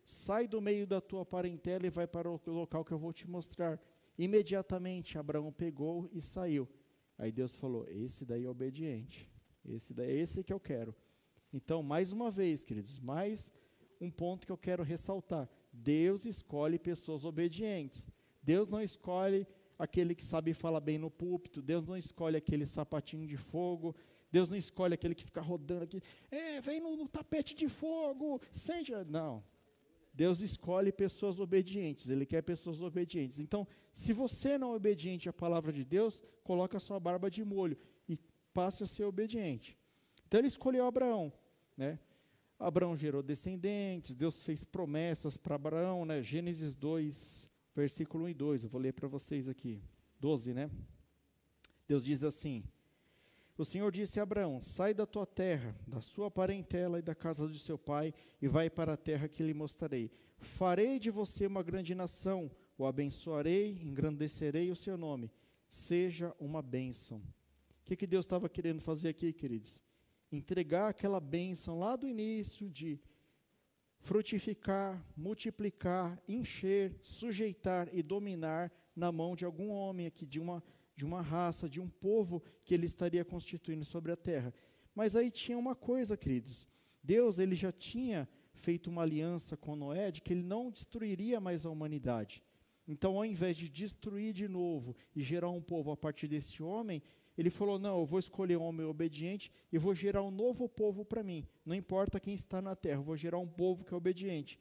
sai 0.04 0.46
do 0.46 0.60
meio 0.60 0.86
da 0.86 1.00
tua 1.00 1.26
parentela 1.26 1.88
e 1.88 1.90
vai 1.90 2.06
para 2.06 2.30
o 2.30 2.40
local 2.46 2.84
que 2.84 2.92
eu 2.92 2.98
vou 3.00 3.12
te 3.12 3.28
mostrar. 3.28 3.80
Imediatamente 4.18 5.18
Abraão 5.18 5.52
pegou 5.52 6.08
e 6.12 6.20
saiu. 6.20 6.68
Aí 7.18 7.30
Deus 7.30 7.54
falou: 7.56 7.86
Esse 7.88 8.24
daí 8.24 8.44
é 8.44 8.48
obediente. 8.48 9.30
Esse 9.64 9.92
daí 9.92 10.10
é 10.10 10.20
esse 10.20 10.44
que 10.44 10.52
eu 10.52 10.60
quero. 10.60 10.94
Então, 11.52 11.82
mais 11.82 12.12
uma 12.12 12.30
vez, 12.30 12.64
queridos, 12.64 12.98
mais 13.00 13.52
um 14.00 14.10
ponto 14.10 14.46
que 14.46 14.52
eu 14.52 14.58
quero 14.58 14.82
ressaltar: 14.82 15.48
Deus 15.72 16.24
escolhe 16.24 16.78
pessoas 16.78 17.24
obedientes. 17.24 18.08
Deus 18.42 18.68
não 18.68 18.80
escolhe 18.80 19.46
aquele 19.78 20.14
que 20.14 20.24
sabe 20.24 20.54
falar 20.54 20.80
bem 20.80 20.98
no 20.98 21.10
púlpito, 21.10 21.60
Deus 21.60 21.86
não 21.86 21.96
escolhe 21.96 22.36
aquele 22.36 22.64
sapatinho 22.64 23.26
de 23.26 23.36
fogo, 23.36 23.94
Deus 24.30 24.48
não 24.48 24.56
escolhe 24.56 24.94
aquele 24.94 25.14
que 25.14 25.24
fica 25.24 25.40
rodando 25.40 25.84
aqui, 25.84 26.02
é, 26.30 26.60
vem 26.60 26.80
no, 26.80 26.96
no 26.96 27.08
tapete 27.08 27.54
de 27.54 27.68
fogo, 27.68 28.40
sente. 28.52 28.92
Não, 29.08 29.42
Deus 30.16 30.40
escolhe 30.40 30.90
pessoas 30.90 31.38
obedientes, 31.38 32.08
Ele 32.08 32.24
quer 32.24 32.42
pessoas 32.42 32.80
obedientes. 32.80 33.38
Então, 33.38 33.68
se 33.92 34.14
você 34.14 34.56
não 34.56 34.72
é 34.72 34.76
obediente 34.76 35.28
à 35.28 35.32
palavra 35.32 35.70
de 35.70 35.84
Deus, 35.84 36.22
coloca 36.42 36.80
sua 36.80 36.98
barba 36.98 37.30
de 37.30 37.44
molho 37.44 37.76
e 38.08 38.16
passe 38.54 38.82
a 38.82 38.86
ser 38.86 39.04
obediente. 39.04 39.76
Então, 40.26 40.40
Ele 40.40 40.48
escolheu 40.48 40.86
Abraão, 40.86 41.30
né? 41.76 41.98
Abraão 42.58 42.96
gerou 42.96 43.22
descendentes, 43.22 44.14
Deus 44.14 44.42
fez 44.42 44.64
promessas 44.64 45.36
para 45.36 45.56
Abraão, 45.56 46.06
né? 46.06 46.22
Gênesis 46.22 46.74
2, 46.74 47.50
versículo 47.74 48.24
1 48.24 48.28
e 48.30 48.34
2, 48.34 48.64
eu 48.64 48.70
vou 48.70 48.80
ler 48.80 48.94
para 48.94 49.06
vocês 49.06 49.50
aqui. 49.50 49.82
12, 50.18 50.54
né? 50.54 50.70
Deus 51.86 52.02
diz 52.02 52.24
assim: 52.24 52.64
o 53.58 53.64
Senhor 53.64 53.90
disse 53.90 54.20
a 54.20 54.22
Abraão: 54.22 54.60
Sai 54.60 54.92
da 54.92 55.06
tua 55.06 55.26
terra, 55.26 55.74
da 55.86 56.00
sua 56.00 56.30
parentela 56.30 56.98
e 56.98 57.02
da 57.02 57.14
casa 57.14 57.48
de 57.48 57.58
seu 57.58 57.78
pai, 57.78 58.12
e 58.40 58.48
vai 58.48 58.68
para 58.68 58.92
a 58.92 58.96
terra 58.96 59.28
que 59.28 59.42
lhe 59.42 59.54
mostrarei. 59.54 60.10
Farei 60.38 60.98
de 60.98 61.10
você 61.10 61.46
uma 61.46 61.62
grande 61.62 61.94
nação, 61.94 62.50
o 62.76 62.84
abençoarei, 62.84 63.78
engrandecerei 63.82 64.70
o 64.70 64.76
seu 64.76 64.96
nome. 64.96 65.30
Seja 65.68 66.34
uma 66.38 66.60
bênção. 66.60 67.18
O 67.18 67.84
que, 67.84 67.96
que 67.96 68.06
Deus 68.06 68.24
estava 68.24 68.48
querendo 68.48 68.80
fazer 68.80 69.08
aqui, 69.08 69.32
queridos? 69.32 69.80
Entregar 70.30 70.88
aquela 70.88 71.20
bênção 71.20 71.78
lá 71.78 71.96
do 71.96 72.06
início 72.06 72.68
de 72.68 73.00
frutificar, 74.00 75.04
multiplicar, 75.16 76.20
encher, 76.28 76.98
sujeitar 77.02 77.88
e 77.92 78.02
dominar 78.02 78.70
na 78.94 79.10
mão 79.10 79.34
de 79.34 79.44
algum 79.44 79.70
homem 79.70 80.06
aqui, 80.06 80.26
de 80.26 80.38
uma 80.38 80.62
de 80.96 81.04
uma 81.04 81.20
raça, 81.20 81.68
de 81.68 81.80
um 81.80 81.88
povo 81.88 82.42
que 82.64 82.74
ele 82.74 82.86
estaria 82.86 83.24
constituindo 83.24 83.84
sobre 83.84 84.10
a 84.10 84.16
terra. 84.16 84.52
Mas 84.94 85.14
aí 85.14 85.30
tinha 85.30 85.58
uma 85.58 85.74
coisa, 85.74 86.16
queridos. 86.16 86.66
Deus 87.02 87.38
ele 87.38 87.54
já 87.54 87.70
tinha 87.70 88.28
feito 88.54 88.88
uma 88.88 89.02
aliança 89.02 89.56
com 89.56 89.76
Noé 89.76 90.10
de 90.10 90.22
que 90.22 90.32
ele 90.32 90.42
não 90.42 90.70
destruiria 90.70 91.38
mais 91.38 91.66
a 91.66 91.70
humanidade. 91.70 92.42
Então, 92.88 93.16
ao 93.16 93.24
invés 93.24 93.56
de 93.56 93.68
destruir 93.68 94.32
de 94.32 94.48
novo 94.48 94.96
e 95.14 95.22
gerar 95.22 95.50
um 95.50 95.60
povo 95.60 95.90
a 95.90 95.96
partir 95.96 96.28
desse 96.28 96.62
homem, 96.62 97.02
ele 97.36 97.50
falou: 97.50 97.78
Não, 97.78 98.00
eu 98.00 98.06
vou 98.06 98.18
escolher 98.18 98.56
um 98.56 98.62
homem 98.62 98.86
obediente 98.86 99.52
e 99.72 99.78
vou 99.78 99.94
gerar 99.94 100.22
um 100.22 100.30
novo 100.30 100.68
povo 100.68 101.04
para 101.04 101.22
mim. 101.22 101.46
Não 101.64 101.74
importa 101.74 102.20
quem 102.20 102.34
está 102.34 102.62
na 102.62 102.74
terra, 102.74 103.00
eu 103.00 103.04
vou 103.04 103.16
gerar 103.16 103.38
um 103.38 103.48
povo 103.48 103.84
que 103.84 103.92
é 103.92 103.96
obediente. 103.96 104.58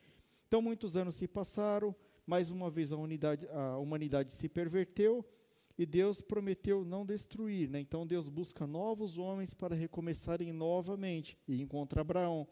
Então, 0.47 0.61
muitos 0.61 0.95
anos 0.95 1.15
se 1.15 1.27
passaram, 1.27 1.95
mais 2.25 2.49
uma 2.49 2.69
vez 2.69 2.91
a, 2.91 2.97
unidade, 2.97 3.47
a 3.49 3.77
humanidade 3.77 4.33
se 4.33 4.49
perverteu, 4.49 5.23
e 5.77 5.85
Deus 5.85 6.21
prometeu 6.21 6.85
não 6.85 7.05
destruir, 7.05 7.69
né? 7.69 7.79
Então 7.79 8.05
Deus 8.05 8.29
busca 8.29 8.65
novos 8.65 9.17
homens 9.17 9.53
para 9.53 9.75
recomeçarem 9.75 10.53
novamente 10.53 11.37
e 11.47 11.61
encontra 11.61 12.01
Abraão. 12.01 12.47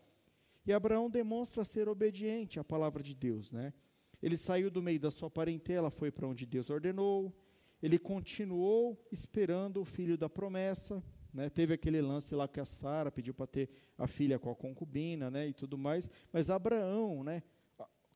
E 0.66 0.74
Abraão 0.74 1.10
demonstra 1.10 1.64
ser 1.64 1.88
obediente 1.88 2.60
à 2.60 2.64
palavra 2.64 3.02
de 3.02 3.14
Deus, 3.14 3.52
né? 3.52 3.74
Ele 4.22 4.38
saiu 4.38 4.72
do 4.72 4.82
meio 4.82 5.00
da 5.00 5.12
sua 5.12 5.30
parentela, 5.30 5.90
foi 5.90 6.12
para 6.12 6.28
onde 6.28 6.46
Deus 6.46 6.70
ordenou. 6.70 7.34
Ele 7.82 8.00
continuou 8.00 8.98
esperando 9.12 9.82
o 9.82 9.86
filho 9.86 10.18
da 10.18 10.30
promessa, 10.30 11.04
né? 11.34 11.50
Teve 11.50 11.74
aquele 11.74 12.02
lance 12.02 12.34
lá 12.34 12.48
que 12.48 12.60
a 12.60 12.66
Sara 12.66 13.12
pediu 13.12 13.34
para 13.34 13.48
ter 13.48 13.70
a 13.98 14.08
filha 14.08 14.40
com 14.40 14.50
a 14.50 14.56
concubina, 14.56 15.30
né, 15.30 15.48
e 15.48 15.54
tudo 15.54 15.78
mais, 15.78 16.10
mas 16.32 16.50
Abraão, 16.50 17.24
né, 17.24 17.44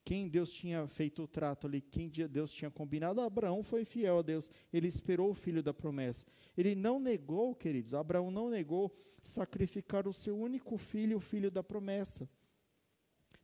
quem 0.08 0.30
Deus 0.30 0.53
tinha 0.53 0.88
feito 0.88 1.24
o 1.24 1.28
trato 1.28 1.68
ali, 1.68 1.82
quem 1.82 2.08
Deus 2.08 2.53
tinha 2.53 2.72
combinado, 2.72 3.20
Abraão 3.20 3.62
foi 3.62 3.84
fiel 3.84 4.20
a 4.20 4.22
Deus. 4.22 4.49
Ele 4.72 4.88
esperou 4.88 5.32
o 5.32 5.34
filho 5.34 5.62
da 5.62 5.74
promessa. 5.74 6.26
Ele 6.58 6.76
não 6.76 6.97
negou, 6.97 7.53
queridos, 7.53 7.93
Abraão 7.93 8.32
não 8.32 8.49
negou 8.49 8.95
sacrificar 9.22 10.08
o 10.08 10.14
seu 10.14 10.39
único 10.39 10.78
filho, 10.78 11.18
o 11.18 11.20
filho 11.20 11.51
da 11.51 11.62
promessa. 11.62 12.30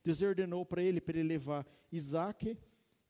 Deus 0.05 0.22
ordenou 0.22 0.66
para 0.66 0.82
ele, 0.82 1.01
para 1.01 1.18
ele 1.18 1.28
levar 1.28 1.68
Isaac 1.91 2.57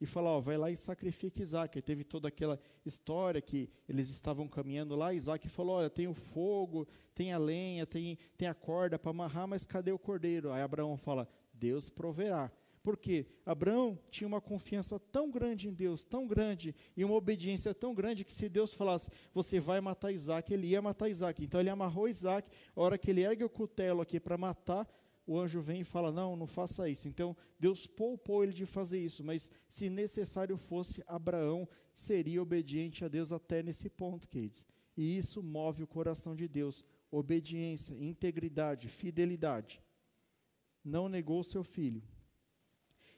e 0.01 0.05
falar, 0.07 0.31
ó, 0.31 0.39
vai 0.39 0.57
lá 0.57 0.71
e 0.71 0.75
sacrifica 0.75 1.39
Isaac. 1.39 1.79
Teve 1.79 2.03
toda 2.03 2.29
aquela 2.29 2.59
história 2.83 3.39
que 3.39 3.69
eles 3.87 4.09
estavam 4.09 4.47
caminhando 4.47 4.95
lá, 4.95 5.13
Isaac 5.13 5.47
falou, 5.47 5.75
olha, 5.75 5.91
tem 5.91 6.07
o 6.07 6.15
fogo, 6.15 6.87
tem 7.13 7.31
a 7.31 7.37
lenha, 7.37 7.85
tem, 7.85 8.17
tem 8.35 8.47
a 8.47 8.55
corda 8.55 8.97
para 8.97 9.11
amarrar, 9.11 9.47
mas 9.47 9.63
cadê 9.63 9.91
o 9.91 9.99
cordeiro? 9.99 10.51
Aí 10.51 10.63
Abraão 10.63 10.97
fala, 10.97 11.29
Deus 11.53 11.87
proverá. 11.87 12.51
Porque 12.83 13.25
Abraão 13.45 13.97
tinha 14.11 14.27
uma 14.27 14.41
confiança 14.41 14.99
tão 14.99 15.31
grande 15.31 15.69
em 15.69 15.73
Deus, 15.73 16.03
tão 16.03 16.27
grande, 16.27 16.75
e 16.97 17.05
uma 17.05 17.15
obediência 17.15 17.73
tão 17.73 17.95
grande, 17.95 18.25
que 18.25 18.33
se 18.33 18.49
Deus 18.49 18.73
falasse, 18.73 19.09
você 19.33 19.57
vai 19.57 19.79
matar 19.79 20.11
Isaac, 20.11 20.53
ele 20.53 20.67
ia 20.67 20.81
matar 20.81 21.07
Isaac. 21.07 21.41
Então 21.41 21.61
ele 21.61 21.69
amarrou 21.69 22.09
Isaac, 22.09 22.51
a 22.75 22.81
hora 22.81 22.97
que 22.97 23.09
ele 23.09 23.21
ergue 23.21 23.45
o 23.45 23.49
cutelo 23.49 24.01
aqui 24.01 24.19
para 24.19 24.37
matar, 24.37 24.85
o 25.25 25.39
anjo 25.39 25.61
vem 25.61 25.81
e 25.81 25.85
fala: 25.85 26.11
Não, 26.11 26.35
não 26.35 26.45
faça 26.45 26.89
isso. 26.89 27.07
Então 27.07 27.35
Deus 27.57 27.87
poupou 27.87 28.43
ele 28.43 28.51
de 28.51 28.65
fazer 28.65 28.99
isso, 28.99 29.23
mas 29.23 29.49
se 29.67 29.89
necessário 29.89 30.57
fosse, 30.57 31.01
Abraão 31.07 31.67
seria 31.93 32.41
obediente 32.41 33.05
a 33.05 33.07
Deus 33.07 33.31
até 33.31 33.63
nesse 33.63 33.89
ponto, 33.89 34.27
queridos. 34.27 34.67
E 34.97 35.17
isso 35.17 35.41
move 35.41 35.83
o 35.83 35.87
coração 35.87 36.35
de 36.35 36.49
Deus: 36.49 36.83
obediência, 37.09 37.95
integridade, 37.95 38.89
fidelidade. 38.89 39.81
Não 40.83 41.07
negou 41.07 41.41
seu 41.43 41.63
filho, 41.63 42.03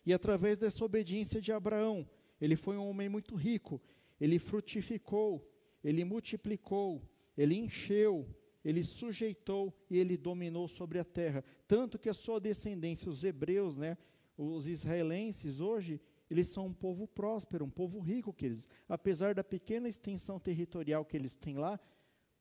e 0.06 0.14
através 0.14 0.58
dessa 0.58 0.84
obediência 0.84 1.42
de 1.42 1.52
Abraão, 1.52 2.08
ele 2.40 2.56
foi 2.56 2.78
um 2.78 2.88
homem 2.88 3.10
muito 3.10 3.36
rico, 3.36 3.82
ele 4.20 4.38
frutificou, 4.40 5.50
ele 5.84 6.04
multiplicou, 6.04 7.02
ele 7.38 7.56
encheu, 7.56 8.28
ele 8.64 8.84
sujeitou 8.84 9.74
e 9.90 9.98
ele 9.98 10.18
dominou 10.18 10.68
sobre 10.68 11.00
a 11.00 11.04
terra. 11.04 11.44
Tanto 11.68 12.00
que 12.00 12.10
a 12.10 12.14
sua 12.14 12.40
descendência, 12.40 13.10
os 13.10 13.24
hebreus, 13.24 13.78
né, 13.78 13.98
os 14.38 14.68
israelenses, 14.68 15.60
hoje, 15.60 16.02
eles 16.30 16.52
são 16.52 16.68
um 16.68 16.74
povo 16.74 17.08
próspero, 17.08 17.66
um 17.66 17.70
povo 17.70 18.00
rico, 18.00 18.34
queridos. 18.34 18.68
Apesar 18.90 19.36
da 19.36 19.44
pequena 19.44 19.88
extensão 19.88 20.40
territorial 20.40 21.06
que 21.06 21.16
eles 21.16 21.36
têm 21.36 21.58
lá, 21.58 21.80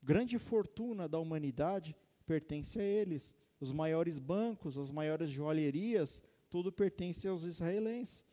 grande 0.02 0.38
fortuna 0.38 1.08
da 1.08 1.18
humanidade 1.18 1.94
pertence 2.26 2.78
a 2.78 2.82
eles. 2.82 3.34
Os 3.60 3.72
maiores 3.72 4.18
bancos, 4.18 4.78
as 4.78 4.90
maiores 4.90 5.30
joalherias, 5.30 6.22
tudo 6.54 6.70
pertence 6.70 7.26
aos 7.26 7.42
israelenses. 7.42 8.24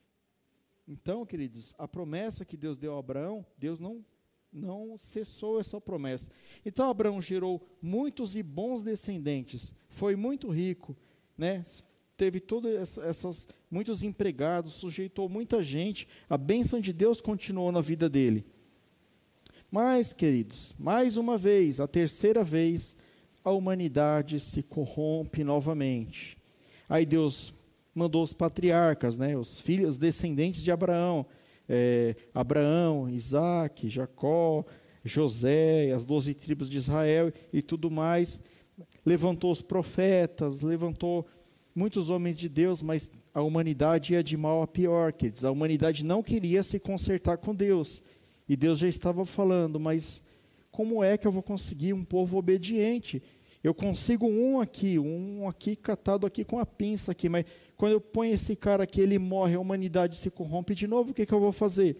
Então, 0.88 1.26
queridos, 1.26 1.74
a 1.76 1.88
promessa 1.88 2.46
que 2.46 2.56
Deus 2.56 2.78
deu 2.78 2.96
a 2.96 3.00
Abraão, 3.00 3.44
Deus 3.58 3.80
não 3.80 4.06
não 4.54 4.96
cessou 5.00 5.60
essa 5.60 5.82
promessa. 5.82 6.30
Então 6.64 6.88
Abraão 6.88 7.20
gerou 7.20 7.68
muitos 7.82 8.36
e 8.36 8.44
bons 8.44 8.84
descendentes, 8.84 9.74
foi 9.90 10.16
muito 10.16 10.52
rico, 10.52 10.96
né? 11.36 11.66
Teve 12.16 12.40
todas 12.40 13.00
essas 13.00 13.48
muitos 13.72 14.04
empregados, 14.04 14.74
sujeitou 14.74 15.28
muita 15.28 15.64
gente. 15.64 16.08
A 16.30 16.38
bênção 16.38 16.80
de 16.80 16.94
Deus 16.94 17.22
continuou 17.22 17.72
na 17.72 17.82
vida 17.82 18.08
dele. 18.08 18.46
Mas, 19.72 20.14
queridos, 20.14 20.76
mais 20.78 21.18
uma 21.18 21.40
vez, 21.40 21.80
a 21.80 21.88
terceira 21.88 22.44
vez, 22.44 22.96
a 23.44 23.50
humanidade 23.50 24.40
se 24.40 24.62
corrompe 24.62 25.44
novamente. 25.44 26.38
Aí 26.88 27.04
Deus 27.04 27.52
mandou 27.94 28.24
os 28.24 28.34
patriarcas, 28.34 29.18
né, 29.18 29.38
os 29.38 29.60
filhos, 29.60 29.90
os 29.90 29.98
descendentes 29.98 30.64
de 30.64 30.72
Abraão, 30.72 31.26
é, 31.68 32.16
Abraão, 32.34 33.10
Isaac, 33.10 33.90
Jacó, 33.90 34.66
José, 35.04 35.92
as 35.92 36.04
doze 36.06 36.34
tribos 36.34 36.70
de 36.70 36.78
Israel 36.78 37.32
e 37.52 37.62
tudo 37.62 37.90
mais. 37.90 38.42
Levantou 39.06 39.52
os 39.52 39.62
profetas, 39.62 40.62
levantou 40.62 41.28
muitos 41.74 42.10
homens 42.10 42.38
de 42.38 42.48
Deus, 42.48 42.82
mas 42.82 43.12
a 43.34 43.42
humanidade 43.42 44.14
ia 44.14 44.24
de 44.24 44.36
mal 44.38 44.62
a 44.62 44.68
pior. 44.68 45.14
A 45.44 45.50
humanidade 45.50 46.04
não 46.04 46.22
queria 46.22 46.62
se 46.64 46.80
consertar 46.80 47.38
com 47.38 47.56
Deus. 47.56 48.02
E 48.48 48.56
Deus 48.56 48.80
já 48.80 48.88
estava 48.88 49.26
falando, 49.26 49.80
mas 49.80 50.22
como 50.72 51.04
é 51.04 51.18
que 51.18 51.26
eu 51.26 51.32
vou 51.32 51.44
conseguir 51.44 51.94
um 51.94 52.04
povo 52.04 52.38
obediente? 52.38 53.24
Eu 53.64 53.74
consigo 53.74 54.28
um 54.28 54.60
aqui, 54.60 54.98
um 54.98 55.48
aqui 55.48 55.76
catado 55.76 56.26
aqui 56.26 56.44
com 56.44 56.58
a 56.58 56.66
pinça 56.66 57.12
aqui, 57.12 57.30
mas 57.30 57.46
quando 57.78 57.94
eu 57.94 58.02
ponho 58.02 58.34
esse 58.34 58.56
cara 58.56 58.84
aqui, 58.84 59.02
ele 59.02 59.20
morre, 59.20 59.56
a 59.56 59.60
humanidade 59.60 60.18
se 60.18 60.32
corrompe 60.32 60.74
de 60.74 60.88
novo, 60.88 61.12
o 61.12 61.14
que, 61.14 61.26
que 61.26 61.34
eu 61.34 61.40
vou 61.40 61.52
fazer? 61.52 61.98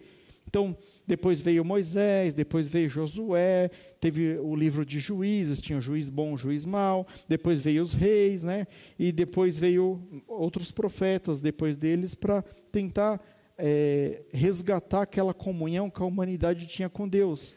Então, 0.48 0.76
depois 1.06 1.40
veio 1.40 1.64
Moisés, 1.64 2.34
depois 2.34 2.68
veio 2.68 2.90
Josué, 2.90 3.70
teve 4.00 4.38
o 4.38 4.54
livro 4.54 4.84
de 4.84 4.98
juízes, 4.98 5.60
tinha 5.60 5.78
o 5.78 5.80
juiz 5.80 6.10
bom, 6.10 6.34
o 6.34 6.36
juiz 6.36 6.64
mau, 6.64 7.06
depois 7.28 7.60
veio 7.60 7.82
os 7.82 7.94
reis, 7.94 8.42
né? 8.42 8.66
E 8.98 9.12
depois 9.12 9.56
veio 9.56 10.00
outros 10.26 10.72
profetas 10.72 11.40
depois 11.40 11.76
deles 11.76 12.14
para 12.14 12.42
tentar 12.70 13.20
é, 13.56 14.22
resgatar 14.32 15.02
aquela 15.02 15.32
comunhão 15.32 15.88
que 15.88 16.02
a 16.02 16.06
humanidade 16.06 16.66
tinha 16.66 16.88
com 16.88 17.08
Deus. 17.08 17.56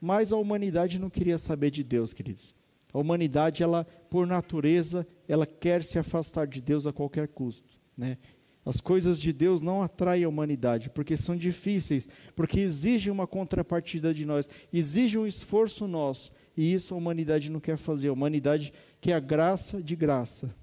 Mas 0.00 0.32
a 0.32 0.36
humanidade 0.36 0.98
não 0.98 1.10
queria 1.10 1.38
saber 1.38 1.70
de 1.70 1.84
Deus, 1.84 2.12
queridos. 2.12 2.54
A 2.92 2.98
humanidade, 2.98 3.62
ela, 3.62 3.84
por 4.10 4.26
natureza, 4.26 5.06
ela 5.26 5.46
quer 5.46 5.82
se 5.82 5.98
afastar 5.98 6.46
de 6.46 6.60
Deus 6.60 6.86
a 6.86 6.92
qualquer 6.92 7.28
custo. 7.28 7.78
Né? 7.96 8.18
As 8.64 8.80
coisas 8.80 9.18
de 9.18 9.32
Deus 9.32 9.60
não 9.60 9.82
atraem 9.82 10.24
a 10.24 10.28
humanidade, 10.28 10.90
porque 10.90 11.16
são 11.16 11.36
difíceis, 11.36 12.08
porque 12.36 12.60
exigem 12.60 13.12
uma 13.12 13.26
contrapartida 13.26 14.14
de 14.14 14.24
nós, 14.24 14.48
exigem 14.72 15.18
um 15.18 15.26
esforço 15.26 15.88
nosso, 15.88 16.30
e 16.56 16.72
isso 16.72 16.94
a 16.94 16.96
humanidade 16.96 17.50
não 17.50 17.58
quer 17.58 17.76
fazer. 17.76 18.08
A 18.08 18.12
humanidade 18.12 18.72
quer 19.00 19.14
a 19.14 19.20
graça 19.20 19.82
de 19.82 19.96
graça. 19.96 20.54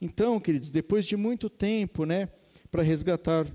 Então, 0.00 0.40
queridos, 0.40 0.70
depois 0.70 1.06
de 1.06 1.16
muito 1.16 1.50
tempo, 1.50 2.04
né, 2.04 2.28
para 2.70 2.82
resgatar 2.82 3.46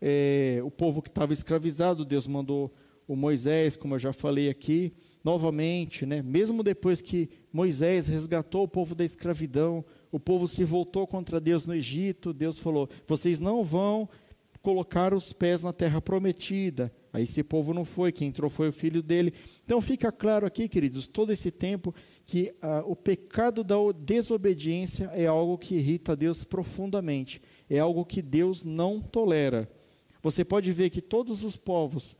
é, 0.00 0.60
o 0.62 0.70
povo 0.70 1.00
que 1.00 1.08
estava 1.08 1.32
escravizado, 1.32 2.04
Deus 2.04 2.26
mandou 2.26 2.72
o 3.06 3.16
Moisés, 3.16 3.76
como 3.76 3.94
eu 3.94 3.98
já 3.98 4.12
falei 4.12 4.50
aqui, 4.50 4.92
novamente, 5.28 6.06
né? 6.06 6.22
mesmo 6.22 6.62
depois 6.62 7.02
que 7.02 7.28
Moisés 7.52 8.08
resgatou 8.08 8.62
o 8.62 8.68
povo 8.68 8.94
da 8.94 9.04
escravidão, 9.04 9.84
o 10.10 10.18
povo 10.18 10.48
se 10.48 10.64
voltou 10.64 11.06
contra 11.06 11.38
Deus 11.38 11.66
no 11.66 11.74
Egito, 11.74 12.32
Deus 12.32 12.56
falou: 12.56 12.88
vocês 13.06 13.38
não 13.38 13.62
vão 13.62 14.08
colocar 14.62 15.12
os 15.12 15.30
pés 15.34 15.62
na 15.62 15.70
terra 15.70 16.00
prometida. 16.00 16.90
Aí 17.12 17.24
esse 17.24 17.42
povo 17.42 17.74
não 17.74 17.84
foi, 17.84 18.10
quem 18.10 18.28
entrou 18.28 18.48
foi 18.48 18.70
o 18.70 18.72
filho 18.72 19.02
dele. 19.02 19.34
Então 19.62 19.82
fica 19.82 20.10
claro 20.10 20.46
aqui, 20.46 20.66
queridos, 20.66 21.06
todo 21.06 21.30
esse 21.30 21.50
tempo 21.50 21.94
que 22.24 22.54
ah, 22.62 22.82
o 22.86 22.96
pecado 22.96 23.62
da 23.62 23.76
desobediência 23.98 25.10
é 25.12 25.26
algo 25.26 25.58
que 25.58 25.74
irrita 25.74 26.16
Deus 26.16 26.42
profundamente, 26.42 27.42
é 27.68 27.78
algo 27.78 28.02
que 28.02 28.22
Deus 28.22 28.64
não 28.64 28.98
tolera. 28.98 29.70
Você 30.22 30.42
pode 30.42 30.72
ver 30.72 30.88
que 30.88 31.02
todos 31.02 31.44
os 31.44 31.54
povos, 31.54 32.16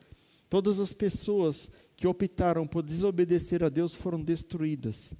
todas 0.50 0.78
as 0.78 0.92
pessoas 0.92 1.70
que 1.98 2.06
optaram 2.06 2.64
por 2.64 2.84
desobedecer 2.84 3.64
a 3.64 3.68
Deus 3.68 3.92
foram 3.92 4.22
destruídas. 4.22 5.12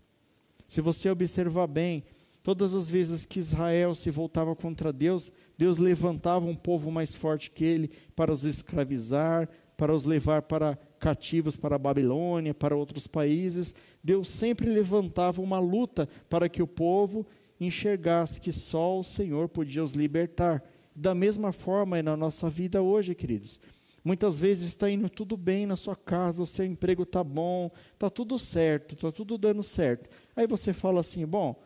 Se 0.69 0.81
você 0.81 1.11
observar 1.11 1.67
bem, 1.67 2.05
todas 2.41 2.73
as 2.73 2.89
vezes 2.89 3.27
que 3.27 3.41
Israel 3.41 3.97
se 3.97 4.13
voltava 4.13 4.55
contra 4.55 4.93
Deus, 4.93 5.33
Deus 5.59 5.77
levantava 5.79 6.47
um 6.47 6.55
povo 6.55 6.89
mais 6.93 7.13
forte 7.13 7.51
que 7.51 7.65
ele 7.65 7.91
para 8.15 8.33
os 8.33 8.45
escravizar, 8.45 9.49
para 9.77 9.93
os 9.93 10.05
levar 10.05 10.43
para 10.43 10.79
cativos 11.01 11.57
para 11.57 11.75
a 11.75 11.81
Babilônia, 11.81 12.55
para 12.55 12.77
outros 12.77 13.09
países. 13.09 13.75
Deus 14.03 14.29
sempre 14.29 14.69
levantava 14.69 15.43
uma 15.43 15.59
luta 15.59 16.09
para 16.31 16.49
que 16.49 16.63
o 16.63 16.67
povo 16.67 17.27
enxergasse 17.61 18.41
que 18.41 18.53
só 18.53 19.01
o 19.01 19.03
Senhor 19.03 19.49
podia 19.49 19.83
os 19.83 19.95
libertar. 19.95 20.63
Da 20.95 21.13
mesma 21.13 21.51
forma 21.51 21.99
é 21.99 22.03
na 22.03 22.17
nossa 22.17 22.49
vida 22.49 22.81
hoje, 22.81 23.17
queridos. 23.17 23.59
Muitas 24.09 24.39
vezes 24.39 24.69
está 24.69 24.91
indo 24.91 25.11
tudo 25.11 25.37
bem 25.37 25.67
na 25.67 25.77
sua 25.77 25.95
casa, 25.95 26.43
o 26.43 26.47
seu 26.47 26.65
emprego 26.65 27.03
está 27.03 27.23
bom, 27.23 27.71
está 27.93 28.09
tudo 28.09 28.39
certo, 28.39 28.95
está 28.95 29.13
tudo 29.13 29.37
dando 29.37 29.63
certo. 29.63 30.09
Aí 30.35 30.47
você 30.47 30.73
fala 30.73 31.01
assim: 31.01 31.27
bom, 31.27 31.63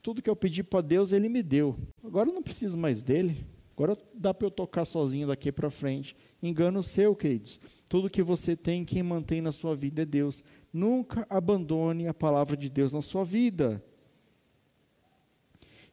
tudo 0.00 0.22
que 0.22 0.30
eu 0.30 0.34
pedi 0.34 0.62
para 0.62 0.80
Deus, 0.80 1.12
Ele 1.12 1.28
me 1.28 1.42
deu. 1.42 1.78
Agora 2.02 2.30
eu 2.30 2.32
não 2.32 2.42
preciso 2.42 2.78
mais 2.78 3.02
dele. 3.02 3.46
Agora 3.76 3.94
dá 4.14 4.32
para 4.32 4.46
eu 4.46 4.50
tocar 4.50 4.86
sozinho 4.86 5.26
daqui 5.26 5.52
para 5.52 5.68
frente. 5.68 6.16
Engano 6.42 6.82
seu, 6.82 7.14
queridos. 7.14 7.60
Tudo 7.90 8.08
que 8.08 8.22
você 8.22 8.56
tem, 8.56 8.82
quem 8.82 9.02
mantém 9.02 9.42
na 9.42 9.52
sua 9.52 9.76
vida 9.76 10.00
é 10.00 10.06
Deus. 10.06 10.42
Nunca 10.72 11.26
abandone 11.28 12.08
a 12.08 12.14
palavra 12.14 12.56
de 12.56 12.70
Deus 12.70 12.94
na 12.94 13.02
sua 13.02 13.22
vida. 13.22 13.84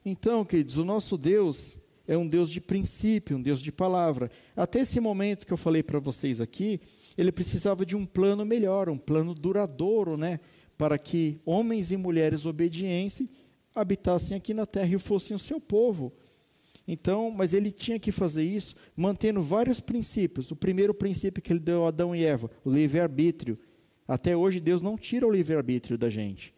Então, 0.05 0.45
queridos, 0.45 0.77
o 0.77 0.85
nosso 0.85 1.17
Deus 1.17 1.77
é 2.07 2.17
um 2.17 2.27
Deus 2.27 2.49
de 2.49 2.59
princípio, 2.59 3.37
um 3.37 3.41
Deus 3.41 3.61
de 3.61 3.71
palavra. 3.71 4.29
Até 4.55 4.81
esse 4.81 4.99
momento 4.99 5.45
que 5.45 5.53
eu 5.53 5.57
falei 5.57 5.83
para 5.83 5.99
vocês 5.99 6.41
aqui, 6.41 6.79
ele 7.17 7.31
precisava 7.31 7.85
de 7.85 7.95
um 7.95 8.05
plano 8.05 8.45
melhor, 8.45 8.89
um 8.89 8.97
plano 8.97 9.33
duradouro, 9.33 10.17
né? 10.17 10.39
Para 10.77 10.97
que 10.97 11.39
homens 11.45 11.91
e 11.91 11.97
mulheres 11.97 12.45
obedientes 12.45 13.27
habitassem 13.75 14.35
aqui 14.35 14.53
na 14.53 14.65
terra 14.65 14.95
e 14.95 14.99
fossem 14.99 15.35
o 15.35 15.39
seu 15.39 15.59
povo. 15.59 16.11
Então, 16.87 17.31
mas 17.31 17.53
ele 17.53 17.71
tinha 17.71 17.99
que 17.99 18.11
fazer 18.11 18.43
isso 18.43 18.75
mantendo 18.95 19.41
vários 19.41 19.79
princípios. 19.79 20.51
O 20.51 20.55
primeiro 20.55 20.93
princípio 20.93 21.41
que 21.41 21.53
ele 21.53 21.59
deu 21.59 21.85
a 21.85 21.89
Adão 21.89 22.15
e 22.15 22.25
Eva, 22.25 22.49
o 22.65 22.71
livre-arbítrio. 22.71 23.57
Até 24.07 24.35
hoje 24.35 24.59
Deus 24.59 24.81
não 24.81 24.97
tira 24.97 25.25
o 25.25 25.31
livre-arbítrio 25.31 25.97
da 25.97 26.09
gente. 26.09 26.53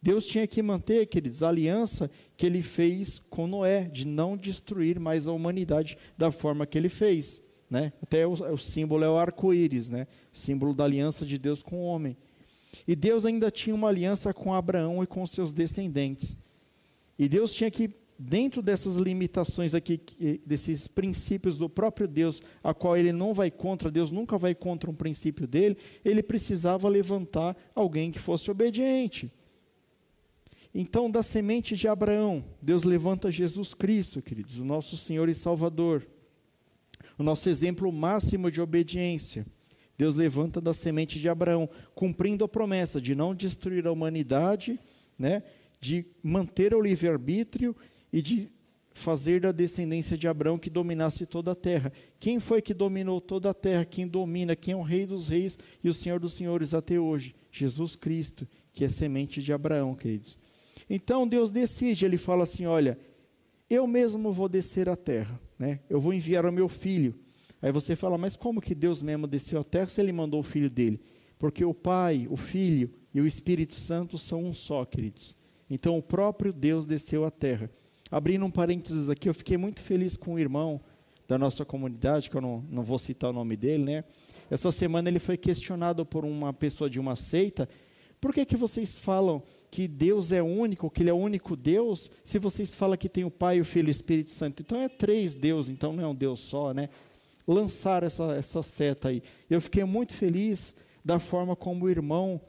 Deus 0.00 0.26
tinha 0.26 0.46
que 0.46 0.62
manter, 0.62 1.06
queridos, 1.06 1.42
a 1.42 1.48
aliança 1.48 2.10
que 2.36 2.46
ele 2.46 2.62
fez 2.62 3.18
com 3.18 3.46
Noé, 3.46 3.84
de 3.84 4.06
não 4.06 4.36
destruir 4.36 4.98
mais 5.00 5.26
a 5.26 5.32
humanidade 5.32 5.98
da 6.16 6.30
forma 6.30 6.66
que 6.66 6.78
ele 6.78 6.88
fez. 6.88 7.42
Né? 7.68 7.92
Até 8.02 8.26
o, 8.26 8.32
o 8.32 8.58
símbolo 8.58 9.04
é 9.04 9.10
o 9.10 9.16
arco-íris, 9.16 9.90
né? 9.90 10.06
símbolo 10.32 10.72
da 10.72 10.84
aliança 10.84 11.26
de 11.26 11.36
Deus 11.36 11.62
com 11.62 11.76
o 11.76 11.84
homem. 11.84 12.16
E 12.86 12.94
Deus 12.94 13.24
ainda 13.24 13.50
tinha 13.50 13.74
uma 13.74 13.88
aliança 13.88 14.32
com 14.32 14.54
Abraão 14.54 15.02
e 15.02 15.06
com 15.06 15.26
seus 15.26 15.52
descendentes. 15.52 16.38
E 17.18 17.28
Deus 17.28 17.52
tinha 17.52 17.70
que, 17.70 17.90
dentro 18.16 18.62
dessas 18.62 18.96
limitações 18.96 19.74
aqui, 19.74 20.00
desses 20.46 20.86
princípios 20.86 21.58
do 21.58 21.68
próprio 21.68 22.06
Deus, 22.06 22.40
a 22.62 22.72
qual 22.72 22.96
ele 22.96 23.12
não 23.12 23.34
vai 23.34 23.50
contra, 23.50 23.90
Deus 23.90 24.12
nunca 24.12 24.38
vai 24.38 24.54
contra 24.54 24.88
um 24.88 24.94
princípio 24.94 25.46
dele, 25.46 25.76
ele 26.04 26.22
precisava 26.22 26.88
levantar 26.88 27.56
alguém 27.74 28.12
que 28.12 28.20
fosse 28.20 28.48
obediente. 28.50 29.30
Então, 30.80 31.10
da 31.10 31.24
semente 31.24 31.76
de 31.76 31.88
Abraão, 31.88 32.44
Deus 32.62 32.84
levanta 32.84 33.32
Jesus 33.32 33.74
Cristo, 33.74 34.22
queridos, 34.22 34.60
o 34.60 34.64
nosso 34.64 34.96
Senhor 34.96 35.28
e 35.28 35.34
Salvador, 35.34 36.06
o 37.18 37.22
nosso 37.24 37.48
exemplo 37.48 37.90
máximo 37.90 38.48
de 38.48 38.60
obediência. 38.60 39.44
Deus 39.96 40.14
levanta 40.14 40.60
da 40.60 40.72
semente 40.72 41.18
de 41.18 41.28
Abraão, 41.28 41.68
cumprindo 41.96 42.44
a 42.44 42.48
promessa 42.48 43.00
de 43.00 43.16
não 43.16 43.34
destruir 43.34 43.88
a 43.88 43.90
humanidade, 43.90 44.78
né, 45.18 45.42
de 45.80 46.06
manter 46.22 46.72
o 46.72 46.80
livre-arbítrio 46.80 47.74
e 48.12 48.22
de 48.22 48.48
fazer 48.92 49.40
da 49.40 49.50
descendência 49.50 50.16
de 50.16 50.28
Abraão 50.28 50.56
que 50.56 50.70
dominasse 50.70 51.26
toda 51.26 51.50
a 51.50 51.56
terra. 51.56 51.92
Quem 52.20 52.38
foi 52.38 52.62
que 52.62 52.72
dominou 52.72 53.20
toda 53.20 53.50
a 53.50 53.54
terra? 53.54 53.84
Quem 53.84 54.06
domina? 54.06 54.54
Quem 54.54 54.74
é 54.74 54.76
o 54.76 54.82
Rei 54.82 55.06
dos 55.06 55.28
Reis 55.28 55.58
e 55.82 55.88
o 55.88 55.94
Senhor 55.94 56.20
dos 56.20 56.34
Senhores 56.34 56.72
até 56.72 57.00
hoje? 57.00 57.34
Jesus 57.50 57.96
Cristo, 57.96 58.46
que 58.72 58.84
é 58.84 58.88
semente 58.88 59.42
de 59.42 59.52
Abraão, 59.52 59.92
queridos. 59.96 60.38
Então 60.88 61.28
Deus 61.28 61.50
decide, 61.50 62.04
ele 62.04 62.16
fala 62.16 62.44
assim: 62.44 62.66
olha, 62.66 62.98
eu 63.68 63.86
mesmo 63.86 64.32
vou 64.32 64.48
descer 64.48 64.88
à 64.88 64.96
terra, 64.96 65.38
né? 65.58 65.80
eu 65.88 66.00
vou 66.00 66.14
enviar 66.14 66.46
o 66.46 66.52
meu 66.52 66.68
filho. 66.68 67.14
Aí 67.60 67.72
você 67.72 67.96
fala, 67.96 68.16
mas 68.16 68.36
como 68.36 68.60
que 68.60 68.74
Deus 68.74 69.02
mesmo 69.02 69.26
desceu 69.26 69.60
à 69.60 69.64
terra 69.64 69.88
se 69.88 70.00
ele 70.00 70.12
mandou 70.12 70.40
o 70.40 70.44
filho 70.44 70.70
dele? 70.70 71.00
Porque 71.38 71.64
o 71.64 71.74
Pai, 71.74 72.26
o 72.30 72.36
Filho 72.36 72.90
e 73.12 73.20
o 73.20 73.26
Espírito 73.26 73.74
Santo 73.74 74.16
são 74.16 74.44
um 74.44 74.54
só, 74.54 74.84
queridos. 74.84 75.34
Então 75.68 75.98
o 75.98 76.02
próprio 76.02 76.52
Deus 76.52 76.86
desceu 76.86 77.24
à 77.24 77.30
terra. 77.30 77.70
Abrindo 78.10 78.44
um 78.44 78.50
parênteses 78.50 79.08
aqui, 79.08 79.28
eu 79.28 79.34
fiquei 79.34 79.56
muito 79.56 79.80
feliz 79.82 80.16
com 80.16 80.34
o 80.34 80.38
irmão 80.38 80.80
da 81.26 81.36
nossa 81.36 81.64
comunidade, 81.64 82.30
que 82.30 82.36
eu 82.36 82.40
não, 82.40 82.64
não 82.70 82.82
vou 82.82 82.98
citar 82.98 83.30
o 83.30 83.32
nome 83.32 83.56
dele, 83.56 83.84
né? 83.84 84.04
Essa 84.50 84.72
semana 84.72 85.08
ele 85.10 85.18
foi 85.18 85.36
questionado 85.36 86.06
por 86.06 86.24
uma 86.24 86.52
pessoa 86.54 86.88
de 86.88 86.98
uma 86.98 87.14
seita 87.16 87.68
por 88.20 88.32
que, 88.32 88.44
que 88.44 88.56
vocês 88.56 88.98
falam 88.98 89.42
que 89.70 89.86
Deus 89.86 90.32
é 90.32 90.42
único, 90.42 90.90
que 90.90 91.02
Ele 91.02 91.10
é 91.10 91.12
o 91.12 91.16
único 91.16 91.56
Deus, 91.56 92.10
se 92.24 92.38
vocês 92.38 92.74
falam 92.74 92.96
que 92.96 93.08
tem 93.08 93.24
o 93.24 93.30
Pai, 93.30 93.60
o 93.60 93.64
Filho 93.64 93.88
e 93.88 93.90
o 93.90 93.92
Espírito 93.92 94.30
Santo? 94.30 94.62
Então 94.62 94.80
é 94.80 94.88
três 94.88 95.34
deuses, 95.34 95.70
então 95.70 95.92
não 95.92 96.02
é 96.02 96.06
um 96.06 96.14
Deus 96.14 96.40
só, 96.40 96.72
né? 96.72 96.88
Lançar 97.46 98.02
essa, 98.02 98.34
essa 98.34 98.62
seta 98.62 99.08
aí. 99.08 99.22
Eu 99.48 99.60
fiquei 99.60 99.84
muito 99.84 100.16
feliz 100.16 100.74
da 101.04 101.18
forma 101.18 101.56
como 101.56 101.86
o 101.86 101.90
irmão 101.90 102.40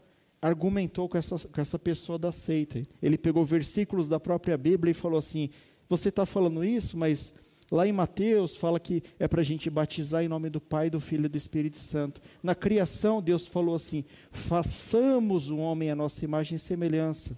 argumentou 0.41 1.07
com 1.07 1.17
essa, 1.17 1.37
com 1.47 1.61
essa 1.61 1.77
pessoa 1.77 2.17
da 2.17 2.31
seita. 2.31 2.85
Ele 3.01 3.17
pegou 3.17 3.43
versículos 3.43 4.07
da 4.07 4.19
própria 4.19 4.57
Bíblia 4.57 4.91
e 4.91 4.95
falou 4.95 5.17
assim: 5.17 5.49
Você 5.87 6.09
está 6.09 6.25
falando 6.25 6.63
isso, 6.63 6.97
mas 6.97 7.33
Lá 7.71 7.87
em 7.87 7.91
Mateus 7.91 8.55
fala 8.55 8.79
que 8.79 9.03
é 9.19 9.27
para 9.27 9.41
a 9.41 9.43
gente 9.43 9.69
batizar 9.69 10.23
em 10.23 10.27
nome 10.27 10.49
do 10.49 10.59
Pai, 10.59 10.89
do 10.89 10.99
Filho 10.99 11.25
e 11.25 11.29
do 11.29 11.37
Espírito 11.37 11.77
Santo. 11.77 12.21
Na 12.41 12.55
criação, 12.55 13.21
Deus 13.21 13.45
falou 13.45 13.75
assim: 13.75 14.03
façamos 14.31 15.51
o 15.51 15.57
homem 15.57 15.91
a 15.91 15.95
nossa 15.95 16.25
imagem 16.25 16.55
e 16.55 16.59
semelhança. 16.59 17.37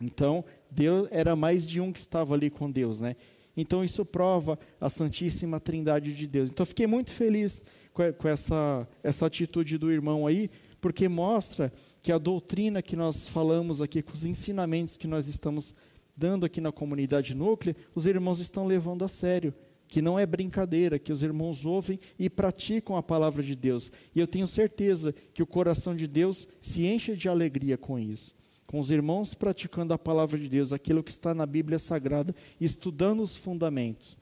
Então, 0.00 0.44
Deus 0.70 1.08
era 1.10 1.36
mais 1.36 1.66
de 1.66 1.80
um 1.80 1.92
que 1.92 1.98
estava 1.98 2.34
ali 2.34 2.50
com 2.50 2.70
Deus, 2.70 3.00
né? 3.00 3.16
Então, 3.56 3.84
isso 3.84 4.04
prova 4.04 4.58
a 4.80 4.88
Santíssima 4.88 5.60
Trindade 5.60 6.14
de 6.14 6.26
Deus. 6.26 6.50
Então, 6.50 6.66
fiquei 6.66 6.86
muito 6.86 7.12
feliz 7.12 7.62
com, 7.92 8.28
essa, 8.28 8.88
essa 9.02 9.26
atitude 9.26 9.78
do 9.78 9.92
irmão 9.92 10.26
aí, 10.26 10.50
porque 10.80 11.08
mostra 11.08 11.72
que 12.02 12.10
a 12.10 12.18
doutrina 12.18 12.82
que 12.82 12.96
nós 12.96 13.28
falamos 13.28 13.80
aqui, 13.80 14.02
com 14.02 14.12
os 14.12 14.24
ensinamentos 14.24 14.96
que 14.96 15.06
nós 15.06 15.28
estamos 15.28 15.74
dando 16.16 16.46
aqui 16.46 16.60
na 16.60 16.72
comunidade 16.72 17.34
núclea, 17.34 17.76
os 17.94 18.06
irmãos 18.06 18.40
estão 18.40 18.66
levando 18.66 19.04
a 19.04 19.08
sério, 19.08 19.54
que 19.86 20.00
não 20.00 20.18
é 20.18 20.24
brincadeira, 20.26 20.98
que 20.98 21.12
os 21.12 21.22
irmãos 21.22 21.64
ouvem 21.66 21.98
e 22.18 22.30
praticam 22.30 22.96
a 22.96 23.02
palavra 23.02 23.42
de 23.42 23.54
Deus. 23.54 23.92
E 24.14 24.20
eu 24.20 24.26
tenho 24.26 24.46
certeza 24.46 25.12
que 25.32 25.42
o 25.42 25.46
coração 25.46 25.94
de 25.94 26.06
Deus 26.06 26.48
se 26.60 26.86
enche 26.86 27.16
de 27.16 27.28
alegria 27.28 27.76
com 27.76 27.98
isso. 27.98 28.34
Com 28.66 28.80
os 28.80 28.90
irmãos 28.90 29.34
praticando 29.34 29.92
a 29.92 29.98
palavra 29.98 30.38
de 30.38 30.48
Deus, 30.48 30.72
aquilo 30.72 31.02
que 31.02 31.10
está 31.10 31.34
na 31.34 31.46
Bíblia 31.46 31.78
Sagrada, 31.78 32.34
estudando 32.60 33.22
os 33.22 33.36
fundamentos. 33.36 34.16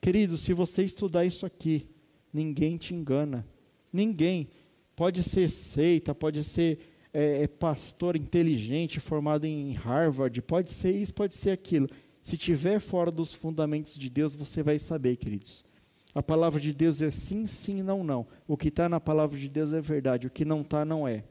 Querido, 0.00 0.36
se 0.36 0.52
você 0.52 0.82
estudar 0.82 1.24
isso 1.24 1.46
aqui, 1.46 1.86
ninguém 2.32 2.76
te 2.76 2.94
engana. 2.94 3.46
Ninguém. 3.92 4.48
Pode 4.96 5.22
ser 5.22 5.48
seita, 5.48 6.14
pode 6.14 6.42
ser 6.42 6.78
é, 7.12 7.42
é 7.42 7.46
pastor 7.46 8.16
inteligente, 8.16 9.00
formado 9.00 9.44
em 9.44 9.72
Harvard, 9.72 10.40
pode 10.42 10.70
ser 10.70 10.92
isso, 10.92 11.12
pode 11.12 11.34
ser 11.34 11.50
aquilo. 11.50 11.88
Se 12.20 12.36
tiver 12.36 12.78
fora 12.78 13.10
dos 13.10 13.34
fundamentos 13.34 13.98
de 13.98 14.08
Deus, 14.08 14.34
você 14.34 14.62
vai 14.62 14.78
saber, 14.78 15.16
queridos. 15.16 15.64
A 16.14 16.22
palavra 16.22 16.60
de 16.60 16.72
Deus 16.72 17.00
é 17.02 17.10
sim, 17.10 17.46
sim, 17.46 17.82
não, 17.82 18.04
não. 18.04 18.26
O 18.46 18.56
que 18.56 18.68
está 18.68 18.88
na 18.88 19.00
palavra 19.00 19.38
de 19.38 19.48
Deus 19.48 19.72
é 19.72 19.80
verdade, 19.80 20.26
o 20.26 20.30
que 20.30 20.44
não 20.44 20.60
está, 20.60 20.84
não 20.84 21.08
é. 21.08 21.24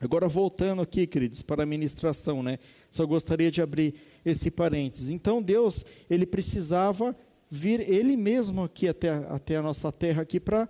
Agora, 0.00 0.28
voltando 0.28 0.82
aqui, 0.82 1.06
queridos, 1.06 1.40
para 1.40 1.62
a 1.62 1.66
ministração, 1.66 2.42
né? 2.42 2.58
Só 2.90 3.06
gostaria 3.06 3.50
de 3.50 3.62
abrir 3.62 3.94
esse 4.24 4.50
parênteses. 4.50 5.08
Então, 5.08 5.42
Deus, 5.42 5.84
ele 6.10 6.26
precisava 6.26 7.16
vir 7.50 7.80
ele 7.80 8.16
mesmo 8.16 8.64
aqui 8.64 8.88
até, 8.88 9.08
até 9.08 9.56
a 9.56 9.62
nossa 9.62 9.90
terra 9.90 10.22
aqui 10.22 10.38
para 10.38 10.68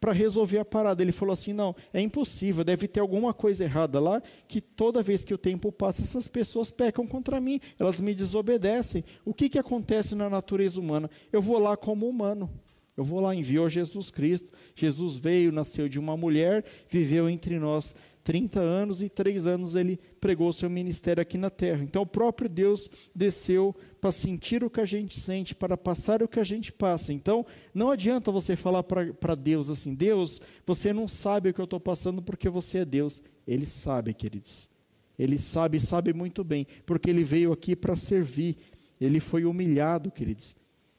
para 0.00 0.12
resolver 0.12 0.58
a 0.58 0.64
parada. 0.64 1.02
Ele 1.02 1.12
falou 1.12 1.32
assim: 1.32 1.52
não, 1.52 1.74
é 1.92 2.00
impossível, 2.00 2.64
deve 2.64 2.88
ter 2.88 3.00
alguma 3.00 3.32
coisa 3.32 3.64
errada 3.64 4.00
lá, 4.00 4.22
que 4.48 4.60
toda 4.60 5.02
vez 5.02 5.24
que 5.24 5.34
o 5.34 5.38
tempo 5.38 5.72
passa, 5.72 6.02
essas 6.02 6.28
pessoas 6.28 6.70
pecam 6.70 7.06
contra 7.06 7.40
mim, 7.40 7.60
elas 7.78 8.00
me 8.00 8.14
desobedecem. 8.14 9.04
O 9.24 9.34
que, 9.34 9.48
que 9.48 9.58
acontece 9.58 10.14
na 10.14 10.28
natureza 10.30 10.80
humana? 10.80 11.10
Eu 11.32 11.42
vou 11.42 11.58
lá 11.58 11.76
como 11.76 12.08
humano. 12.08 12.50
Eu 12.96 13.04
vou 13.04 13.20
lá, 13.20 13.34
enviou 13.34 13.68
Jesus 13.68 14.10
Cristo. 14.10 14.48
Jesus 14.74 15.16
veio, 15.16 15.52
nasceu 15.52 15.86
de 15.86 15.98
uma 15.98 16.16
mulher, 16.16 16.64
viveu 16.88 17.28
entre 17.28 17.58
nós 17.58 17.94
30 18.26 18.58
anos 18.58 19.02
e 19.02 19.08
três 19.08 19.46
anos 19.46 19.76
ele 19.76 20.00
pregou 20.20 20.52
seu 20.52 20.68
ministério 20.68 21.22
aqui 21.22 21.38
na 21.38 21.48
terra. 21.48 21.84
Então 21.84 22.02
o 22.02 22.06
próprio 22.06 22.48
Deus 22.48 22.90
desceu 23.14 23.72
para 24.00 24.10
sentir 24.10 24.64
o 24.64 24.68
que 24.68 24.80
a 24.80 24.84
gente 24.84 25.16
sente, 25.16 25.54
para 25.54 25.76
passar 25.76 26.24
o 26.24 26.26
que 26.26 26.40
a 26.40 26.44
gente 26.44 26.72
passa. 26.72 27.12
Então 27.12 27.46
não 27.72 27.88
adianta 27.88 28.32
você 28.32 28.56
falar 28.56 28.82
para 28.82 29.36
Deus 29.36 29.70
assim: 29.70 29.94
Deus, 29.94 30.40
você 30.66 30.92
não 30.92 31.06
sabe 31.06 31.50
o 31.50 31.54
que 31.54 31.60
eu 31.60 31.66
estou 31.66 31.78
passando 31.78 32.20
porque 32.20 32.48
você 32.48 32.78
é 32.78 32.84
Deus. 32.84 33.22
Ele 33.46 33.64
sabe, 33.64 34.12
queridos. 34.12 34.68
Ele 35.16 35.38
sabe, 35.38 35.78
sabe 35.78 36.12
muito 36.12 36.42
bem, 36.42 36.66
porque 36.84 37.08
ele 37.08 37.22
veio 37.22 37.52
aqui 37.52 37.76
para 37.76 37.94
servir. 37.94 38.56
Ele 39.00 39.20
foi 39.20 39.44
humilhado, 39.44 40.10
queridos. 40.10 40.56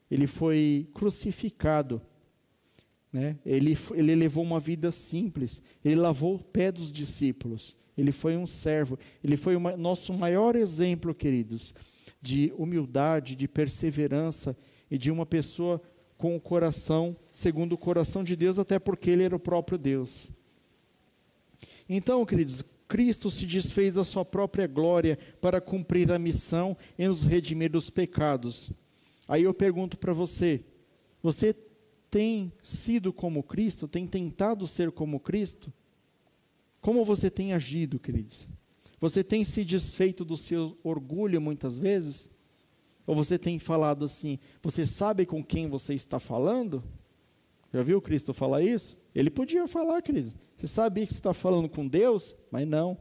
Ele 0.09 0.27
foi 0.27 0.87
crucificado 0.93 2.01
né? 3.17 3.35
Ele, 3.43 3.75
ele 3.95 4.13
levou 4.13 4.43
uma 4.43 4.59
vida 4.59 4.91
simples, 4.91 5.63
ele 5.83 5.95
lavou 5.95 6.35
o 6.35 6.43
pé 6.43 6.71
dos 6.71 6.91
discípulos, 6.91 7.75
ele 7.97 8.11
foi 8.11 8.37
um 8.37 8.45
servo, 8.45 8.99
ele 9.23 9.35
foi 9.35 9.55
o 9.55 9.75
nosso 9.75 10.13
maior 10.13 10.55
exemplo, 10.55 11.15
queridos, 11.15 11.73
de 12.21 12.53
humildade, 12.55 13.35
de 13.35 13.47
perseverança 13.47 14.55
e 14.91 14.99
de 14.99 15.09
uma 15.09 15.25
pessoa 15.25 15.81
com 16.15 16.35
o 16.35 16.39
coração 16.39 17.15
segundo 17.31 17.73
o 17.73 17.77
coração 17.77 18.23
de 18.23 18.35
Deus, 18.35 18.59
até 18.59 18.77
porque 18.77 19.09
ele 19.09 19.23
era 19.23 19.35
o 19.35 19.39
próprio 19.39 19.79
Deus. 19.79 20.29
Então, 21.89 22.23
queridos, 22.23 22.63
Cristo 22.87 23.31
se 23.31 23.47
desfez 23.47 23.95
da 23.95 24.03
sua 24.03 24.23
própria 24.23 24.67
glória 24.67 25.17
para 25.41 25.59
cumprir 25.59 26.11
a 26.11 26.19
missão 26.19 26.77
e 26.99 27.07
nos 27.07 27.23
redimir 27.23 27.71
dos 27.71 27.89
pecados. 27.89 28.71
Aí 29.27 29.41
eu 29.41 29.55
pergunto 29.55 29.97
para 29.97 30.13
você: 30.13 30.63
você 31.23 31.55
tem 32.17 32.51
sido 32.63 33.13
como 33.13 33.43
Cristo, 33.43 33.87
tem 33.87 34.07
tentado 34.07 34.65
ser 34.65 34.91
como 34.91 35.19
Cristo? 35.19 35.71
Como 36.81 37.05
você 37.05 37.29
tem 37.29 37.53
agido, 37.53 37.99
queridos? 37.99 38.49
Você 38.99 39.23
tem 39.23 39.45
se 39.45 39.63
desfeito 39.63 40.25
do 40.25 40.35
seu 40.35 40.75
orgulho 40.83 41.39
muitas 41.39 41.77
vezes? 41.77 42.35
Ou 43.05 43.13
você 43.13 43.37
tem 43.37 43.59
falado 43.59 44.03
assim, 44.03 44.39
você 44.63 44.83
sabe 44.83 45.27
com 45.27 45.43
quem 45.43 45.69
você 45.69 45.93
está 45.93 46.19
falando? 46.19 46.83
Já 47.71 47.83
viu 47.83 48.01
Cristo 48.01 48.33
falar 48.33 48.63
isso? 48.63 48.97
Ele 49.13 49.29
podia 49.29 49.67
falar, 49.67 50.01
queridos. 50.01 50.35
Você 50.55 50.65
sabia 50.65 51.05
que 51.05 51.13
você 51.13 51.19
está 51.19 51.35
falando 51.35 51.69
com 51.69 51.87
Deus? 51.87 52.35
Mas 52.49 52.67
não. 52.67 52.97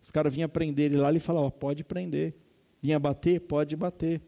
Os 0.00 0.12
caras 0.12 0.32
vinham 0.32 0.48
prender 0.48 0.92
ele 0.92 0.96
lá, 0.96 1.08
ele 1.08 1.18
falava, 1.18 1.50
pode 1.50 1.82
prender. 1.82 2.36
Vinha 2.80 3.00
bater? 3.00 3.40
Pode 3.40 3.74
bater. 3.74 4.22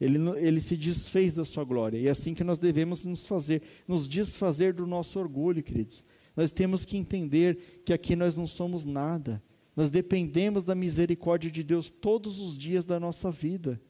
Ele, 0.00 0.18
ele 0.38 0.60
se 0.60 0.76
desfez 0.76 1.34
da 1.34 1.44
sua 1.44 1.64
glória. 1.64 1.98
E 1.98 2.06
é 2.06 2.10
assim 2.10 2.34
que 2.34 2.44
nós 2.44 2.58
devemos 2.58 3.04
nos 3.04 3.24
fazer, 3.24 3.62
nos 3.88 4.06
desfazer 4.06 4.74
do 4.74 4.86
nosso 4.86 5.18
orgulho, 5.18 5.62
queridos. 5.62 6.04
Nós 6.36 6.52
temos 6.52 6.84
que 6.84 6.96
entender 6.98 7.82
que 7.84 7.92
aqui 7.92 8.14
nós 8.14 8.36
não 8.36 8.46
somos 8.46 8.84
nada. 8.84 9.42
Nós 9.74 9.90
dependemos 9.90 10.64
da 10.64 10.74
misericórdia 10.74 11.50
de 11.50 11.62
Deus 11.62 11.88
todos 11.88 12.40
os 12.40 12.56
dias 12.58 12.84
da 12.84 13.00
nossa 13.00 13.30
vida. 13.30 13.80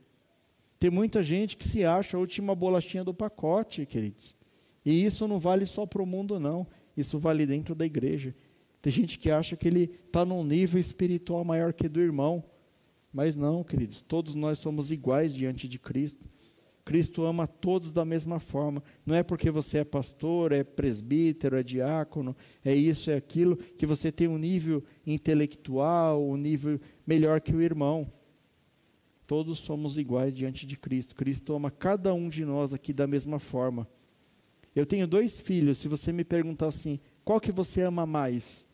Tem 0.78 0.90
muita 0.90 1.22
gente 1.22 1.57
que 1.57 1.66
se 1.66 1.84
acha 1.84 2.16
a 2.16 2.20
última 2.20 2.54
bolachinha 2.54 3.02
do 3.02 3.14
pacote, 3.14 3.86
queridos. 3.86 4.36
E 4.84 5.04
isso 5.04 5.26
não 5.26 5.40
vale 5.40 5.66
só 5.66 5.86
para 5.86 6.02
o 6.02 6.07
mundo, 6.07 6.38
não. 6.38 6.66
Isso 6.96 7.18
vale 7.18 7.46
dentro 7.46 7.74
da 7.74 7.84
igreja. 7.84 8.34
Tem 8.80 8.92
gente 8.92 9.18
que 9.18 9.30
acha 9.30 9.57
que 9.57 9.66
ele 9.66 9.90
está 10.07 10.24
num 10.24 10.44
nível 10.44 10.78
espiritual 10.78 11.44
maior 11.44 11.72
que 11.72 11.88
do 11.88 12.00
irmão. 12.00 12.44
Mas 13.17 13.35
não, 13.35 13.64
queridos, 13.64 14.03
todos 14.03 14.35
nós 14.35 14.59
somos 14.59 14.91
iguais 14.91 15.33
diante 15.33 15.67
de 15.67 15.79
Cristo. 15.79 16.23
Cristo 16.85 17.25
ama 17.25 17.47
todos 17.47 17.91
da 17.91 18.05
mesma 18.05 18.39
forma. 18.39 18.83
Não 19.07 19.14
é 19.14 19.23
porque 19.23 19.51
você 19.51 19.79
é 19.79 19.85
pastor, 19.85 20.53
é 20.53 20.62
presbítero, 20.62 21.57
é 21.57 21.62
diácono, 21.62 22.37
é 22.62 22.75
isso, 22.75 23.11
é 23.11 23.17
aquilo, 23.17 23.57
que 23.57 23.87
você 23.87 24.12
tem 24.12 24.29
um 24.29 24.37
nível 24.37 24.85
intelectual, 25.07 26.29
um 26.29 26.37
nível 26.37 26.79
melhor 27.07 27.41
que 27.41 27.57
o 27.57 27.62
irmão. 27.62 28.07
Todos 29.27 29.61
somos 29.61 29.97
iguais 29.97 30.35
diante 30.35 30.67
de 30.67 30.77
Cristo. 30.77 31.17
Cristo 31.17 31.55
ama 31.55 31.71
cada 31.71 32.12
um 32.12 32.29
de 32.29 32.45
nós 32.45 32.75
aqui 32.75 32.93
da 32.93 33.07
mesma 33.07 33.39
forma. 33.39 33.89
Eu 34.75 34.85
tenho 34.85 35.07
dois 35.07 35.41
filhos. 35.41 35.79
Se 35.79 35.89
você 35.89 36.12
me 36.12 36.23
perguntar 36.23 36.67
assim, 36.67 37.01
qual 37.25 37.41
que 37.41 37.51
você 37.51 37.81
ama 37.81 38.05
mais? 38.05 38.66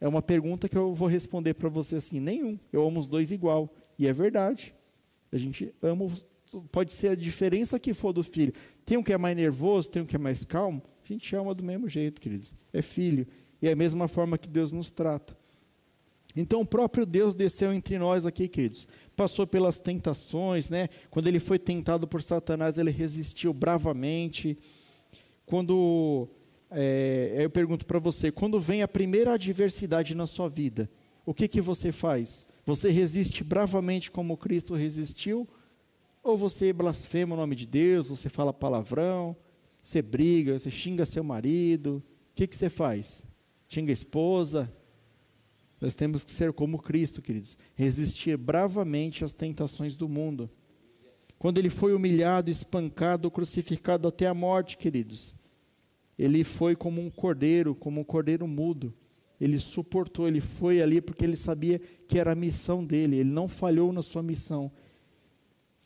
É 0.00 0.06
uma 0.06 0.22
pergunta 0.22 0.68
que 0.68 0.76
eu 0.76 0.94
vou 0.94 1.08
responder 1.08 1.54
para 1.54 1.68
você 1.68 1.96
assim: 1.96 2.20
nenhum. 2.20 2.58
Eu 2.72 2.86
amo 2.86 3.00
os 3.00 3.06
dois 3.06 3.30
igual. 3.30 3.72
E 3.98 4.06
é 4.06 4.12
verdade. 4.12 4.74
A 5.32 5.36
gente 5.36 5.74
ama, 5.82 6.10
pode 6.70 6.92
ser 6.92 7.08
a 7.08 7.14
diferença 7.14 7.78
que 7.78 7.94
for 7.94 8.12
do 8.12 8.22
filho. 8.22 8.52
Tem 8.84 8.96
um 8.96 9.02
que 9.02 9.12
é 9.12 9.18
mais 9.18 9.36
nervoso, 9.36 9.90
tem 9.90 10.02
um 10.02 10.06
que 10.06 10.16
é 10.16 10.18
mais 10.18 10.44
calmo. 10.44 10.82
A 11.04 11.12
gente 11.12 11.34
ama 11.34 11.54
do 11.54 11.62
mesmo 11.62 11.88
jeito, 11.88 12.20
queridos. 12.20 12.52
É 12.72 12.82
filho. 12.82 13.26
E 13.60 13.68
é 13.68 13.72
a 13.72 13.76
mesma 13.76 14.06
forma 14.06 14.36
que 14.36 14.48
Deus 14.48 14.72
nos 14.72 14.90
trata. 14.90 15.36
Então 16.34 16.60
o 16.60 16.66
próprio 16.66 17.06
Deus 17.06 17.32
desceu 17.32 17.72
entre 17.72 17.98
nós 17.98 18.26
aqui, 18.26 18.46
queridos. 18.46 18.86
Passou 19.16 19.46
pelas 19.46 19.78
tentações, 19.78 20.68
né? 20.68 20.88
Quando 21.10 21.28
ele 21.28 21.40
foi 21.40 21.58
tentado 21.58 22.06
por 22.06 22.22
Satanás, 22.22 22.76
ele 22.76 22.90
resistiu 22.90 23.54
bravamente. 23.54 24.58
Quando 25.46 26.28
é, 26.70 27.36
eu 27.38 27.50
pergunto 27.50 27.86
para 27.86 27.98
você, 27.98 28.30
quando 28.30 28.60
vem 28.60 28.82
a 28.82 28.88
primeira 28.88 29.34
adversidade 29.34 30.14
na 30.14 30.26
sua 30.26 30.48
vida, 30.48 30.90
o 31.24 31.32
que, 31.32 31.48
que 31.48 31.60
você 31.60 31.92
faz? 31.92 32.48
Você 32.64 32.90
resiste 32.90 33.44
bravamente 33.44 34.10
como 34.10 34.36
Cristo 34.36 34.74
resistiu? 34.74 35.48
Ou 36.22 36.36
você 36.36 36.72
blasfema 36.72 37.34
o 37.34 37.38
nome 37.38 37.54
de 37.54 37.66
Deus, 37.66 38.08
você 38.08 38.28
fala 38.28 38.52
palavrão, 38.52 39.36
você 39.82 40.02
briga, 40.02 40.58
você 40.58 40.70
xinga 40.70 41.06
seu 41.06 41.22
marido? 41.22 42.02
O 42.32 42.34
que, 42.34 42.46
que 42.46 42.56
você 42.56 42.68
faz? 42.68 43.22
Xinga 43.68 43.92
a 43.92 43.94
esposa? 43.94 44.72
Nós 45.80 45.94
temos 45.94 46.24
que 46.24 46.32
ser 46.32 46.52
como 46.52 46.78
Cristo, 46.80 47.22
queridos, 47.22 47.56
resistir 47.74 48.36
bravamente 48.36 49.24
às 49.24 49.32
tentações 49.32 49.94
do 49.94 50.08
mundo. 50.08 50.50
Quando 51.38 51.58
ele 51.58 51.70
foi 51.70 51.94
humilhado, 51.94 52.50
espancado, 52.50 53.30
crucificado 53.30 54.08
até 54.08 54.26
a 54.26 54.34
morte, 54.34 54.76
queridos, 54.76 55.36
ele 56.18 56.44
foi 56.44 56.74
como 56.74 57.00
um 57.00 57.10
cordeiro, 57.10 57.74
como 57.74 58.00
um 58.00 58.04
cordeiro 58.04 58.46
mudo. 58.46 58.94
Ele 59.40 59.58
suportou, 59.58 60.26
ele 60.26 60.40
foi 60.40 60.80
ali 60.80 61.00
porque 61.00 61.24
ele 61.24 61.36
sabia 61.36 61.78
que 62.08 62.18
era 62.18 62.32
a 62.32 62.34
missão 62.34 62.84
dele, 62.84 63.16
ele 63.18 63.30
não 63.30 63.48
falhou 63.48 63.92
na 63.92 64.02
sua 64.02 64.22
missão. 64.22 64.72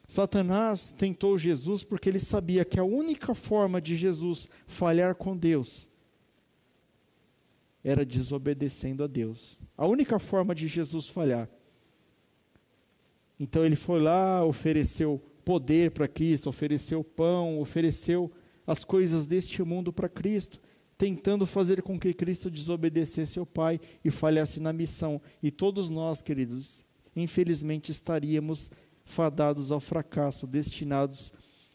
Satanás 0.07 0.91
tentou 0.91 1.39
Jesus 1.39 1.83
porque 1.83 2.09
ele 2.09 2.21
sabia 2.21 2.65
que 2.65 2.79
a 2.79 2.85
única 2.85 3.35
forma 3.35 3.81
de 3.81 3.97
Jesus 3.97 4.49
falhar 4.67 5.15
com 5.15 5.37
Deus 5.37 5.89
era 7.83 8.05
desobedecendo 8.05 9.03
a 9.03 9.07
Deus. 9.07 9.59
A 9.77 9.87
única 9.87 10.19
forma 10.19 10.55
de 10.55 10.67
Jesus 10.67 11.09
falhar. 11.09 11.49
Então 13.39 13.65
ele 13.65 13.77
foi 13.77 14.01
lá, 14.01 14.45
ofereceu 14.45 15.21
poder 15.45 15.91
para 15.93 16.07
Cristo, 16.07 16.49
ofereceu 16.49 17.03
pão, 17.03 17.59
ofereceu 17.59 18.31
as 18.71 18.85
coisas 18.85 19.27
deste 19.27 19.65
mundo 19.65 19.93
para 19.93 20.09
Cristo, 20.09 20.61
tentando 20.97 21.45
fazer 21.45 21.83
com 21.83 21.99
que 21.99 22.15
Cristo 22.15 22.49
desobedecesse 22.49 23.37
ao 23.37 23.45
Pai 23.45 23.81
e 24.05 24.13
falhasse 24.13 24.61
na 24.61 24.73
missão. 24.73 25.21
E 25.43 25.51
todos 25.51 25.89
nós, 25.89 26.23
queridos, 26.23 26.87
infelizmente 27.17 27.91
estaríamos 27.91 28.71
fadados 29.05 29.73
ao 29.73 29.81
fracasso, 29.81 30.47
destinados 30.47 31.33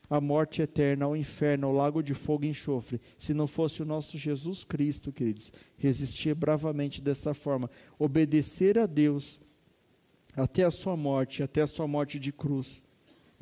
à 0.09 0.21
morte 0.21 0.61
eterna, 0.61 1.03
ao 1.03 1.17
inferno, 1.17 1.67
ao 1.67 1.73
lago 1.73 2.01
de 2.01 2.13
fogo 2.13 2.45
e 2.45 2.49
enxofre, 2.49 3.01
se 3.17 3.33
não 3.33 3.45
fosse 3.45 3.81
o 3.81 3.85
nosso 3.85 4.17
Jesus 4.17 4.63
Cristo, 4.63 5.11
queridos, 5.11 5.51
resistir 5.77 6.33
bravamente 6.33 7.01
dessa 7.01 7.33
forma, 7.33 7.69
obedecer 7.99 8.79
a 8.79 8.85
Deus 8.85 9.41
até 10.33 10.63
a 10.63 10.71
sua 10.71 10.95
morte, 10.95 11.43
até 11.43 11.61
a 11.61 11.67
sua 11.67 11.89
morte 11.89 12.17
de 12.17 12.31
cruz 12.31 12.84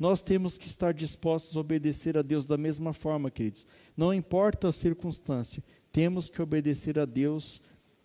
nós 0.04 0.20
temos 0.20 0.58
que 0.58 0.66
estar 0.66 0.92
dispostos 0.92 1.56
a 1.56 1.60
obedecer 1.60 2.18
a 2.18 2.20
Deus 2.20 2.44
da 2.44 2.58
mesma 2.58 2.92
forma, 2.92 3.30
queridos. 3.30 3.66
Não 3.96 4.12
importa 4.12 4.68
a 4.68 4.72
circunstância, 4.72 5.64
temos 5.90 6.28
que 6.28 6.42
obedecer 6.42 6.98
a 6.98 7.06
Deus 7.06 7.58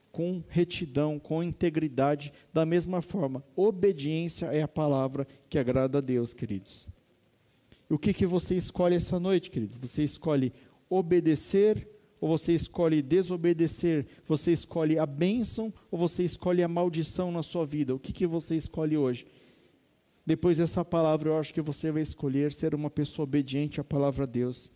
com 0.09 0.41
retidão, 0.47 1.19
com 1.19 1.43
integridade, 1.43 2.31
da 2.53 2.65
mesma 2.65 3.01
forma. 3.01 3.43
Obediência 3.53 4.45
é 4.45 4.61
a 4.61 4.67
palavra 4.67 5.27
que 5.49 5.59
agrada 5.59 5.97
a 5.97 6.01
Deus, 6.01 6.33
queridos. 6.33 6.87
E 7.89 7.93
o 7.93 7.99
que, 7.99 8.13
que 8.13 8.25
você 8.25 8.55
escolhe 8.55 8.95
essa 8.95 9.19
noite, 9.19 9.51
queridos? 9.51 9.75
Você 9.75 10.01
escolhe 10.01 10.53
obedecer 10.89 11.85
ou 12.21 12.29
você 12.29 12.53
escolhe 12.53 13.01
desobedecer? 13.01 14.05
Você 14.25 14.53
escolhe 14.53 14.97
a 14.97 15.05
bênção 15.05 15.73
ou 15.91 15.99
você 15.99 16.23
escolhe 16.23 16.63
a 16.63 16.67
maldição 16.69 17.29
na 17.29 17.43
sua 17.43 17.65
vida? 17.65 17.93
O 17.93 17.99
que, 17.99 18.13
que 18.13 18.25
você 18.25 18.55
escolhe 18.55 18.95
hoje? 18.95 19.25
Depois 20.29 20.59
dessa 20.59 20.85
palavra, 20.85 21.29
eu 21.29 21.39
acho 21.39 21.51
que 21.51 21.59
você 21.59 21.91
vai 21.91 22.03
escolher 22.03 22.53
ser 22.53 22.75
uma 22.75 22.91
pessoa 22.91 23.23
obediente 23.23 23.81
à 23.81 23.83
palavra 23.83 24.27
de 24.27 24.33
Deus. 24.33 24.71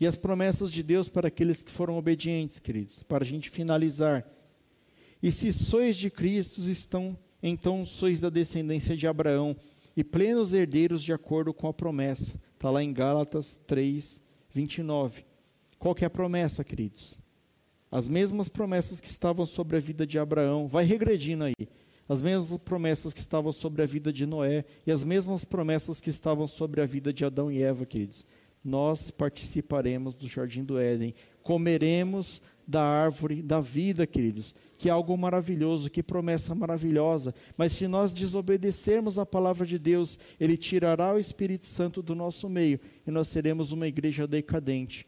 e 0.00 0.06
as 0.06 0.16
promessas 0.16 0.70
de 0.70 0.82
Deus 0.82 1.06
para 1.06 1.28
aqueles 1.28 1.60
que 1.62 1.70
foram 1.70 1.98
obedientes, 1.98 2.58
queridos, 2.58 3.02
para 3.02 3.24
a 3.24 3.26
gente 3.26 3.50
finalizar. 3.50 4.26
E 5.22 5.30
se 5.30 5.52
sois 5.52 5.98
de 5.98 6.08
Cristo, 6.08 6.62
estão, 6.62 7.14
então 7.42 7.84
sois 7.84 8.20
da 8.20 8.30
descendência 8.30 8.96
de 8.96 9.06
Abraão 9.06 9.54
e 9.94 10.02
plenos 10.02 10.54
herdeiros 10.54 11.02
de 11.02 11.12
acordo 11.12 11.52
com 11.52 11.68
a 11.68 11.74
promessa. 11.74 12.40
Está 12.54 12.70
lá 12.70 12.82
em 12.82 12.90
Gálatas 12.90 13.60
3, 13.66 14.22
29. 14.50 15.26
Qual 15.78 15.94
que 15.94 16.04
é 16.04 16.06
a 16.06 16.10
promessa, 16.10 16.64
queridos? 16.64 17.18
As 17.90 18.08
mesmas 18.08 18.48
promessas 18.48 18.98
que 18.98 19.08
estavam 19.08 19.44
sobre 19.44 19.76
a 19.76 19.80
vida 19.80 20.06
de 20.06 20.18
Abraão, 20.18 20.66
vai 20.66 20.86
regredindo 20.86 21.44
aí. 21.44 21.68
As 22.12 22.20
mesmas 22.20 22.58
promessas 22.58 23.14
que 23.14 23.20
estavam 23.20 23.50
sobre 23.52 23.80
a 23.80 23.86
vida 23.86 24.12
de 24.12 24.26
Noé 24.26 24.66
e 24.86 24.92
as 24.92 25.02
mesmas 25.02 25.46
promessas 25.46 25.98
que 25.98 26.10
estavam 26.10 26.46
sobre 26.46 26.82
a 26.82 26.84
vida 26.84 27.10
de 27.10 27.24
Adão 27.24 27.50
e 27.50 27.62
Eva, 27.62 27.86
queridos. 27.86 28.26
Nós 28.62 29.10
participaremos 29.10 30.14
do 30.14 30.28
jardim 30.28 30.62
do 30.62 30.78
Éden, 30.78 31.14
comeremos 31.42 32.42
da 32.68 32.82
árvore 32.82 33.40
da 33.40 33.62
vida, 33.62 34.06
queridos, 34.06 34.54
que 34.76 34.90
é 34.90 34.92
algo 34.92 35.16
maravilhoso, 35.16 35.88
que 35.88 36.02
promessa 36.02 36.54
maravilhosa, 36.54 37.34
mas 37.56 37.72
se 37.72 37.88
nós 37.88 38.12
desobedecermos 38.12 39.18
a 39.18 39.24
palavra 39.24 39.66
de 39.66 39.78
Deus, 39.78 40.18
Ele 40.38 40.58
tirará 40.58 41.14
o 41.14 41.18
Espírito 41.18 41.64
Santo 41.64 42.02
do 42.02 42.14
nosso 42.14 42.46
meio 42.46 42.78
e 43.06 43.10
nós 43.10 43.28
seremos 43.28 43.72
uma 43.72 43.88
igreja 43.88 44.26
decadente. 44.26 45.06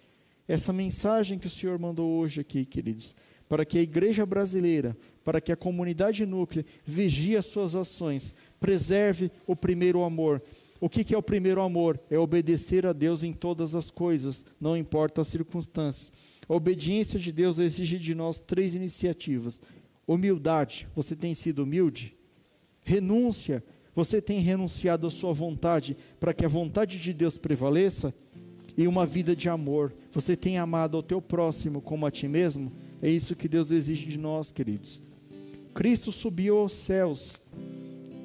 Essa 0.49 0.73
mensagem 0.73 1.39
que 1.39 1.49
o 1.49 1.51
Senhor 1.51 1.79
mandou 1.79 2.11
hoje 2.13 2.41
aqui, 2.41 2.65
queridos, 2.65 3.15
para 3.47 3.67
que 3.67 3.79
a 3.79 3.83
igreja 3.83 4.25
brasileira, 4.25 4.97
para 5.25 5.41
que 5.41 5.51
a 5.51 5.57
comunidade 5.57 6.27
núclea 6.27 6.65
vigie 6.85 7.37
as 7.37 7.47
suas 7.47 7.75
ações, 7.75 8.35
preserve 8.61 9.31
o 9.47 9.57
primeiro 9.57 10.05
amor, 10.05 10.43
o 10.85 10.89
que, 10.89 11.03
que 11.03 11.15
é 11.15 11.19
o 11.19 11.23
primeiro 11.23 11.63
amor? 11.63 11.99
É 12.11 12.19
obedecer 12.19 12.85
a 12.85 12.93
Deus 12.93 13.23
em 13.23 13.33
todas 13.33 13.75
as 13.75 13.91
coisas, 13.91 14.45
não 14.61 14.77
importa 14.77 15.23
as 15.23 15.29
circunstâncias. 15.29 16.13
A 16.47 16.55
obediência 16.55 17.19
de 17.19 17.33
Deus 17.33 17.59
exige 17.59 17.99
de 17.99 18.15
nós 18.15 18.39
três 18.39 18.75
iniciativas: 18.75 19.63
humildade, 20.07 20.87
você 20.95 21.17
tem 21.17 21.33
sido 21.33 21.63
humilde? 21.63 22.15
Renúncia, 22.83 23.65
você 23.95 24.21
tem 24.21 24.41
renunciado 24.41 25.07
à 25.07 25.11
sua 25.11 25.33
vontade 25.33 25.97
para 26.21 26.35
que 26.35 26.45
a 26.45 26.49
vontade 26.49 26.99
de 26.99 27.15
Deus 27.15 27.39
prevaleça? 27.39 28.15
E 28.77 28.87
uma 28.87 29.07
vida 29.07 29.35
de 29.35 29.49
amor, 29.49 29.95
você 30.13 30.37
tem 30.37 30.59
amado 30.59 30.97
ao 30.97 31.03
teu 31.03 31.23
próximo 31.23 31.81
como 31.81 32.05
a 32.05 32.11
ti 32.11 32.29
mesmo? 32.29 32.71
É 33.01 33.09
isso 33.09 33.37
que 33.37 33.49
Deus 33.49 33.71
exige 33.71 34.07
de 34.07 34.19
nós, 34.19 34.51
queridos. 34.51 35.01
Cristo 35.75 36.13
subiu 36.13 36.59
aos 36.59 36.73
céus 36.73 37.41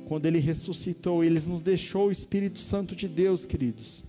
quando 0.07 0.25
ele 0.25 0.39
ressuscitou, 0.39 1.23
ele 1.23 1.39
nos 1.41 1.61
deixou 1.61 2.07
o 2.07 2.11
Espírito 2.11 2.59
Santo 2.59 2.95
de 2.95 3.07
Deus, 3.07 3.45
queridos. 3.45 4.03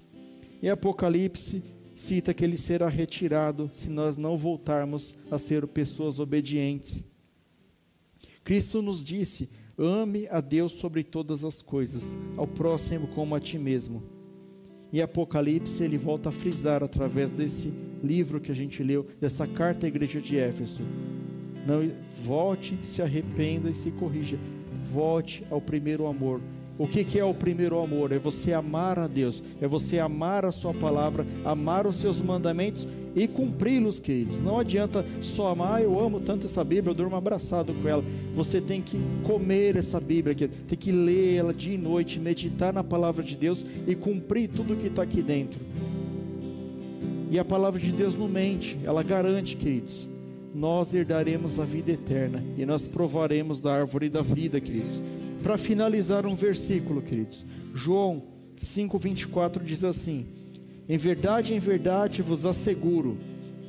E 0.62 0.68
Apocalipse 0.68 1.62
cita 1.94 2.32
que 2.32 2.42
ele 2.42 2.56
será 2.56 2.88
retirado 2.88 3.70
se 3.74 3.90
nós 3.90 4.16
não 4.16 4.36
voltarmos 4.38 5.14
a 5.30 5.36
ser 5.36 5.66
pessoas 5.66 6.18
obedientes. 6.18 7.06
Cristo 8.42 8.80
nos 8.80 9.04
disse: 9.04 9.50
ame 9.76 10.26
a 10.30 10.40
Deus 10.40 10.72
sobre 10.72 11.02
todas 11.02 11.44
as 11.44 11.60
coisas, 11.60 12.16
ao 12.36 12.46
próximo 12.46 13.08
como 13.08 13.34
a 13.34 13.40
ti 13.40 13.58
mesmo. 13.58 14.02
E 14.90 15.02
Apocalipse 15.02 15.84
ele 15.84 15.98
volta 15.98 16.30
a 16.30 16.32
frisar 16.32 16.82
através 16.82 17.30
desse 17.30 17.72
livro 18.02 18.40
que 18.40 18.50
a 18.50 18.54
gente 18.54 18.82
leu, 18.82 19.06
dessa 19.20 19.46
carta 19.46 19.86
à 19.86 19.88
igreja 19.88 20.18
de 20.18 20.38
Éfeso. 20.38 20.82
Não 21.66 21.90
volte, 22.24 22.78
se 22.82 23.02
arrependa 23.02 23.70
e 23.70 23.74
se 23.74 23.90
corrija 23.90 24.38
volte 24.90 25.44
ao 25.50 25.60
primeiro 25.60 26.06
amor. 26.06 26.40
O 26.76 26.86
que, 26.86 27.04
que, 27.04 27.18
é 27.18 27.24
o 27.24 27.34
primeiro 27.34 27.78
amor? 27.78 28.10
É 28.10 28.18
você 28.18 28.54
amar 28.54 28.98
a 28.98 29.06
Deus, 29.06 29.42
é 29.60 29.68
você 29.68 29.98
amar 29.98 30.46
a 30.46 30.50
Sua 30.50 30.72
palavra, 30.72 31.26
amar 31.44 31.86
os 31.86 31.96
seus 31.96 32.22
mandamentos 32.22 32.88
e 33.14 33.28
cumpri-los, 33.28 34.00
queridos. 34.00 34.40
Não 34.40 34.58
adianta 34.58 35.04
só 35.20 35.48
amar, 35.48 35.82
eu 35.82 36.00
amo 36.00 36.20
tanto 36.20 36.46
essa 36.46 36.64
Bíblia, 36.64 36.92
eu 36.92 36.94
durmo 36.94 37.14
abraçado 37.14 37.74
com 37.74 37.86
ela. 37.86 38.02
Você 38.34 38.62
tem 38.62 38.80
que 38.80 38.98
comer 39.24 39.76
essa 39.76 40.00
Bíblia, 40.00 40.34
querido. 40.34 40.56
tem 40.66 40.78
que 40.78 40.90
ler 40.90 41.36
ela 41.36 41.52
dia 41.52 41.74
e 41.74 41.78
noite, 41.78 42.18
meditar 42.18 42.72
na 42.72 42.82
palavra 42.82 43.22
de 43.22 43.36
Deus 43.36 43.62
e 43.86 43.94
cumprir 43.94 44.48
tudo 44.48 44.74
que 44.74 44.86
está 44.86 45.02
aqui 45.02 45.20
dentro. 45.20 45.60
E 47.30 47.38
a 47.38 47.44
palavra 47.44 47.78
de 47.78 47.92
Deus 47.92 48.16
não 48.16 48.26
mente, 48.26 48.78
ela 48.84 49.02
garante, 49.02 49.54
queridos 49.54 50.08
nós 50.54 50.94
herdaremos 50.94 51.58
a 51.58 51.64
vida 51.64 51.92
eterna 51.92 52.42
e 52.56 52.66
nós 52.66 52.84
provaremos 52.84 53.60
da 53.60 53.72
árvore 53.72 54.08
da 54.08 54.22
vida, 54.22 54.60
queridos. 54.60 55.00
Para 55.42 55.56
finalizar 55.56 56.26
um 56.26 56.34
versículo, 56.34 57.00
queridos, 57.00 57.46
João 57.74 58.22
5:24 58.56 59.62
diz 59.62 59.84
assim: 59.84 60.26
Em 60.88 60.98
verdade, 60.98 61.54
em 61.54 61.60
verdade 61.60 62.20
vos 62.20 62.44
asseguro, 62.44 63.16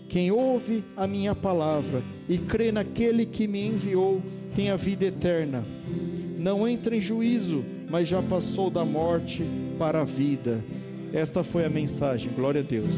quem 0.10 0.32
ouve 0.32 0.84
a 0.98 1.08
minha 1.08 1.34
palavra 1.34 2.04
e 2.28 2.38
crê 2.38 2.72
naquele 2.72 3.26
que 3.26 3.48
me 3.48 3.66
enviou 3.66 4.22
tem 4.54 4.70
a 4.70 4.76
vida 4.76 5.06
eterna. 5.06 5.64
Não 6.38 6.68
entra 6.68 6.96
em 6.96 7.00
juízo, 7.00 7.64
mas 7.90 8.08
já 8.08 8.22
passou 8.22 8.70
da 8.70 8.84
morte 8.84 9.44
para 9.78 10.02
a 10.02 10.04
vida. 10.04 10.60
Esta 11.14 11.44
foi 11.44 11.64
a 11.64 11.70
mensagem. 11.70 12.32
Glória 12.36 12.62
a 12.62 12.64
Deus. 12.64 12.94